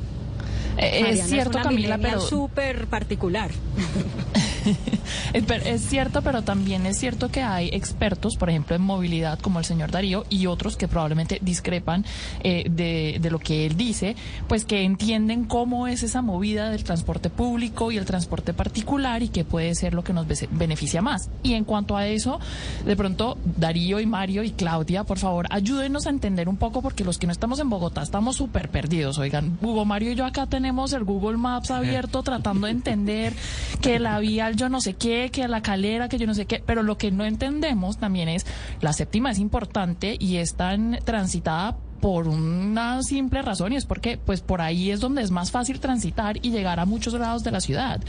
Eh, 0.77 1.05
es 1.09 1.27
cierto, 1.27 1.57
una 1.57 1.63
Camila, 1.63 1.97
pero 1.97 2.19
súper 2.19 2.87
particular. 2.87 3.51
Es, 5.35 5.43
per- 5.43 5.67
es 5.67 5.81
cierto, 5.81 6.21
pero 6.21 6.43
también 6.43 6.85
es 6.85 6.97
cierto 6.97 7.29
que 7.29 7.41
hay 7.43 7.67
expertos, 7.73 8.37
por 8.37 8.49
ejemplo, 8.49 8.75
en 8.75 8.81
movilidad, 8.81 9.37
como 9.39 9.59
el 9.59 9.65
señor 9.65 9.91
Darío, 9.91 10.25
y 10.29 10.47
otros 10.47 10.77
que 10.77 10.87
probablemente 10.87 11.39
discrepan 11.41 12.05
eh, 12.41 12.65
de, 12.69 13.17
de 13.21 13.29
lo 13.31 13.39
que 13.39 13.65
él 13.65 13.75
dice, 13.75 14.15
pues 14.47 14.63
que 14.63 14.83
entienden 14.83 15.43
cómo 15.43 15.87
es 15.87 16.03
esa 16.03 16.21
movida 16.21 16.69
del 16.69 16.85
transporte 16.85 17.29
público 17.29 17.91
y 17.91 17.97
el 17.97 18.05
transporte 18.05 18.53
particular 18.53 19.23
y 19.23 19.27
que 19.29 19.43
puede 19.43 19.75
ser 19.75 19.93
lo 19.93 20.03
que 20.05 20.13
nos 20.13 20.25
beneficia 20.51 21.01
más. 21.01 21.29
Y 21.43 21.53
en 21.55 21.65
cuanto 21.65 21.97
a 21.97 22.07
eso, 22.07 22.39
de 22.85 22.95
pronto, 22.95 23.37
Darío 23.57 23.99
y 23.99 24.05
Mario 24.05 24.43
y 24.43 24.51
Claudia, 24.51 25.03
por 25.03 25.19
favor, 25.19 25.47
ayúdenos 25.49 26.07
a 26.07 26.11
entender 26.11 26.47
un 26.47 26.55
poco, 26.57 26.81
porque 26.81 27.03
los 27.03 27.17
que 27.17 27.25
no 27.27 27.33
estamos 27.33 27.59
en 27.59 27.69
Bogotá 27.69 28.01
estamos 28.03 28.37
súper 28.37 28.69
perdidos. 28.69 29.17
Oigan, 29.17 29.57
Hugo 29.61 29.83
Mario 29.83 30.11
y 30.11 30.15
yo 30.15 30.25
acá 30.25 30.45
tenemos 30.47 30.93
el 30.93 31.03
Google 31.03 31.37
Maps 31.37 31.71
abierto 31.71 32.23
tratando 32.23 32.67
de 32.67 32.71
entender 32.71 33.33
que 33.81 33.99
la 33.99 34.17
vía 34.19 34.51
yo 34.51 34.69
no 34.69 34.79
sé 34.79 34.93
qué, 34.93 35.24
que 35.29 35.47
la 35.47 35.61
calera, 35.61 36.09
que 36.09 36.17
yo 36.17 36.27
no 36.27 36.33
sé 36.33 36.45
qué, 36.45 36.63
pero 36.65 36.83
lo 36.83 36.97
que 36.97 37.11
no 37.11 37.25
entendemos 37.25 37.97
también 37.97 38.29
es 38.29 38.45
la 38.81 38.93
séptima 38.93 39.31
es 39.31 39.39
importante 39.39 40.15
y 40.19 40.37
es 40.37 40.55
tan 40.55 40.99
transitada 41.03 41.77
por 42.05 42.27
una 42.27 43.01
simple 43.01 43.41
razón 43.41 43.73
y 43.73 43.77
es 43.77 43.87
porque 43.87 44.19
pues 44.23 44.39
por 44.39 44.61
ahí 44.61 44.91
es 44.91 44.99
donde 44.99 45.23
es 45.23 45.31
más 45.31 45.49
fácil 45.49 45.79
transitar 45.79 46.37
y 46.43 46.51
llegar 46.51 46.79
a 46.79 46.85
muchos 46.85 47.15
lados 47.15 47.43
de 47.43 47.49
la 47.49 47.61
ciudad. 47.61 47.99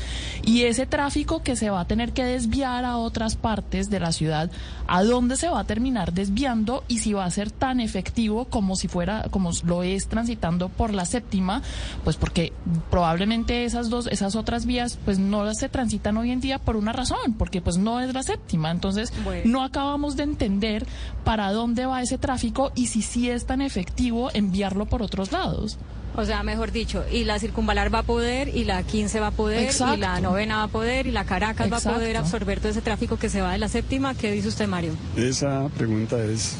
Y 0.44 0.64
ese 0.64 0.84
tráfico 0.84 1.42
que 1.42 1.56
se 1.56 1.70
va 1.70 1.80
a 1.80 1.86
tener 1.86 2.12
que 2.12 2.22
desviar 2.22 2.84
a 2.84 2.98
otras 2.98 3.36
partes 3.36 3.88
de 3.88 3.98
la 3.98 4.12
ciudad, 4.12 4.50
¿a 4.86 5.02
dónde 5.02 5.38
se 5.38 5.48
va 5.48 5.60
a 5.60 5.64
terminar 5.64 6.12
desviando 6.12 6.84
y 6.88 6.98
si 6.98 7.14
va 7.14 7.24
a 7.24 7.30
ser 7.30 7.50
tan 7.50 7.80
efectivo 7.80 8.44
como 8.44 8.76
si 8.76 8.86
fuera 8.86 9.28
como 9.30 9.52
lo 9.64 9.82
es 9.82 10.08
transitando 10.08 10.68
por 10.68 10.92
la 10.92 11.06
séptima? 11.06 11.62
Pues 12.04 12.18
porque 12.18 12.52
probablemente 12.90 13.64
esas 13.64 13.88
dos 13.88 14.08
esas 14.08 14.36
otras 14.36 14.66
vías 14.66 14.98
pues 15.06 15.18
no 15.18 15.50
se 15.54 15.70
transitan 15.70 16.18
hoy 16.18 16.32
en 16.32 16.42
día 16.42 16.58
por 16.58 16.76
una 16.76 16.92
razón, 16.92 17.32
porque 17.38 17.62
pues 17.62 17.78
no 17.78 18.00
es 18.00 18.12
la 18.12 18.22
séptima. 18.22 18.70
Entonces, 18.70 19.10
no 19.46 19.64
acabamos 19.64 20.16
de 20.16 20.24
entender 20.24 20.86
para 21.24 21.50
dónde 21.50 21.86
va 21.86 22.02
ese 22.02 22.18
tráfico 22.18 22.72
y 22.74 22.88
si 22.88 23.00
sí 23.00 23.30
es 23.30 23.46
tan 23.46 23.62
efectivo 23.62 23.85
enviarlo 24.34 24.86
por 24.86 25.02
otros 25.02 25.32
lados. 25.32 25.78
O 26.14 26.24
sea, 26.24 26.42
mejor 26.42 26.72
dicho, 26.72 27.04
y 27.12 27.24
la 27.24 27.38
circunvalar 27.38 27.92
va 27.94 27.98
a 27.98 28.02
poder, 28.02 28.48
y 28.56 28.64
la 28.64 28.82
15 28.82 29.20
va 29.20 29.26
a 29.28 29.30
poder, 29.32 29.64
Exacto. 29.64 29.96
y 29.96 29.98
la 29.98 30.18
novena 30.20 30.58
va 30.58 30.62
a 30.64 30.68
poder, 30.68 31.06
y 31.06 31.10
la 31.10 31.24
Caracas 31.24 31.70
va 31.70 31.76
a 31.76 31.80
poder 31.94 32.16
absorber 32.16 32.58
todo 32.58 32.70
ese 32.70 32.80
tráfico 32.80 33.18
que 33.18 33.28
se 33.28 33.42
va 33.42 33.52
de 33.52 33.58
la 33.58 33.68
séptima. 33.68 34.14
¿Qué 34.14 34.32
dice 34.32 34.48
usted, 34.48 34.66
Mario? 34.66 34.92
Esa 35.16 35.68
pregunta 35.76 36.16
es 36.24 36.56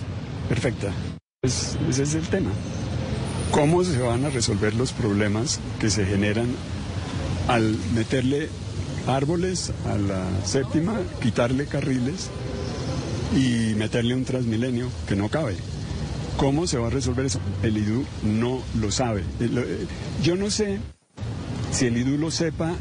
perfecta. 0.49 0.93
Es- 1.43 1.79
ese 1.89 2.03
es 2.03 2.15
el 2.15 2.27
tema. 2.29 2.51
¿Cómo 3.51 3.83
se 3.83 3.99
van 3.99 4.25
a 4.27 4.29
resolver 4.29 4.75
los 4.75 4.93
problemas 4.93 5.59
que 5.81 5.89
se 5.89 6.05
generan 6.05 6.49
al 7.49 7.77
meterle 7.95 8.51
árboles 9.07 9.73
a 9.91 9.97
la 9.97 10.23
séptima, 10.45 10.97
quitarle 11.23 11.65
carriles 11.67 12.29
y 13.35 13.75
meterle 13.77 14.15
un 14.15 14.25
transmilenio 14.25 14.89
que 15.09 15.17
no 15.17 15.29
cabe? 15.31 15.57
¿Cómo 16.37 16.67
se 16.67 16.77
va 16.77 16.89
a 16.89 16.91
resolver 16.91 17.25
eso? 17.25 17.41
El 17.63 17.79
IDU 17.79 18.05
no 18.23 18.61
lo 18.79 18.91
sabe. 18.91 19.23
Eh, 19.41 19.49
eh, 19.51 19.87
Yo 20.23 20.37
no 20.37 20.51
sé 20.51 20.79
si 21.73 21.87
el 21.87 21.97
IDU 21.97 22.19
lo 22.19 22.31
sepa, 22.31 22.75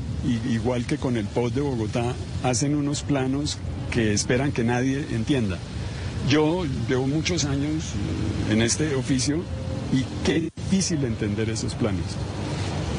igual 0.49 0.85
que 0.85 0.97
con 0.97 1.15
el 1.15 1.25
POT 1.25 1.53
de 1.53 1.61
Bogotá, 1.61 2.13
hacen 2.43 2.75
unos 2.75 3.01
planos 3.03 3.57
que 3.91 4.13
esperan 4.13 4.51
que 4.51 4.65
nadie 4.65 5.05
entienda. 5.11 5.57
Yo 6.27 6.65
llevo 6.89 7.07
muchos 7.07 7.45
años 7.45 7.93
eh, 8.49 8.53
en 8.53 8.61
este 8.61 8.93
oficio 8.95 9.41
y 9.93 10.03
qué 10.25 10.51
difícil 10.53 11.05
entender 11.05 11.49
esos 11.49 11.75
planos. 11.75 12.03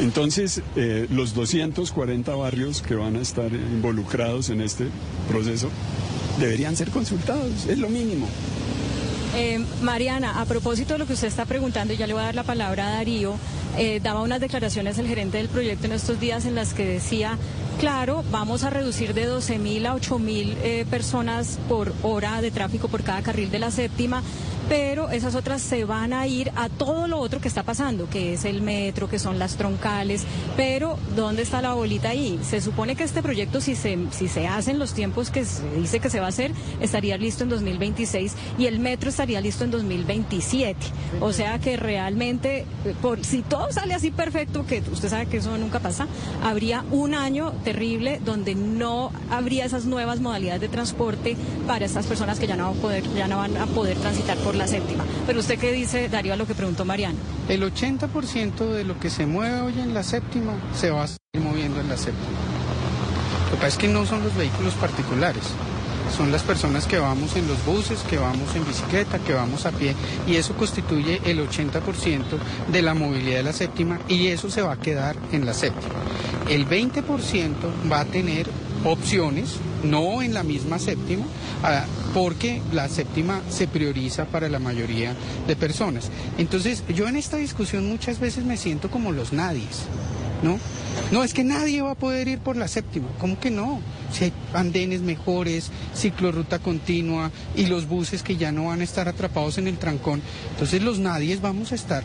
Entonces, 0.00 0.62
los 1.10 1.32
240 1.32 2.34
barrios 2.34 2.82
que 2.82 2.94
van 2.94 3.16
a 3.16 3.20
estar 3.20 3.50
involucrados 3.50 4.50
en 4.50 4.60
este 4.60 4.88
proceso 5.26 5.70
deberían 6.38 6.76
ser 6.76 6.90
consultados, 6.90 7.64
es 7.66 7.78
lo 7.78 7.88
mínimo. 7.88 8.28
Eh, 9.38 9.62
Mariana, 9.82 10.40
a 10.40 10.46
propósito 10.46 10.94
de 10.94 10.98
lo 10.98 11.06
que 11.06 11.12
usted 11.12 11.28
está 11.28 11.44
preguntando, 11.44 11.92
ya 11.92 12.06
le 12.06 12.14
voy 12.14 12.22
a 12.22 12.26
dar 12.26 12.34
la 12.34 12.42
palabra 12.42 12.88
a 12.88 12.90
Darío, 12.92 13.34
eh, 13.76 14.00
daba 14.02 14.22
unas 14.22 14.40
declaraciones 14.40 14.96
el 14.96 15.06
gerente 15.06 15.36
del 15.36 15.50
proyecto 15.50 15.84
en 15.84 15.92
estos 15.92 16.18
días 16.18 16.46
en 16.46 16.54
las 16.54 16.72
que 16.72 16.86
decía, 16.86 17.36
claro, 17.78 18.24
vamos 18.30 18.64
a 18.64 18.70
reducir 18.70 19.12
de 19.12 19.26
12 19.26 19.58
mil 19.58 19.84
a 19.84 19.94
8 19.94 20.18
mil 20.18 20.56
eh, 20.62 20.86
personas 20.88 21.58
por 21.68 21.92
hora 22.02 22.40
de 22.40 22.50
tráfico 22.50 22.88
por 22.88 23.02
cada 23.02 23.20
carril 23.20 23.50
de 23.50 23.58
la 23.58 23.70
séptima, 23.70 24.22
pero 24.68 25.10
esas 25.10 25.34
otras 25.34 25.62
se 25.62 25.84
van 25.84 26.12
a 26.12 26.26
ir 26.26 26.50
a 26.56 26.68
todo 26.68 27.06
lo 27.06 27.18
otro 27.18 27.40
que 27.40 27.48
está 27.48 27.62
pasando, 27.62 28.08
que 28.08 28.34
es 28.34 28.44
el 28.44 28.62
metro, 28.62 29.08
que 29.08 29.18
son 29.18 29.38
las 29.38 29.56
troncales, 29.56 30.24
pero 30.56 30.98
¿dónde 31.14 31.42
está 31.42 31.62
la 31.62 31.74
bolita 31.74 32.10
ahí? 32.10 32.38
Se 32.42 32.60
supone 32.60 32.96
que 32.96 33.04
este 33.04 33.22
proyecto, 33.22 33.60
si 33.60 33.74
se, 33.74 33.98
si 34.10 34.28
se 34.28 34.46
hace 34.46 34.72
en 34.72 34.78
los 34.78 34.92
tiempos 34.92 35.30
que 35.30 35.44
se 35.44 35.68
dice 35.76 36.00
que 36.00 36.10
se 36.10 36.20
va 36.20 36.26
a 36.26 36.30
hacer, 36.30 36.52
estaría 36.80 37.16
listo 37.16 37.44
en 37.44 37.50
2026 37.50 38.34
y 38.58 38.66
el 38.66 38.80
metro 38.80 39.10
estaría 39.10 39.40
listo 39.40 39.64
en 39.64 39.70
2027. 39.70 40.78
O 41.20 41.32
sea 41.32 41.58
que 41.58 41.76
realmente, 41.76 42.66
por, 43.02 43.24
si 43.24 43.42
todo 43.42 43.72
sale 43.72 43.94
así 43.94 44.10
perfecto, 44.10 44.66
que 44.66 44.82
usted 44.92 45.08
sabe 45.08 45.26
que 45.26 45.38
eso 45.38 45.56
nunca 45.58 45.80
pasa, 45.80 46.06
habría 46.42 46.84
un 46.90 47.14
año 47.14 47.52
terrible 47.64 48.20
donde 48.24 48.54
no 48.54 49.12
habría 49.30 49.64
esas 49.64 49.84
nuevas 49.84 50.20
modalidades 50.20 50.60
de 50.60 50.68
transporte 50.68 51.36
para 51.66 51.84
estas 51.84 52.06
personas 52.06 52.38
que 52.38 52.46
ya 52.46 52.56
no 52.56 52.70
van 52.70 52.78
a 52.78 52.82
poder, 52.82 53.04
ya 53.14 53.28
no 53.28 53.38
van 53.38 53.56
a 53.56 53.66
poder 53.66 53.96
transitar 53.98 54.36
por 54.38 54.55
la 54.56 54.66
séptima. 54.66 55.04
Pero 55.26 55.40
usted 55.40 55.58
qué 55.58 55.72
dice, 55.72 56.08
Darío, 56.08 56.32
a 56.32 56.36
lo 56.36 56.46
que 56.46 56.54
preguntó 56.54 56.84
Mariana. 56.84 57.18
El 57.48 57.62
80% 57.62 58.70
de 58.70 58.84
lo 58.84 58.98
que 58.98 59.10
se 59.10 59.26
mueve 59.26 59.60
hoy 59.60 59.80
en 59.80 59.94
la 59.94 60.02
séptima 60.02 60.54
se 60.74 60.90
va 60.90 61.04
a 61.04 61.06
seguir 61.06 61.48
moviendo 61.48 61.80
en 61.80 61.88
la 61.88 61.96
séptima. 61.96 62.26
Lo 63.44 63.50
que 63.52 63.56
pasa 63.56 63.68
es 63.68 63.76
que 63.78 63.88
no 63.88 64.04
son 64.06 64.22
los 64.22 64.34
vehículos 64.36 64.74
particulares, 64.74 65.44
son 66.16 66.32
las 66.32 66.42
personas 66.42 66.86
que 66.86 66.98
vamos 66.98 67.36
en 67.36 67.46
los 67.46 67.64
buses, 67.64 68.00
que 68.08 68.16
vamos 68.16 68.54
en 68.54 68.64
bicicleta, 68.64 69.18
que 69.18 69.32
vamos 69.32 69.66
a 69.66 69.72
pie, 69.72 69.94
y 70.26 70.36
eso 70.36 70.54
constituye 70.54 71.20
el 71.24 71.38
80% 71.40 72.22
de 72.72 72.82
la 72.82 72.94
movilidad 72.94 73.38
de 73.38 73.42
la 73.42 73.52
séptima 73.52 74.00
y 74.08 74.28
eso 74.28 74.50
se 74.50 74.62
va 74.62 74.72
a 74.72 74.80
quedar 74.80 75.16
en 75.32 75.46
la 75.46 75.54
séptima. 75.54 75.94
El 76.48 76.66
20% 76.68 77.54
va 77.90 78.00
a 78.00 78.04
tener 78.04 78.46
opciones, 78.84 79.56
no 79.90 80.22
en 80.22 80.34
la 80.34 80.42
misma 80.42 80.78
séptima, 80.78 81.24
ah, 81.62 81.84
porque 82.14 82.62
la 82.72 82.88
séptima 82.88 83.42
se 83.48 83.68
prioriza 83.68 84.24
para 84.26 84.48
la 84.48 84.58
mayoría 84.58 85.14
de 85.46 85.56
personas. 85.56 86.10
Entonces, 86.38 86.84
yo 86.94 87.08
en 87.08 87.16
esta 87.16 87.36
discusión 87.36 87.88
muchas 87.88 88.18
veces 88.20 88.44
me 88.44 88.56
siento 88.56 88.90
como 88.90 89.12
los 89.12 89.32
nadies, 89.32 89.82
¿no? 90.42 90.58
No, 91.12 91.22
es 91.22 91.34
que 91.34 91.44
nadie 91.44 91.82
va 91.82 91.92
a 91.92 91.96
poder 91.96 92.26
ir 92.26 92.38
por 92.38 92.56
la 92.56 92.68
séptima. 92.68 93.08
¿Cómo 93.18 93.38
que 93.38 93.50
no? 93.50 93.80
Si 94.12 94.24
hay 94.24 94.32
andenes 94.54 95.02
mejores, 95.02 95.70
ciclorruta 95.94 96.58
continua 96.58 97.30
y 97.54 97.66
los 97.66 97.86
buses 97.86 98.22
que 98.22 98.36
ya 98.36 98.50
no 98.50 98.66
van 98.66 98.80
a 98.80 98.84
estar 98.84 99.08
atrapados 99.08 99.58
en 99.58 99.68
el 99.68 99.78
trancón. 99.78 100.22
Entonces 100.52 100.82
los 100.82 100.98
nadies 100.98 101.40
vamos 101.40 101.72
a 101.72 101.74
estar 101.74 102.02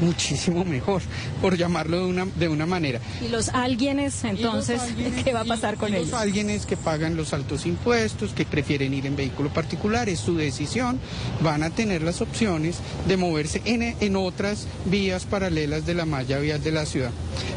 muchísimo 0.00 0.64
mejor, 0.66 1.02
por 1.40 1.56
llamarlo 1.56 1.98
de 1.98 2.04
una, 2.04 2.26
de 2.26 2.48
una 2.48 2.66
manera. 2.66 3.00
Y 3.20 3.28
los 3.28 3.48
alguienes, 3.50 4.24
entonces, 4.24 4.80
¿qué 5.24 5.32
va 5.32 5.40
a 5.40 5.44
pasar 5.44 5.76
con 5.76 5.92
y 5.92 5.96
ellos? 5.96 6.10
Los 6.10 6.20
alguienes 6.20 6.66
que 6.66 6.76
pagan 6.76 7.16
los 7.16 7.32
altos 7.32 7.66
impuestos, 7.66 8.32
que 8.32 8.44
prefieren 8.44 8.94
ir 8.94 9.06
en 9.06 9.16
vehículo 9.16 9.50
particular, 9.50 10.08
es 10.08 10.20
su 10.20 10.36
decisión, 10.36 11.00
van 11.40 11.62
a 11.62 11.70
tener 11.70 12.02
las 12.02 12.20
opciones 12.20 12.78
de 13.06 13.16
moverse 13.16 13.62
en, 13.64 13.96
en 14.00 14.16
otras 14.16 14.66
vías 14.86 15.24
paralelas 15.24 15.86
de 15.86 15.94
la 15.94 16.04
malla 16.04 16.38
vial 16.38 16.62
de 16.62 16.72
la 16.72 16.86
ciudad. 16.86 17.10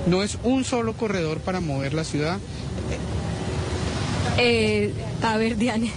No 0.07 0.23
es 0.23 0.37
un 0.43 0.63
solo 0.63 0.93
corredor 0.93 1.39
para 1.39 1.59
mover 1.59 1.93
la 1.93 2.03
ciudad. 2.03 2.39
Eh, 4.37 4.93
a 5.23 5.37
ver, 5.37 5.57
Diane. 5.57 5.91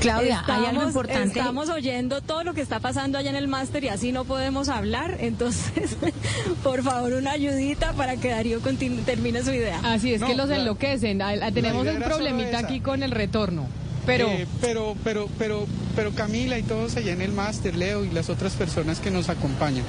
Claudia, 0.00 0.42
hay 0.46 0.64
algo 0.64 0.82
importante. 0.82 1.38
Estamos 1.38 1.68
oyendo 1.68 2.22
todo 2.22 2.42
lo 2.42 2.54
que 2.54 2.62
está 2.62 2.80
pasando 2.80 3.18
allá 3.18 3.30
en 3.30 3.36
el 3.36 3.48
máster 3.48 3.84
y 3.84 3.88
así 3.88 4.12
no 4.12 4.24
podemos 4.24 4.68
hablar. 4.68 5.18
Entonces, 5.20 5.96
por 6.62 6.82
favor, 6.82 7.12
una 7.12 7.32
ayudita 7.32 7.92
para 7.92 8.16
que 8.16 8.30
Darío 8.30 8.60
termine 9.04 9.42
su 9.42 9.52
idea. 9.52 9.80
Así 9.82 10.14
es 10.14 10.20
No, 10.20 10.26
que 10.26 10.34
los 10.34 10.48
enloquecen. 10.50 11.20
Tenemos 11.52 11.86
un 11.86 12.02
problemita 12.02 12.58
aquí 12.58 12.80
con 12.80 13.02
el 13.02 13.10
retorno. 13.10 13.66
Pero 14.10 14.28
Eh, 14.28 14.46
pero, 14.60 14.96
pero, 15.04 15.28
pero, 15.38 15.66
pero 15.94 16.12
Camila 16.12 16.58
y 16.58 16.62
todos 16.62 16.96
allá 16.96 17.12
en 17.12 17.22
el 17.22 17.32
máster, 17.32 17.76
Leo 17.76 18.04
y 18.04 18.10
las 18.10 18.28
otras 18.28 18.54
personas 18.54 18.98
que 18.98 19.10
nos 19.10 19.28
acompañan, 19.28 19.84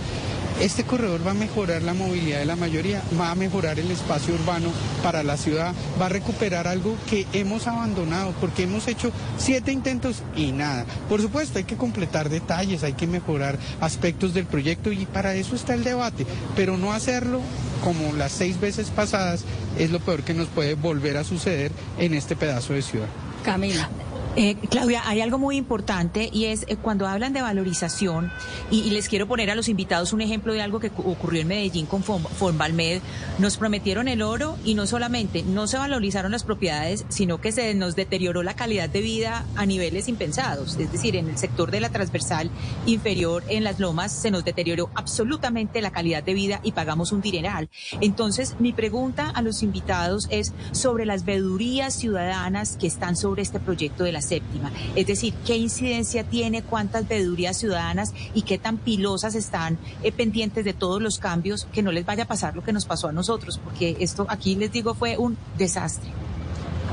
este 0.59 0.83
corredor 0.83 1.25
va 1.25 1.31
a 1.31 1.33
mejorar 1.33 1.81
la 1.81 1.95
movilidad 1.95 2.37
de 2.39 2.45
la 2.45 2.55
mayoría, 2.55 3.01
va 3.19 3.31
a 3.31 3.35
mejorar 3.35 3.79
el 3.79 3.89
espacio 3.89 4.35
urbano 4.35 4.69
para 5.01 5.23
la 5.23 5.37
ciudad, 5.37 5.73
va 5.99 6.05
a 6.05 6.09
recuperar 6.09 6.67
algo 6.67 6.95
que 7.09 7.25
hemos 7.33 7.65
abandonado 7.65 8.33
porque 8.39 8.63
hemos 8.63 8.87
hecho 8.87 9.11
siete 9.37 9.71
intentos 9.71 10.21
y 10.35 10.51
nada. 10.51 10.85
Por 11.09 11.19
supuesto, 11.19 11.57
hay 11.57 11.63
que 11.63 11.77
completar 11.77 12.29
detalles, 12.29 12.83
hay 12.83 12.93
que 12.93 13.07
mejorar 13.07 13.57
aspectos 13.79 14.35
del 14.35 14.45
proyecto 14.45 14.91
y 14.91 15.07
para 15.07 15.33
eso 15.33 15.55
está 15.55 15.73
el 15.73 15.83
debate, 15.83 16.27
pero 16.55 16.77
no 16.77 16.93
hacerlo 16.93 17.41
como 17.83 18.13
las 18.13 18.31
seis 18.31 18.59
veces 18.59 18.91
pasadas 18.91 19.43
es 19.79 19.89
lo 19.89 19.99
peor 19.99 20.21
que 20.21 20.35
nos 20.35 20.47
puede 20.47 20.75
volver 20.75 21.17
a 21.17 21.23
suceder 21.23 21.71
en 21.97 22.13
este 22.13 22.35
pedazo 22.35 22.73
de 22.73 22.83
ciudad. 22.83 23.07
Camila. 23.43 23.89
Eh, 24.37 24.55
Claudia, 24.69 25.01
hay 25.05 25.19
algo 25.19 25.37
muy 25.37 25.57
importante 25.57 26.29
y 26.31 26.45
es 26.45 26.63
eh, 26.69 26.77
cuando 26.77 27.05
hablan 27.05 27.33
de 27.33 27.41
valorización, 27.41 28.31
y, 28.69 28.79
y 28.79 28.91
les 28.91 29.09
quiero 29.09 29.27
poner 29.27 29.51
a 29.51 29.55
los 29.55 29.67
invitados 29.67 30.13
un 30.13 30.21
ejemplo 30.21 30.53
de 30.53 30.61
algo 30.61 30.79
que 30.79 30.89
cu- 30.89 31.03
ocurrió 31.11 31.41
en 31.41 31.49
Medellín 31.49 31.85
con 31.85 32.01
Fonvalmed. 32.01 33.01
Nos 33.39 33.57
prometieron 33.57 34.07
el 34.07 34.21
oro 34.21 34.57
y 34.63 34.73
no 34.73 34.87
solamente 34.87 35.43
no 35.43 35.67
se 35.67 35.77
valorizaron 35.77 36.31
las 36.31 36.45
propiedades, 36.45 37.03
sino 37.09 37.41
que 37.41 37.51
se 37.51 37.73
nos 37.73 37.97
deterioró 37.97 38.41
la 38.41 38.53
calidad 38.55 38.87
de 38.87 39.01
vida 39.01 39.45
a 39.57 39.65
niveles 39.65 40.07
impensados. 40.07 40.77
Es 40.77 40.89
decir, 40.93 41.17
en 41.17 41.27
el 41.29 41.37
sector 41.37 41.69
de 41.69 41.81
la 41.81 41.89
transversal 41.89 42.49
inferior, 42.85 43.43
en 43.49 43.65
las 43.65 43.81
lomas, 43.81 44.13
se 44.13 44.31
nos 44.31 44.45
deterioró 44.45 44.89
absolutamente 44.95 45.81
la 45.81 45.91
calidad 45.91 46.23
de 46.23 46.33
vida 46.33 46.61
y 46.63 46.71
pagamos 46.71 47.11
un 47.11 47.19
dineral. 47.19 47.69
Entonces, 47.99 48.55
mi 48.59 48.71
pregunta 48.71 49.29
a 49.29 49.41
los 49.41 49.61
invitados 49.61 50.27
es 50.31 50.53
sobre 50.71 51.05
las 51.05 51.25
vedurías 51.25 51.93
ciudadanas 51.93 52.77
que 52.77 52.87
están 52.87 53.17
sobre 53.17 53.41
este 53.41 53.59
proyecto 53.59 54.05
de 54.05 54.13
la 54.13 54.20
séptima. 54.21 54.71
Es 54.95 55.07
decir, 55.07 55.33
¿qué 55.45 55.57
incidencia 55.57 56.23
tiene, 56.23 56.63
cuántas 56.63 57.07
vedurías 57.07 57.57
ciudadanas 57.57 58.13
y 58.33 58.43
qué 58.43 58.57
tan 58.57 58.77
pilosas 58.77 59.35
están 59.35 59.77
eh, 60.03 60.11
pendientes 60.11 60.65
de 60.65 60.73
todos 60.73 61.01
los 61.01 61.19
cambios 61.19 61.67
que 61.71 61.81
no 61.81 61.91
les 61.91 62.05
vaya 62.05 62.23
a 62.23 62.27
pasar 62.27 62.55
lo 62.55 62.63
que 62.63 62.73
nos 62.73 62.85
pasó 62.85 63.07
a 63.07 63.11
nosotros? 63.11 63.59
Porque 63.63 63.97
esto 63.99 64.25
aquí 64.29 64.55
les 64.55 64.71
digo 64.71 64.93
fue 64.93 65.17
un 65.17 65.37
desastre. 65.57 66.09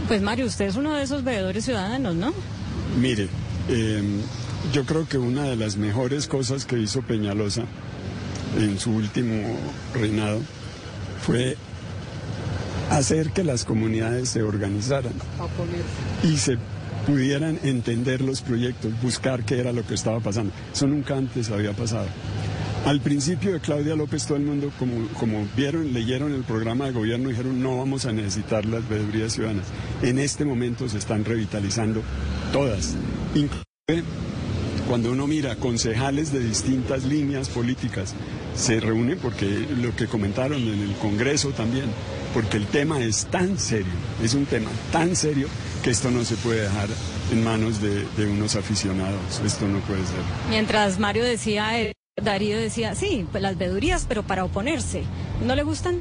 Pues 0.06 0.22
Mario, 0.22 0.46
usted 0.46 0.66
es 0.66 0.76
uno 0.76 0.94
de 0.94 1.02
esos 1.02 1.22
veedores 1.22 1.64
ciudadanos, 1.64 2.14
¿no? 2.14 2.32
Mire, 2.98 3.28
eh, 3.68 4.02
yo 4.72 4.84
creo 4.84 5.06
que 5.08 5.18
una 5.18 5.44
de 5.44 5.56
las 5.56 5.76
mejores 5.76 6.26
cosas 6.26 6.64
que 6.64 6.78
hizo 6.78 7.02
Peñalosa 7.02 7.64
en 8.56 8.78
su 8.78 8.92
último 8.92 9.56
reinado 9.94 10.40
fue 11.20 11.56
hacer 12.90 13.30
que 13.32 13.44
las 13.44 13.64
comunidades 13.64 14.30
se 14.30 14.42
organizaran 14.42 15.12
y 16.22 16.36
se 16.36 16.58
pudieran 17.08 17.58
entender 17.62 18.20
los 18.20 18.42
proyectos, 18.42 18.92
buscar 19.00 19.42
qué 19.42 19.58
era 19.58 19.72
lo 19.72 19.84
que 19.86 19.94
estaba 19.94 20.20
pasando. 20.20 20.52
Eso 20.70 20.86
nunca 20.86 21.16
antes 21.16 21.50
había 21.50 21.72
pasado. 21.72 22.06
Al 22.84 23.00
principio 23.00 23.54
de 23.54 23.60
Claudia 23.60 23.96
López, 23.96 24.26
todo 24.26 24.36
el 24.36 24.44
mundo, 24.44 24.70
como, 24.78 25.08
como 25.18 25.48
vieron, 25.56 25.94
leyeron 25.94 26.34
el 26.34 26.42
programa 26.42 26.84
de 26.84 26.92
gobierno, 26.92 27.30
dijeron 27.30 27.62
no 27.62 27.78
vamos 27.78 28.04
a 28.04 28.12
necesitar 28.12 28.66
las 28.66 28.86
veedurías 28.86 29.32
ciudadanas. 29.32 29.64
En 30.02 30.18
este 30.18 30.44
momento 30.44 30.86
se 30.86 30.98
están 30.98 31.24
revitalizando 31.24 32.02
todas. 32.52 32.94
Inclusive 33.34 34.04
cuando 34.86 35.10
uno 35.10 35.26
mira 35.26 35.56
concejales 35.56 36.30
de 36.30 36.40
distintas 36.40 37.04
líneas 37.04 37.48
políticas, 37.48 38.14
se 38.54 38.80
reúnen 38.80 39.18
porque 39.18 39.66
lo 39.80 39.96
que 39.96 40.06
comentaron 40.06 40.60
en 40.60 40.80
el 40.80 40.92
Congreso 40.96 41.50
también, 41.50 41.86
porque 42.34 42.58
el 42.58 42.66
tema 42.66 43.00
es 43.00 43.26
tan 43.26 43.58
serio, 43.58 43.92
es 44.22 44.34
un 44.34 44.44
tema 44.44 44.70
tan 44.92 45.16
serio 45.16 45.48
que 45.82 45.90
esto 45.90 46.10
no 46.10 46.24
se 46.24 46.36
puede 46.36 46.62
dejar 46.62 46.88
en 47.32 47.44
manos 47.44 47.80
de, 47.80 48.26
unos 48.26 48.56
aficionados, 48.56 49.40
esto 49.44 49.66
no 49.68 49.78
puede 49.80 50.00
ser. 50.00 50.20
Mientras 50.50 50.98
Mario 50.98 51.24
decía, 51.24 51.80
eh, 51.80 51.92
Darío 52.20 52.56
decía, 52.56 52.94
sí, 52.94 53.26
pues 53.30 53.42
las 53.42 53.56
vedurías, 53.56 54.06
pero 54.08 54.22
para 54.22 54.44
oponerse. 54.44 55.04
¿No 55.44 55.54
le 55.54 55.62
gustan? 55.62 56.00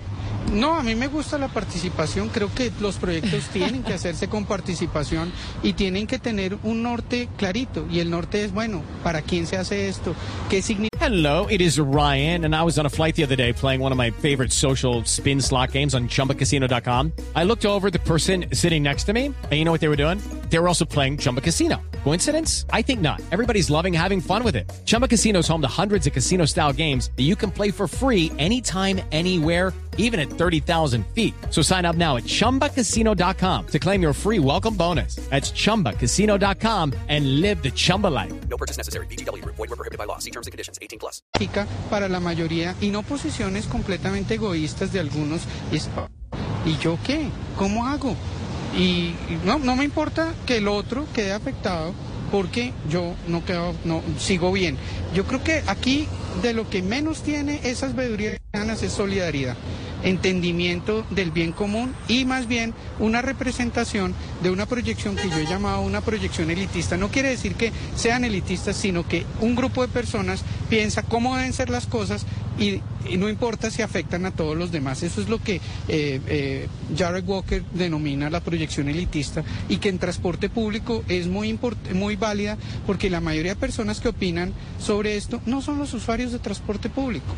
No, 0.52 0.76
a 0.76 0.84
mí 0.84 0.96
me 0.96 1.08
gusta 1.08 1.38
la 1.38 1.50
participación. 1.50 2.30
Creo 2.30 2.54
que 2.54 2.72
los 2.80 2.96
proyectos 2.96 3.46
tienen 3.54 3.84
que 3.84 3.94
hacerse 3.94 4.28
con 4.28 4.46
participación 4.46 5.32
y 5.62 5.74
tienen 5.74 6.08
que 6.08 6.20
tener 6.20 6.58
un 6.64 6.84
norte 6.84 7.28
clarito. 7.38 7.86
Y 7.92 8.00
el 8.00 8.10
norte 8.10 8.44
es, 8.44 8.54
bueno, 8.54 8.82
¿para 9.04 9.22
quién 9.22 9.46
se 9.46 9.58
hace 9.58 9.88
esto? 9.88 10.16
¿Qué 10.50 10.62
significa? 10.62 10.88
Hello, 11.00 11.48
it 11.50 11.62
is 11.62 11.80
Ryan, 11.80 12.44
and 12.44 12.56
I 12.56 12.64
was 12.64 12.78
on 12.78 12.86
a 12.86 12.90
flight 12.90 13.16
the 13.16 13.24
other 13.24 13.36
day 13.36 13.54
playing 13.54 13.82
one 13.82 13.94
of 13.94 13.98
my 13.98 14.10
favorite 14.10 14.52
social 14.52 15.04
spin 15.06 15.40
slot 15.40 15.72
games 15.72 15.94
on 15.94 16.08
chumbacasino.com. 16.10 17.14
I 17.36 17.46
looked 17.46 17.66
over 17.66 17.90
the 17.90 18.00
person 18.00 18.46
sitting 18.52 18.84
next 18.84 19.06
to 19.06 19.14
me, 19.14 19.28
and 19.28 19.54
you 19.54 19.64
know 19.64 19.72
what 19.72 19.80
they 19.80 19.88
were 19.88 19.96
doing? 19.96 20.20
They 20.50 20.60
were 20.60 20.68
also 20.68 20.86
playing 20.86 21.20
Chumba 21.20 21.42
Casino. 21.42 21.82
Coincidence? 22.04 22.66
I 22.72 22.82
think 22.82 23.00
not. 23.00 23.22
Everybody's 23.32 23.70
loving 23.70 23.94
having 23.94 24.20
fun 24.22 24.44
with 24.44 24.56
it. 24.56 24.70
Chumba 24.86 25.08
Casino 25.08 25.40
is 25.40 25.48
home 25.48 25.62
to 25.62 25.68
hundreds 25.68 26.08
of 26.08 26.14
casino 26.14 26.46
style 26.46 26.74
games 26.74 27.12
that 27.16 27.24
you 27.24 27.36
can 27.36 27.52
play 27.52 27.72
for 27.72 27.88
free 27.88 28.32
anytime, 28.38 29.00
anywhere 29.12 29.72
even 29.98 30.20
at 30.20 30.30
30,000 30.38 31.06
feet. 31.14 31.34
So 31.50 31.62
sign 31.62 31.84
up 31.84 31.98
now 31.98 32.16
at 32.16 32.24
ChumbaCasino.com 32.24 33.68
to 33.68 33.80
claim 33.80 34.02
your 34.02 34.14
free 34.14 34.40
welcome 34.40 34.76
bonus. 34.76 35.18
That's 35.30 35.52
ChumbaCasino.com 35.52 36.94
and 37.10 37.42
live 37.42 37.62
the 37.62 37.72
Chumba 37.72 38.08
life. 38.08 38.34
No 38.48 38.56
purchase 38.56 38.78
necessary. 38.78 39.06
VGW 39.08 39.44
Group. 39.44 39.56
Void 39.56 39.70
were 39.70 39.76
prohibited 39.76 39.98
by 39.98 40.06
law. 40.06 40.20
See 40.20 40.32
terms 40.32 40.48
and 40.48 40.54
conditions. 40.54 40.80
18 40.82 41.00
plus. 41.00 41.22
para 41.90 42.08
la 42.08 42.20
mayoría 42.20 42.76
y 42.82 42.90
no 42.90 43.04
posiciones 43.04 43.66
completamente 43.66 44.36
egoístas 44.36 44.94
de 44.94 45.00
algunos. 45.00 45.42
Es, 45.72 45.90
¿Y 46.66 46.78
yo 46.78 46.98
qué? 47.06 47.30
¿Cómo 47.58 47.88
hago? 47.88 48.16
Y 48.78 49.16
no, 49.46 49.58
no 49.58 49.76
me 49.76 49.86
importa 49.86 50.34
que 50.46 50.58
el 50.58 50.68
otro 50.68 51.06
quede 51.14 51.32
afectado 51.32 51.94
porque 52.32 52.74
yo 52.90 53.16
no 53.28 53.46
quedo, 53.46 53.74
no 53.86 54.02
sigo 54.20 54.52
bien. 54.52 54.78
Yo 55.14 55.26
creo 55.26 55.44
que 55.44 55.64
aquí 55.68 56.08
de 56.42 56.54
lo 56.54 56.70
que 56.70 56.82
menos 56.82 57.22
tiene 57.22 57.62
esas 57.64 57.96
veedurías 57.96 58.38
ciudadanas 58.52 58.84
es 58.84 58.92
solidaridad, 58.92 59.56
entendimiento 60.04 61.06
del 61.10 61.32
bien 61.32 61.52
común 61.52 61.94
y 62.08 62.26
más 62.26 62.48
bien 62.48 62.74
una 63.00 63.22
representación 63.22 64.14
de 64.44 64.52
una 64.52 64.66
proyección 64.66 65.16
que 65.16 65.30
yo 65.30 65.38
he 65.38 65.46
llamado 65.46 65.82
una 65.82 66.02
proyección 66.02 66.52
elitista. 66.52 66.98
No 66.98 67.10
quiere 67.10 67.30
decir 67.30 67.56
que 67.56 67.72
sean 67.96 68.24
elitistas, 68.24 68.76
sino 68.76 69.08
que 69.08 69.26
un 69.42 69.56
grupo 69.56 69.82
de 69.82 69.88
personas 69.88 70.44
piensa 70.70 71.04
cómo 71.04 71.36
deben 71.36 71.54
ser 71.54 71.70
las 71.70 71.88
cosas 71.88 72.26
y, 72.60 72.82
no 73.18 73.30
importa 73.30 73.72
si 73.72 73.82
afectan 73.82 74.26
a 74.26 74.32
todos 74.32 74.58
los 74.58 74.72
demás. 74.72 75.04
Eso 75.04 75.22
es 75.22 75.30
lo 75.30 75.40
que 75.40 75.56
eh, 75.88 76.20
eh, 76.28 76.68
Jared 76.98 77.24
Walker 77.26 77.64
denomina 77.74 78.30
la 78.30 78.42
proyección 78.42 78.90
elitista 78.90 79.44
y 79.70 79.78
que 79.78 79.90
en 79.90 80.00
transporte 80.00 80.50
público 80.50 81.04
es 81.08 81.28
muy, 81.28 81.58
muy 81.94 82.16
válida 82.16 82.58
porque 82.86 83.10
la 83.10 83.22
mayoría 83.22 83.54
de 83.54 83.60
personas 83.60 84.02
que 84.02 84.10
opinan 84.10 84.54
sobre 84.80 85.16
esto 85.16 85.42
no 85.46 85.62
son 85.62 85.78
los 85.78 85.94
usuarios 85.94 86.32
de 86.32 86.40
transporte 86.40 86.90
público. 86.90 87.34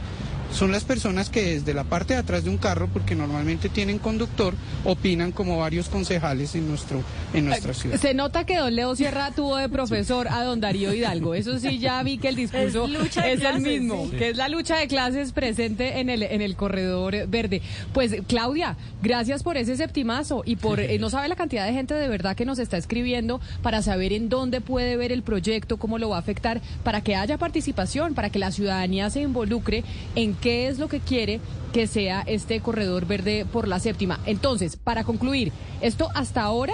Son 0.53 0.71
las 0.71 0.83
personas 0.83 1.29
que 1.29 1.55
desde 1.55 1.73
la 1.73 1.83
parte 1.83 2.13
de 2.13 2.19
atrás 2.19 2.43
de 2.43 2.49
un 2.49 2.57
carro, 2.57 2.89
porque 2.91 3.15
normalmente 3.15 3.69
tienen 3.69 3.99
conductor, 3.99 4.53
opinan 4.83 5.31
como 5.31 5.59
varios 5.59 5.89
concejales 5.89 6.55
en, 6.55 6.67
nuestro, 6.67 7.03
en 7.33 7.45
nuestra 7.45 7.73
ciudad. 7.73 7.97
se 7.97 8.13
nota 8.13 8.45
que 8.45 8.57
don 8.57 8.75
Leo 8.75 8.95
Sierra 8.95 9.31
tuvo 9.31 9.57
de 9.57 9.69
profesor 9.69 10.27
a 10.27 10.43
don 10.43 10.59
Darío 10.59 10.93
Hidalgo. 10.93 11.35
Eso 11.35 11.59
sí, 11.59 11.79
ya 11.79 12.01
vi 12.03 12.17
que 12.17 12.29
el 12.29 12.35
discurso 12.35 12.87
Es 12.87 13.41
el 13.43 13.61
mismo, 13.61 14.07
sí. 14.09 14.17
que 14.17 14.29
es 14.29 14.37
la 14.37 14.49
lucha 14.49 14.77
de 14.77 14.87
clases 14.87 15.31
presente 15.31 15.99
en 15.99 16.09
el, 16.09 16.23
en 16.23 16.41
el 16.41 16.55
corredor 16.55 17.27
verde. 17.27 17.61
Pues 17.93 18.15
Claudia, 18.27 18.75
gracias 19.01 19.43
por 19.43 19.57
ese 19.57 19.77
septimazo 19.77 20.43
y 20.45 20.55
por, 20.55 20.79
eh, 20.79 20.97
no 20.99 21.09
sabe 21.09 21.27
la 21.27 21.35
cantidad 21.35 21.65
de 21.65 21.73
gente 21.73 21.93
de 21.93 22.07
verdad 22.07 22.35
que 22.35 22.45
nos 22.45 22.59
está 22.59 22.77
escribiendo 22.77 23.39
para 23.61 23.81
saber 23.81 24.13
en 24.13 24.29
dónde 24.29 24.61
puede 24.61 24.97
ver 24.97 25.11
el 25.11 25.23
proyecto, 25.23 25.77
cómo 25.77 25.97
lo 25.97 26.09
va 26.09 26.17
a 26.17 26.19
afectar, 26.19 26.61
para 26.83 27.01
que 27.01 27.15
haya 27.15 27.37
participación, 27.37 28.13
para 28.13 28.29
que 28.29 28.39
la 28.39 28.51
ciudadanía 28.51 29.09
se 29.09 29.21
involucre 29.21 29.83
en 30.15 30.33
qué 30.41 30.67
es 30.67 30.79
lo 30.79 30.87
que 30.87 30.99
quiere 30.99 31.39
que 31.73 31.87
sea 31.87 32.23
este 32.25 32.61
corredor 32.61 33.05
verde 33.05 33.45
por 33.45 33.67
la 33.67 33.79
séptima. 33.79 34.19
Entonces, 34.25 34.75
para 34.77 35.03
concluir, 35.03 35.51
esto 35.81 36.09
hasta 36.15 36.41
ahora 36.41 36.73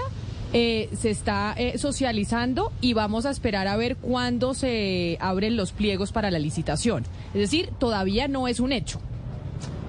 eh, 0.54 0.90
se 0.98 1.10
está 1.10 1.54
eh, 1.58 1.78
socializando 1.78 2.72
y 2.80 2.94
vamos 2.94 3.26
a 3.26 3.32
esperar 3.32 3.68
a 3.68 3.76
ver 3.76 3.98
cuándo 3.98 4.54
se 4.54 5.18
abren 5.20 5.58
los 5.58 5.74
pliegos 5.74 6.12
para 6.12 6.32
la 6.32 6.40
licitación. 6.40 7.04
Es 7.34 7.42
decir, 7.42 7.72
todavía 7.78 8.28
no 8.28 8.48
es 8.48 8.60
un 8.60 8.72
hecho. 8.72 9.02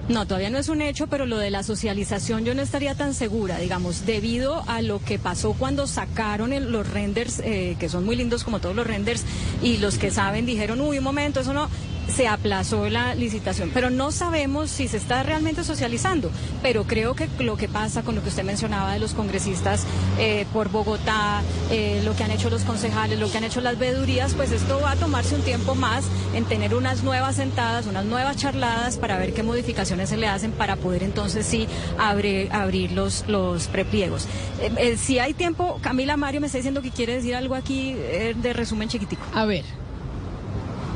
No, 0.09 0.25
todavía 0.25 0.49
no 0.49 0.57
es 0.57 0.69
un 0.69 0.81
hecho, 0.81 1.07
pero 1.07 1.25
lo 1.25 1.37
de 1.37 1.49
la 1.49 1.63
socialización 1.63 2.45
yo 2.45 2.55
no 2.55 2.61
estaría 2.61 2.95
tan 2.95 3.13
segura, 3.13 3.57
digamos, 3.59 4.05
debido 4.05 4.63
a 4.67 4.81
lo 4.81 4.99
que 4.99 5.19
pasó 5.19 5.51
cuando 5.51 5.85
sacaron 5.85 6.51
los 6.71 6.89
renders, 6.89 7.41
eh, 7.43 7.75
que 7.77 7.89
son 7.89 8.05
muy 8.05 8.15
lindos 8.15 8.45
como 8.45 8.59
todos 8.59 8.73
los 8.73 8.87
renders, 8.87 9.25
y 9.61 9.77
los 9.77 9.97
que 9.97 10.09
saben 10.09 10.45
dijeron, 10.45 10.79
uy, 10.79 10.99
un 10.99 11.03
momento, 11.03 11.41
eso 11.41 11.53
no, 11.53 11.69
se 12.07 12.27
aplazó 12.27 12.89
la 12.89 13.15
licitación. 13.15 13.71
Pero 13.73 13.89
no 13.89 14.11
sabemos 14.11 14.69
si 14.69 14.87
se 14.87 14.97
está 14.97 15.23
realmente 15.23 15.63
socializando, 15.63 16.31
pero 16.61 16.85
creo 16.85 17.15
que 17.15 17.27
lo 17.39 17.57
que 17.57 17.67
pasa 17.67 18.01
con 18.03 18.15
lo 18.15 18.23
que 18.23 18.29
usted 18.29 18.43
mencionaba 18.43 18.93
de 18.93 18.99
los 18.99 19.13
congresistas 19.13 19.85
eh, 20.17 20.45
por 20.53 20.69
Bogotá, 20.69 21.41
eh, 21.71 22.01
lo 22.05 22.15
que 22.15 22.23
han 22.23 22.31
hecho 22.31 22.49
los 22.49 22.63
concejales, 22.63 23.19
lo 23.19 23.29
que 23.31 23.37
han 23.37 23.43
hecho 23.43 23.61
las 23.61 23.77
vedurías, 23.77 24.33
pues 24.33 24.51
esto 24.51 24.79
va 24.81 24.91
a 24.91 24.95
tomarse 24.95 25.35
un 25.35 25.41
tiempo 25.41 25.75
más 25.75 26.05
en 26.33 26.45
tener 26.45 26.73
unas 26.75 27.03
nuevas 27.03 27.35
sentadas, 27.35 27.85
unas 27.87 28.05
nuevas 28.05 28.37
charladas 28.37 28.97
para 28.97 29.17
ver 29.17 29.33
qué 29.33 29.43
modificaciones 29.43 30.09
se 30.09 30.17
le 30.17 30.27
hacen 30.27 30.51
para 30.51 30.75
poder 30.77 31.03
entonces 31.03 31.45
sí 31.45 31.67
abre- 31.99 32.49
abrir 32.51 32.91
los, 32.93 33.25
los 33.27 33.67
prepliegos. 33.67 34.25
Eh, 34.61 34.71
eh, 34.77 34.97
si 34.97 35.19
hay 35.19 35.33
tiempo, 35.33 35.79
Camila 35.81 36.17
Mario 36.17 36.41
me 36.41 36.47
está 36.47 36.57
diciendo 36.57 36.81
que 36.81 36.91
quiere 36.91 37.15
decir 37.15 37.35
algo 37.35 37.55
aquí 37.55 37.93
eh, 37.97 38.33
de 38.35 38.53
resumen 38.53 38.87
chiquitico. 38.89 39.21
A 39.33 39.45
ver. 39.45 39.65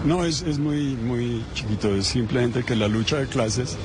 No, 0.05 0.25
es, 0.25 0.41
es 0.41 0.57
muy, 0.57 0.95
muy 0.95 1.43
chiquito, 1.53 1.93
es 1.93 2.07
simplemente 2.07 2.63
que 2.63 2.75
la 2.75 2.87
lucha 2.87 3.17
de 3.17 3.27
clases 3.27 3.77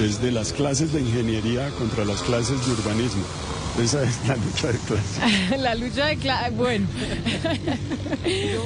es 0.00 0.22
de 0.22 0.30
las 0.30 0.52
clases 0.52 0.92
de 0.92 1.00
ingeniería 1.00 1.70
contra 1.70 2.04
las 2.04 2.22
clases 2.22 2.64
de 2.64 2.72
urbanismo. 2.72 3.24
Esa 3.82 4.02
es 4.04 4.18
la 4.28 4.36
lucha 4.36 4.68
de 4.72 4.78
clases. 4.78 5.58
la 5.60 5.74
lucha 5.74 6.06
de 6.06 6.16
clases, 6.16 6.56
bueno. 6.56 6.86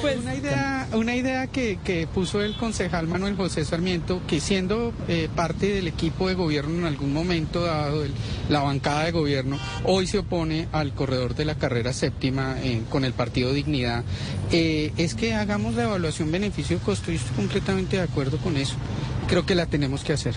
Pues 0.03 0.19
una 0.21 0.35
idea, 0.35 0.89
una 0.93 1.15
idea 1.15 1.47
que, 1.47 1.79
que 1.83 2.07
puso 2.07 2.43
el 2.43 2.57
concejal 2.57 3.07
Manuel 3.07 3.37
José 3.37 3.65
Sarmiento, 3.65 4.21
que 4.27 4.41
siendo 4.41 4.93
eh, 5.09 5.29
parte 5.35 5.69
del 5.73 5.87
equipo 5.87 6.29
de 6.29 6.35
gobierno 6.35 6.79
en 6.81 6.85
algún 6.85 7.13
momento 7.15 7.65
dado, 7.65 8.05
el- 8.05 8.13
la 8.49 8.61
bancada 8.61 9.05
de 9.05 9.13
gobierno, 9.13 9.59
hoy 9.85 10.07
se 10.07 10.19
opone 10.19 10.69
al 10.73 10.93
corredor 10.95 11.35
de 11.35 11.45
la 11.47 11.55
carrera 11.55 11.93
séptima 11.93 12.57
eh, 12.63 12.83
con 12.91 13.05
el 13.05 13.13
partido 13.13 13.53
Dignidad, 13.53 14.05
eh, 14.53 14.93
es 14.99 15.15
que 15.15 15.35
hagamos 15.35 15.75
la 15.75 15.85
evaluación 15.85 16.31
beneficio-costo 16.33 17.13
y 17.13 17.17
estoy 17.17 17.35
completamente 17.37 17.97
de 17.97 18.03
acuerdo 18.03 18.39
con 18.39 18.57
eso. 18.57 18.75
Creo 19.29 19.47
que 19.47 19.55
la 19.55 19.67
tenemos 19.67 20.03
que 20.05 20.13
hacer. 20.13 20.35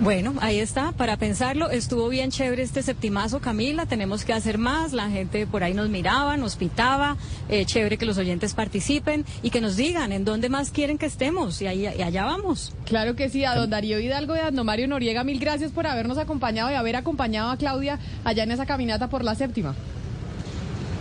Bueno, 0.00 0.34
ahí 0.40 0.58
está, 0.58 0.92
para 0.92 1.16
pensarlo, 1.16 1.70
estuvo 1.70 2.08
bien 2.08 2.30
chévere 2.30 2.62
este 2.62 2.82
septimazo, 2.82 3.40
Camila, 3.40 3.86
tenemos 3.86 4.24
que 4.24 4.32
hacer 4.32 4.58
más, 4.58 4.92
la 4.92 5.08
gente 5.08 5.46
por 5.46 5.62
ahí 5.62 5.72
nos 5.72 5.88
miraba, 5.88 6.36
nos 6.36 6.56
pitaba, 6.56 7.16
eh, 7.48 7.64
chévere 7.64 7.96
que 7.96 8.04
los 8.04 8.18
oyentes 8.18 8.54
participen 8.54 9.24
y 9.42 9.50
que 9.50 9.60
nos 9.60 9.76
digan 9.76 10.10
en 10.12 10.24
dónde 10.24 10.48
más 10.48 10.72
quieren 10.72 10.98
que 10.98 11.06
estemos 11.06 11.62
y, 11.62 11.68
ahí, 11.68 11.82
y 11.82 12.02
allá 12.02 12.24
vamos. 12.24 12.74
Claro 12.86 13.14
que 13.14 13.28
sí, 13.28 13.44
a 13.44 13.54
don 13.54 13.70
Darío 13.70 14.00
Hidalgo 14.00 14.34
y 14.34 14.40
a 14.40 14.50
don 14.50 14.66
Mario 14.66 14.88
Noriega, 14.88 15.22
mil 15.22 15.38
gracias 15.38 15.70
por 15.70 15.86
habernos 15.86 16.18
acompañado 16.18 16.70
y 16.72 16.74
haber 16.74 16.96
acompañado 16.96 17.50
a 17.50 17.56
Claudia 17.56 18.00
allá 18.24 18.42
en 18.42 18.50
esa 18.50 18.66
caminata 18.66 19.08
por 19.08 19.22
la 19.22 19.36
séptima. 19.36 19.74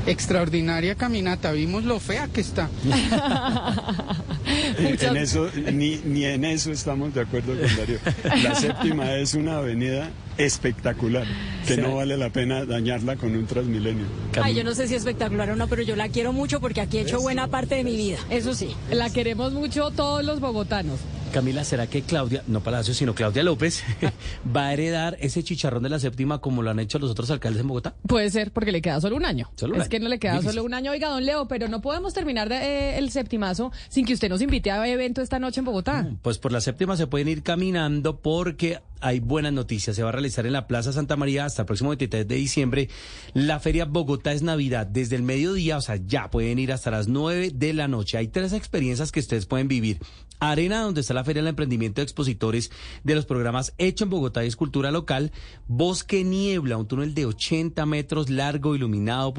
Extraordinaria 0.06 0.96
caminata, 0.96 1.52
vimos 1.52 1.84
lo 1.84 2.00
fea 2.00 2.28
que 2.28 2.42
está. 2.42 2.70
En 4.76 5.18
eso, 5.18 5.50
ni, 5.72 5.98
ni 6.04 6.26
en 6.26 6.44
eso 6.44 6.72
estamos 6.72 7.14
de 7.14 7.22
acuerdo 7.22 7.54
con 7.58 7.76
Darío. 7.78 7.98
La 8.44 8.56
séptima 8.60 9.14
es 9.16 9.34
una 9.34 9.58
avenida 9.58 10.10
espectacular, 10.38 11.26
que 11.68 11.78
no 11.78 11.96
vale 11.96 12.18
la 12.18 12.30
pena 12.30 12.66
dañarla 12.66 13.16
con 13.16 13.36
un 13.36 13.46
Transmilenio. 13.46 14.06
Ay, 14.42 14.56
yo 14.56 14.64
no 14.64 14.74
sé 14.76 14.88
si 14.88 14.96
es 14.96 15.02
espectacular 15.02 15.50
o 15.52 15.56
no, 15.56 15.68
pero 15.68 15.82
yo 15.82 15.96
la 15.96 16.10
quiero 16.10 16.34
mucho 16.34 16.60
porque 16.60 16.82
aquí 16.82 16.98
he 16.98 17.02
hecho 17.02 17.22
buena 17.22 17.48
parte 17.48 17.76
de 17.76 17.84
mi 17.84 17.96
vida, 17.96 18.18
eso 18.30 18.54
sí. 18.54 18.76
La 18.92 19.10
queremos 19.10 19.54
mucho 19.54 19.92
todos 19.92 20.24
los 20.24 20.40
bogotanos. 20.40 21.00
Camila, 21.34 21.64
¿será 21.64 21.88
que 21.88 22.04
Claudia, 22.04 22.44
no 22.46 22.62
Palacio, 22.62 22.94
sino 22.94 23.16
Claudia 23.16 23.42
López, 23.42 23.84
va 24.56 24.68
a 24.68 24.74
heredar 24.74 25.18
ese 25.20 25.44
chicharrón 25.44 25.82
de 25.82 25.90
la 25.90 25.98
séptima 25.98 26.40
como 26.40 26.62
lo 26.62 26.70
han 26.70 26.80
hecho 26.80 27.00
los 27.00 27.10
otros 27.10 27.32
alcaldes 27.32 27.62
en 27.62 27.68
Bogotá? 27.68 27.96
Puede 28.08 28.30
ser, 28.30 28.52
porque 28.52 28.72
le 28.72 28.84
queda 28.84 29.02
solo 29.02 29.16
un 29.16 29.26
año. 29.26 29.50
Solo 29.56 29.74
un 29.74 29.80
es 29.82 29.86
año. 29.86 29.90
que 29.90 30.00
no 30.00 30.10
le 30.10 30.20
queda 30.20 30.34
Difícil. 30.34 30.52
solo 30.52 30.64
un 30.64 30.76
año. 30.76 30.92
Oiga, 30.92 31.10
don 31.10 31.26
Leo, 31.26 31.48
pero 31.48 31.68
no 31.68 31.82
podemos 31.82 32.14
terminar 32.14 32.50
de, 32.50 32.58
eh, 32.58 32.98
el 33.00 33.10
septimazo 33.10 33.72
sin 33.90 34.06
que 34.06 34.14
usted 34.14 34.30
nos 34.30 34.44
invite 34.44 34.70
a 34.70 34.88
evento 34.88 35.24
esta 35.24 35.40
noche 35.40 35.60
en 35.60 35.66
Bogotá. 35.66 36.08
Pues 36.22 36.38
por 36.38 36.52
la 36.52 36.62
séptima 36.62 36.96
se 36.96 37.08
pueden 37.08 37.28
ir 37.28 37.42
caminando 37.42 38.20
porque 38.20 38.80
hay 39.04 39.20
buenas 39.20 39.54
noticias. 39.54 39.96
Se 39.96 40.04
va 40.04 40.10
a 40.10 40.12
realizar 40.14 40.46
en 40.46 40.54
la 40.54 40.66
Plaza 40.66 40.94
Santa 40.94 41.16
María 41.16 41.46
hasta 41.46 41.64
el 41.64 41.66
próximo 41.66 41.90
23 41.90 42.28
de 42.28 42.36
diciembre. 42.36 42.90
La 43.34 43.60
Feria 43.60 43.86
Bogotá 43.86 44.32
es 44.32 44.42
Navidad. 44.42 44.88
Desde 44.88 45.18
el 45.18 45.24
mediodía, 45.24 45.78
o 45.78 45.82
sea, 45.82 45.98
ya 45.98 46.32
pueden 46.32 46.58
ir 46.58 46.72
hasta 46.72 46.90
las 46.90 47.08
9 47.08 47.52
de 47.54 47.74
la 47.74 47.88
noche. 47.88 48.18
Hay 48.18 48.30
tres 48.30 48.54
experiencias 48.54 49.12
que 49.12 49.20
ustedes 49.20 49.46
pueden 49.46 49.68
vivir. 49.68 50.00
Arena, 50.40 50.82
donde 50.82 51.02
está 51.02 51.14
la 51.14 51.24
Feria 51.24 51.42
del 51.42 51.50
Emprendimiento 51.50 52.02
de 52.02 52.04
Expositores 52.04 52.72
de 53.04 53.16
los 53.16 53.26
programas 53.26 53.74
Hecho 53.78 54.06
en 54.06 54.10
Bogotá 54.10 54.44
y 54.44 54.48
Escultura 54.48 54.92
Local. 54.92 55.32
Bosque 55.68 56.24
Niebla, 56.24 56.78
un 56.78 56.88
túnel 56.88 57.14
de 57.14 57.26
80 57.26 57.86
metros 57.86 58.30
largo, 58.30 58.76
iluminado, 58.76 59.34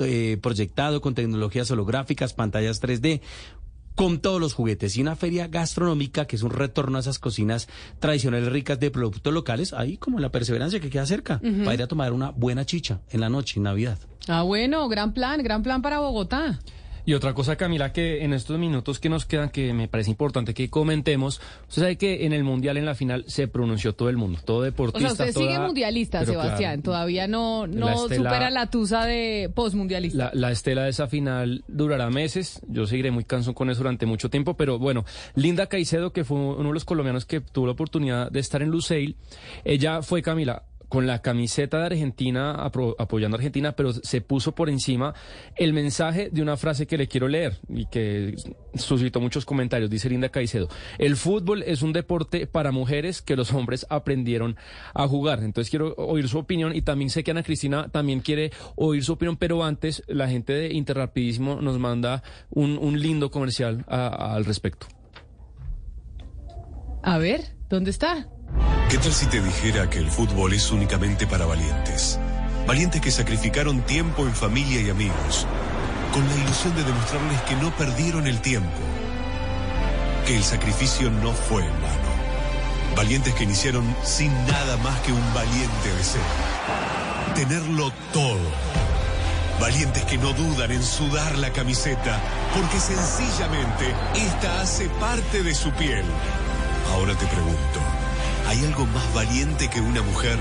eh, 0.00 0.38
proyectado 0.42 1.00
con 1.00 1.14
tecnologías 1.14 1.70
holográficas, 1.70 2.34
pantallas 2.34 2.80
3D 2.80 3.20
con 3.94 4.18
todos 4.18 4.40
los 4.40 4.54
juguetes 4.54 4.96
y 4.96 5.02
una 5.02 5.16
feria 5.16 5.48
gastronómica 5.48 6.26
que 6.26 6.36
es 6.36 6.42
un 6.42 6.50
retorno 6.50 6.96
a 6.98 7.00
esas 7.00 7.18
cocinas 7.18 7.68
tradicionales 8.00 8.50
ricas 8.50 8.80
de 8.80 8.90
productos 8.90 9.32
locales, 9.32 9.72
ahí 9.72 9.96
como 9.96 10.18
la 10.18 10.30
perseverancia 10.30 10.80
que 10.80 10.90
queda 10.90 11.06
cerca, 11.06 11.40
para 11.40 11.74
ir 11.74 11.82
a 11.82 11.86
tomar 11.86 12.12
una 12.12 12.30
buena 12.30 12.64
chicha 12.64 13.00
en 13.10 13.20
la 13.20 13.28
noche, 13.28 13.54
en 13.58 13.64
Navidad. 13.64 13.98
Ah, 14.26 14.42
bueno, 14.42 14.88
gran 14.88 15.12
plan, 15.12 15.42
gran 15.42 15.62
plan 15.62 15.82
para 15.82 16.00
Bogotá. 16.00 16.58
Y 17.06 17.12
otra 17.14 17.34
cosa, 17.34 17.56
Camila, 17.56 17.92
que 17.92 18.24
en 18.24 18.32
estos 18.32 18.58
minutos 18.58 18.98
que 18.98 19.10
nos 19.10 19.26
quedan, 19.26 19.50
que 19.50 19.74
me 19.74 19.88
parece 19.88 20.10
importante 20.10 20.54
que 20.54 20.70
comentemos, 20.70 21.40
usted 21.68 21.82
sabe 21.82 21.96
que 21.96 22.24
en 22.24 22.32
el 22.32 22.44
Mundial, 22.44 22.78
en 22.78 22.86
la 22.86 22.94
final, 22.94 23.24
se 23.26 23.46
pronunció 23.46 23.94
todo 23.94 24.08
el 24.08 24.16
mundo, 24.16 24.38
todo 24.44 24.58
O 24.58 24.62
deportista. 24.62 25.14
sea, 25.14 25.26
usted 25.26 25.38
sigue 25.40 25.58
mundialista, 25.58 26.24
Sebastián. 26.24 26.80
claro, 26.80 26.82
Todavía 26.82 27.26
no, 27.28 27.66
no 27.66 27.86
La 27.86 27.94
estela- 27.94 28.16
supera 28.16 28.50
la 28.50 28.70
tusa 28.70 29.04
de 29.04 29.50
postmundialista. 29.54 30.16
La, 30.16 30.30
la 30.32 30.50
estela 30.50 30.84
de 30.84 30.90
esa 30.90 31.06
final 31.06 31.62
durará 31.68 32.08
meses. 32.10 32.60
Yo 32.68 32.86
seguiré 32.86 33.10
muy 33.10 33.24
cansón 33.24 33.52
con 33.54 33.68
eso 33.68 33.78
durante 33.80 34.06
mucho 34.06 34.30
tiempo. 34.30 34.54
Pero 34.56 34.78
bueno, 34.78 35.04
Linda 35.34 35.66
Caicedo, 35.66 36.12
que 36.12 36.24
fue 36.24 36.38
uno 36.38 36.68
de 36.68 36.74
los 36.74 36.84
colombianos 36.86 37.26
que 37.26 37.40
tuvo 37.40 37.66
la 37.66 37.72
oportunidad 37.72 38.30
de 38.30 38.40
estar 38.40 38.62
en 38.62 38.70
Luceil, 38.70 39.16
ella 39.64 40.00
fue 40.02 40.22
Camila 40.22 40.62
con 40.94 41.08
la 41.08 41.22
camiseta 41.22 41.80
de 41.80 41.86
Argentina, 41.86 42.52
apoyando 42.52 43.34
a 43.34 43.38
Argentina, 43.38 43.72
pero 43.72 43.92
se 43.92 44.20
puso 44.20 44.54
por 44.54 44.70
encima 44.70 45.12
el 45.56 45.72
mensaje 45.72 46.30
de 46.30 46.40
una 46.40 46.56
frase 46.56 46.86
que 46.86 46.96
le 46.96 47.08
quiero 47.08 47.26
leer 47.26 47.58
y 47.68 47.86
que 47.86 48.36
suscitó 48.74 49.20
muchos 49.20 49.44
comentarios. 49.44 49.90
Dice 49.90 50.08
Linda 50.08 50.28
Caicedo, 50.28 50.68
el 50.98 51.16
fútbol 51.16 51.64
es 51.64 51.82
un 51.82 51.92
deporte 51.92 52.46
para 52.46 52.70
mujeres 52.70 53.22
que 53.22 53.34
los 53.34 53.52
hombres 53.52 53.84
aprendieron 53.90 54.54
a 54.94 55.08
jugar. 55.08 55.42
Entonces 55.42 55.68
quiero 55.68 55.96
oír 55.96 56.28
su 56.28 56.38
opinión 56.38 56.76
y 56.76 56.82
también 56.82 57.10
sé 57.10 57.24
que 57.24 57.32
Ana 57.32 57.42
Cristina 57.42 57.88
también 57.88 58.20
quiere 58.20 58.52
oír 58.76 59.02
su 59.02 59.14
opinión, 59.14 59.36
pero 59.36 59.64
antes 59.64 60.04
la 60.06 60.28
gente 60.28 60.52
de 60.52 60.74
Interrapidísimo 60.74 61.60
nos 61.60 61.76
manda 61.80 62.22
un, 62.50 63.00
lindo 63.00 63.32
comercial 63.32 63.84
al 63.88 64.44
respecto. 64.44 64.86
A 67.02 67.18
ver, 67.18 67.56
¿dónde 67.68 67.90
está? 67.90 68.28
¿Qué 68.88 68.98
tal 68.98 69.12
si 69.12 69.26
te 69.26 69.40
dijera 69.40 69.90
que 69.90 69.98
el 69.98 70.10
fútbol 70.10 70.52
es 70.52 70.70
únicamente 70.70 71.26
para 71.26 71.46
valientes? 71.46 72.18
Valientes 72.66 73.00
que 73.00 73.10
sacrificaron 73.10 73.82
tiempo 73.82 74.22
en 74.22 74.34
familia 74.34 74.80
y 74.80 74.90
amigos, 74.90 75.46
con 76.12 76.26
la 76.28 76.36
ilusión 76.36 76.74
de 76.76 76.84
demostrarles 76.84 77.40
que 77.42 77.56
no 77.56 77.74
perdieron 77.76 78.26
el 78.26 78.40
tiempo, 78.40 78.78
que 80.26 80.36
el 80.36 80.44
sacrificio 80.44 81.10
no 81.10 81.32
fue 81.32 81.62
en 81.62 81.72
vano. 81.82 82.14
Valientes 82.96 83.34
que 83.34 83.44
iniciaron 83.44 83.84
sin 84.04 84.32
nada 84.46 84.76
más 84.78 84.98
que 85.00 85.12
un 85.12 85.34
valiente 85.34 85.92
deseo. 85.98 86.22
Tenerlo 87.34 87.92
todo. 88.12 88.38
Valientes 89.60 90.04
que 90.04 90.18
no 90.18 90.32
dudan 90.32 90.70
en 90.70 90.82
sudar 90.82 91.36
la 91.38 91.50
camiseta, 91.50 92.20
porque 92.54 92.78
sencillamente 92.78 93.94
esta 94.14 94.60
hace 94.60 94.88
parte 95.00 95.42
de 95.42 95.54
su 95.54 95.70
piel. 95.72 96.04
Ahora 96.92 97.14
te 97.14 97.26
pregunto, 97.26 97.73
¿hay 98.46 98.64
algo 98.64 98.86
más 98.86 99.14
valiente 99.14 99.68
que 99.68 99.80
una 99.80 100.02
mujer? 100.02 100.38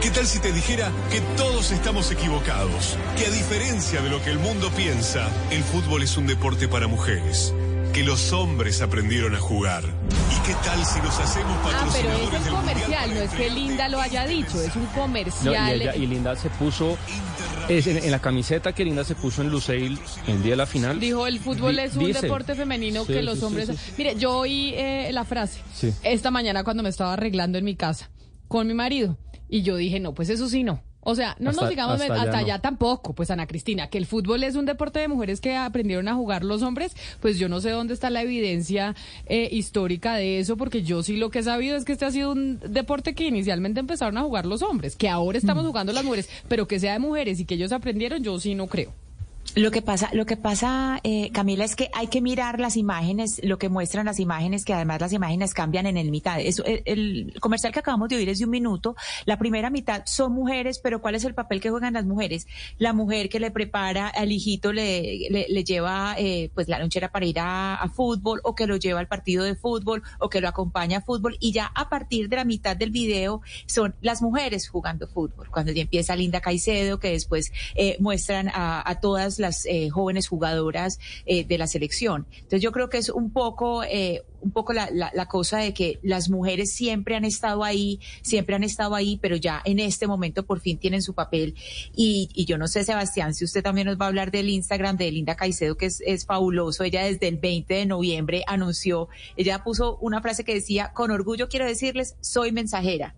¿Qué 0.00 0.10
tal 0.10 0.26
si 0.26 0.38
te 0.40 0.52
dijera 0.52 0.90
que 1.10 1.20
todos 1.36 1.70
estamos 1.70 2.10
equivocados? 2.10 2.96
Que 3.16 3.26
a 3.26 3.30
diferencia 3.30 4.00
de 4.00 4.10
lo 4.10 4.20
que 4.22 4.30
el 4.30 4.38
mundo 4.38 4.70
piensa, 4.72 5.28
el 5.50 5.62
fútbol 5.62 6.02
es 6.02 6.16
un 6.16 6.26
deporte 6.26 6.66
para 6.68 6.88
mujeres. 6.88 7.54
Que 7.92 8.02
los 8.02 8.32
hombres 8.32 8.80
aprendieron 8.80 9.34
a 9.36 9.38
jugar. 9.38 9.84
¿Y 9.84 10.46
qué 10.46 10.54
tal 10.64 10.84
si 10.84 10.98
nos 11.02 11.18
hacemos 11.18 11.52
Ah, 11.62 11.86
pero 11.92 12.08
patrocinadores 12.08 12.24
es 12.24 12.32
Mundial 12.32 12.54
comercial, 12.56 13.14
no 13.14 13.20
es 13.20 13.30
que 13.30 13.50
Linda 13.50 13.88
lo 13.90 14.00
haya 14.00 14.26
dicho, 14.26 14.60
es 14.62 14.74
un 14.74 14.84
No, 14.84 14.88
y, 14.90 14.94
comercial. 15.00 15.82
ella- 15.82 15.94
y 15.94 16.06
Linda 16.06 16.34
se 16.34 16.48
puso 16.50 16.96
es 17.68 17.86
en, 17.86 17.98
en 17.98 18.10
la 18.10 18.20
camiseta 18.20 18.72
que 18.74 18.84
Linda 18.84 19.04
se 19.04 19.14
puso 19.14 19.42
en 19.42 19.50
Luceil 19.50 19.98
el 20.26 20.42
día 20.42 20.52
de 20.52 20.56
la 20.56 20.66
final. 20.66 20.98
Dijo, 21.00 21.26
el 21.26 21.38
fútbol 21.38 21.78
es 21.78 21.96
un 21.96 22.06
dice. 22.06 22.22
deporte 22.22 22.54
femenino 22.54 23.04
Sí, 23.04 23.12
que 23.12 23.22
los 23.22 23.38
sí, 23.38 23.44
hombres... 23.44 23.68
sí. 23.68 23.92
Mire, 23.98 24.16
yo 24.16 24.36
oí 24.38 24.72
eh, 24.76 25.10
la 25.12 25.24
frase 25.24 25.60
Sí. 25.74 25.92
esta 26.02 26.30
mañana 26.30 26.64
cuando 26.64 26.82
me 26.82 26.88
estaba 26.88 27.12
arreglando 27.14 27.58
en 27.58 27.64
mi 27.64 27.74
casa 27.76 28.10
con 28.48 28.66
mi 28.66 28.74
marido 28.74 29.16
y 29.48 29.62
yo 29.62 29.76
dije, 29.76 30.00
no, 30.00 30.14
pues 30.14 30.28
eso 30.30 30.48
sí 30.48 30.62
no. 30.64 30.82
O 31.04 31.14
sea, 31.14 31.34
no 31.40 31.50
Hasta- 31.50 31.62
nos 31.62 31.70
digamos 31.70 32.00
hasta 32.00 32.14
hasta, 32.14 32.30
allá 32.30 32.38
allá, 32.38 32.54
no. 32.56 32.60
tampoco, 32.60 33.12
pues 33.12 33.30
Ana 33.30 33.46
Cristina, 33.46 33.88
que 33.88 33.98
el 33.98 34.06
fútbol 34.06 34.44
es 34.44 34.54
un 34.54 34.66
deporte 34.66 35.00
de 35.00 35.08
mujeres 35.08 35.40
que 35.40 35.56
aprendieron 35.56 36.06
a 36.08 36.14
jugar 36.14 36.44
los 36.44 36.62
hombres, 36.62 36.94
pues 37.20 37.38
yo 37.38 37.48
no 37.48 37.60
sé 37.60 37.70
dónde 37.70 37.92
está 37.94 38.08
la 38.10 38.22
evidencia 38.22 38.94
eh, 39.26 39.48
histórica 39.50 40.14
de 40.14 40.38
eso, 40.38 40.56
porque 40.56 40.82
yo 40.82 41.02
sí 41.02 41.16
lo 41.16 41.30
que 41.30 41.40
he 41.40 41.42
sabido 41.42 41.76
es 41.76 41.84
que 41.84 41.92
este 41.92 42.04
ha 42.04 42.10
sido 42.12 42.32
un 42.32 42.60
deporte 42.60 43.14
que 43.14 43.24
inicialmente 43.26 43.80
empezaron 43.80 44.16
a 44.16 44.22
jugar 44.22 44.46
los 44.46 44.62
hombres, 44.62 44.94
que 44.96 45.08
ahora 45.08 45.38
Mm. 45.38 45.40
estamos 45.40 45.66
jugando 45.66 45.92
las 45.92 46.04
mujeres, 46.04 46.28
pero 46.48 46.68
que 46.68 46.78
sea 46.78 46.92
de 46.92 46.98
mujeres 47.00 47.40
y 47.40 47.44
que 47.46 47.54
ellos 47.54 47.72
aprendieron, 47.72 48.22
yo 48.22 48.38
sí 48.38 48.54
no 48.54 48.68
creo. 48.68 48.92
Lo 49.54 49.70
que 49.70 49.82
pasa, 49.82 50.08
lo 50.14 50.24
que 50.24 50.38
pasa, 50.38 50.98
eh, 51.04 51.30
Camila, 51.30 51.66
es 51.66 51.76
que 51.76 51.90
hay 51.92 52.06
que 52.06 52.22
mirar 52.22 52.58
las 52.58 52.78
imágenes, 52.78 53.38
lo 53.44 53.58
que 53.58 53.68
muestran 53.68 54.06
las 54.06 54.18
imágenes, 54.18 54.64
que 54.64 54.72
además 54.72 55.02
las 55.02 55.12
imágenes 55.12 55.52
cambian 55.52 55.84
en 55.84 55.98
el 55.98 56.10
mitad. 56.10 56.40
Eso, 56.40 56.64
el, 56.64 57.34
comercial 57.38 57.70
que 57.70 57.80
acabamos 57.80 58.08
de 58.08 58.16
oír 58.16 58.30
es 58.30 58.38
de 58.38 58.46
un 58.46 58.50
minuto. 58.50 58.96
La 59.26 59.38
primera 59.38 59.68
mitad 59.68 60.04
son 60.06 60.32
mujeres, 60.32 60.80
pero 60.82 61.02
¿cuál 61.02 61.16
es 61.16 61.24
el 61.24 61.34
papel 61.34 61.60
que 61.60 61.68
juegan 61.68 61.92
las 61.92 62.06
mujeres? 62.06 62.46
La 62.78 62.94
mujer 62.94 63.28
que 63.28 63.40
le 63.40 63.50
prepara 63.50 64.08
al 64.08 64.32
hijito, 64.32 64.72
le, 64.72 65.28
le, 65.28 65.46
le 65.46 65.64
lleva 65.64 66.14
eh, 66.16 66.50
pues 66.54 66.68
la 66.68 66.78
lonchera 66.78 67.12
para 67.12 67.26
ir 67.26 67.36
a, 67.38 67.90
fútbol, 67.94 68.40
o 68.44 68.54
que 68.54 68.66
lo 68.66 68.76
lleva 68.76 69.00
al 69.00 69.08
partido 69.08 69.44
de 69.44 69.54
fútbol, 69.54 70.02
o 70.18 70.30
que 70.30 70.40
lo 70.40 70.48
acompaña 70.48 70.98
a 70.98 71.00
fútbol, 71.02 71.36
y 71.40 71.52
ya 71.52 71.66
a 71.74 71.90
partir 71.90 72.30
de 72.30 72.36
la 72.36 72.44
mitad 72.44 72.74
del 72.74 72.90
video 72.90 73.42
son 73.66 73.94
las 74.00 74.22
mujeres 74.22 74.66
jugando 74.66 75.06
fútbol. 75.08 75.50
Cuando 75.50 75.72
ya 75.72 75.82
empieza 75.82 76.16
Linda 76.16 76.40
Caicedo, 76.40 76.98
que 76.98 77.10
después 77.10 77.52
eh, 77.74 77.98
muestran 78.00 78.50
a 78.54 78.98
todas 79.02 79.41
las 79.42 79.66
eh, 79.66 79.90
jóvenes 79.90 80.28
jugadoras 80.28 80.98
eh, 81.26 81.44
de 81.44 81.58
la 81.58 81.66
selección. 81.66 82.26
Entonces 82.32 82.62
yo 82.62 82.72
creo 82.72 82.88
que 82.88 82.96
es 82.96 83.10
un 83.10 83.30
poco, 83.30 83.84
eh, 83.84 84.22
un 84.40 84.50
poco 84.52 84.72
la, 84.72 84.86
cosa 85.26 85.58
de 85.58 85.74
que 85.74 85.98
las 86.02 86.30
mujeres 86.30 86.72
siempre 86.74 87.14
han 87.14 87.24
estado 87.24 87.64
ahí, 87.64 88.00
siempre 88.22 88.56
han 88.56 88.64
estado 88.64 88.94
ahí, 88.94 89.18
pero 89.20 89.36
ya 89.36 89.60
en 89.64 89.78
este 89.78 90.06
momento 90.06 90.44
por 90.46 90.60
fin 90.60 90.78
tienen 90.78 91.02
su 91.02 91.14
papel. 91.14 91.54
Y, 91.94 92.30
y 92.34 92.46
yo 92.46 92.56
no 92.56 92.66
sé, 92.68 92.84
Sebastián, 92.84 93.34
si 93.34 93.44
usted 93.44 93.62
también 93.62 93.86
nos 93.86 93.98
va 93.98 94.06
a 94.06 94.08
hablar 94.08 94.30
del 94.30 94.48
Instagram 94.48 94.96
de 94.96 95.10
Linda 95.12 95.36
Caicedo, 95.36 95.76
que 95.76 95.86
es 95.86 96.26
fabuloso. 96.26 96.84
Ella 96.84 97.04
desde 97.04 97.28
el 97.28 97.36
20 97.36 97.74
de 97.74 97.86
noviembre 97.86 98.44
anunció, 98.46 99.08
ella 99.36 99.62
puso 99.62 99.98
una 99.98 100.22
frase 100.22 100.44
que 100.44 100.54
decía, 100.54 100.92
con 100.94 101.10
orgullo 101.10 101.48
quiero 101.48 101.66
decirles, 101.66 102.16
soy 102.20 102.52
mensajera 102.52 103.14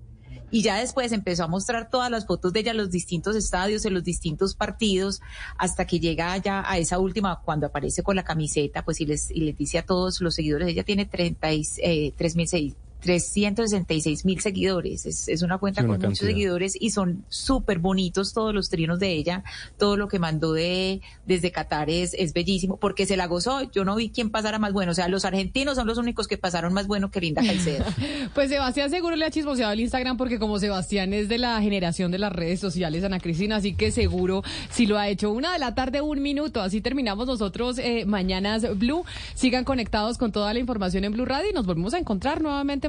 y 0.54 0.62
ya 0.62 0.76
después 0.76 1.10
empezó 1.10 1.42
a 1.42 1.48
mostrar 1.48 1.90
todas 1.90 2.12
las 2.12 2.26
fotos 2.26 2.52
de 2.52 2.60
ella 2.60 2.70
en 2.70 2.76
los 2.76 2.88
distintos 2.88 3.34
estadios, 3.34 3.84
en 3.86 3.94
los 3.94 4.04
distintos 4.04 4.54
partidos, 4.54 5.20
hasta 5.58 5.84
que 5.84 5.98
llega 5.98 6.36
ya 6.36 6.62
a 6.64 6.78
esa 6.78 7.00
última, 7.00 7.40
cuando 7.40 7.66
aparece 7.66 8.04
con 8.04 8.14
la 8.14 8.22
camiseta, 8.22 8.84
pues 8.84 9.00
y 9.00 9.06
les, 9.06 9.32
y 9.32 9.40
les 9.40 9.58
dice 9.58 9.78
a 9.78 9.84
todos 9.84 10.20
los 10.20 10.36
seguidores, 10.36 10.68
ella 10.68 10.84
tiene 10.84 11.06
30 11.06 11.52
y, 11.54 11.62
eh, 11.78 12.12
3.600 12.16 12.83
366 13.04 14.24
mil 14.24 14.40
seguidores. 14.40 15.04
Es, 15.04 15.28
es 15.28 15.42
una 15.42 15.58
cuenta 15.58 15.82
Sí, 15.82 15.86
una 15.86 15.98
con 15.98 16.08
muchos 16.08 16.26
seguidores 16.26 16.76
y 16.80 16.90
son 16.90 17.24
súper 17.28 17.78
bonitos 17.78 18.32
todos 18.32 18.54
los 18.54 18.70
trinos 18.70 18.98
de 18.98 19.12
ella. 19.12 19.44
Todo 19.78 19.96
lo 19.96 20.08
que 20.08 20.18
mandó 20.18 20.54
de 20.54 21.02
desde 21.26 21.52
Qatar 21.52 21.90
es, 21.90 22.14
es 22.14 22.32
bellísimo 22.32 22.78
porque 22.78 23.04
se 23.04 23.16
la 23.16 23.26
gozó. 23.26 23.70
Yo 23.70 23.84
no 23.84 23.96
vi 23.96 24.08
quién 24.08 24.30
pasara 24.30 24.58
más 24.58 24.72
bueno. 24.72 24.92
O 24.92 24.94
sea, 24.94 25.08
los 25.08 25.24
argentinos 25.24 25.76
son 25.76 25.86
los 25.86 25.98
únicos 25.98 26.28
que 26.28 26.38
pasaron 26.38 26.72
más 26.72 26.86
bueno 26.86 27.10
que 27.10 27.20
Linda 27.20 27.42
Caicedo. 27.42 27.84
Pues 28.34 28.48
Sebastián 28.48 28.90
seguro 28.90 29.16
le 29.16 29.26
ha 29.26 29.30
chismoseado 29.30 29.72
el 29.72 29.80
Instagram 29.80 30.16
porque 30.16 30.38
como 30.38 30.58
Sebastián 30.58 31.12
es 31.12 31.28
de 31.28 31.38
la 31.38 31.60
generación 31.60 32.10
de 32.10 32.18
las 32.18 32.32
redes 32.32 32.58
sociales, 32.58 33.04
Ana 33.04 33.20
Cristina, 33.20 33.56
así 33.56 33.74
que 33.74 33.90
seguro 33.92 34.42
si 34.70 34.86
lo 34.86 34.98
ha 34.98 35.08
hecho. 35.08 35.30
Una 35.30 35.52
de 35.52 35.58
la 35.58 35.74
tarde, 35.74 36.00
un 36.00 36.22
minuto. 36.22 36.60
Así 36.60 36.80
terminamos 36.80 37.26
nosotros 37.26 37.78
eh, 37.78 38.04
Mañanas 38.06 38.78
Blue. 38.78 39.04
Sigan 39.34 39.64
conectados 39.64 40.18
con 40.18 40.32
toda 40.32 40.52
la 40.52 40.58
información 40.58 41.04
en 41.04 41.12
Blue 41.12 41.24
Radio 41.24 41.50
y 41.50 41.52
nos 41.52 41.66
volvemos 41.66 41.94
a 41.94 41.98
encontrar 41.98 42.40
nuevamente 42.42 42.88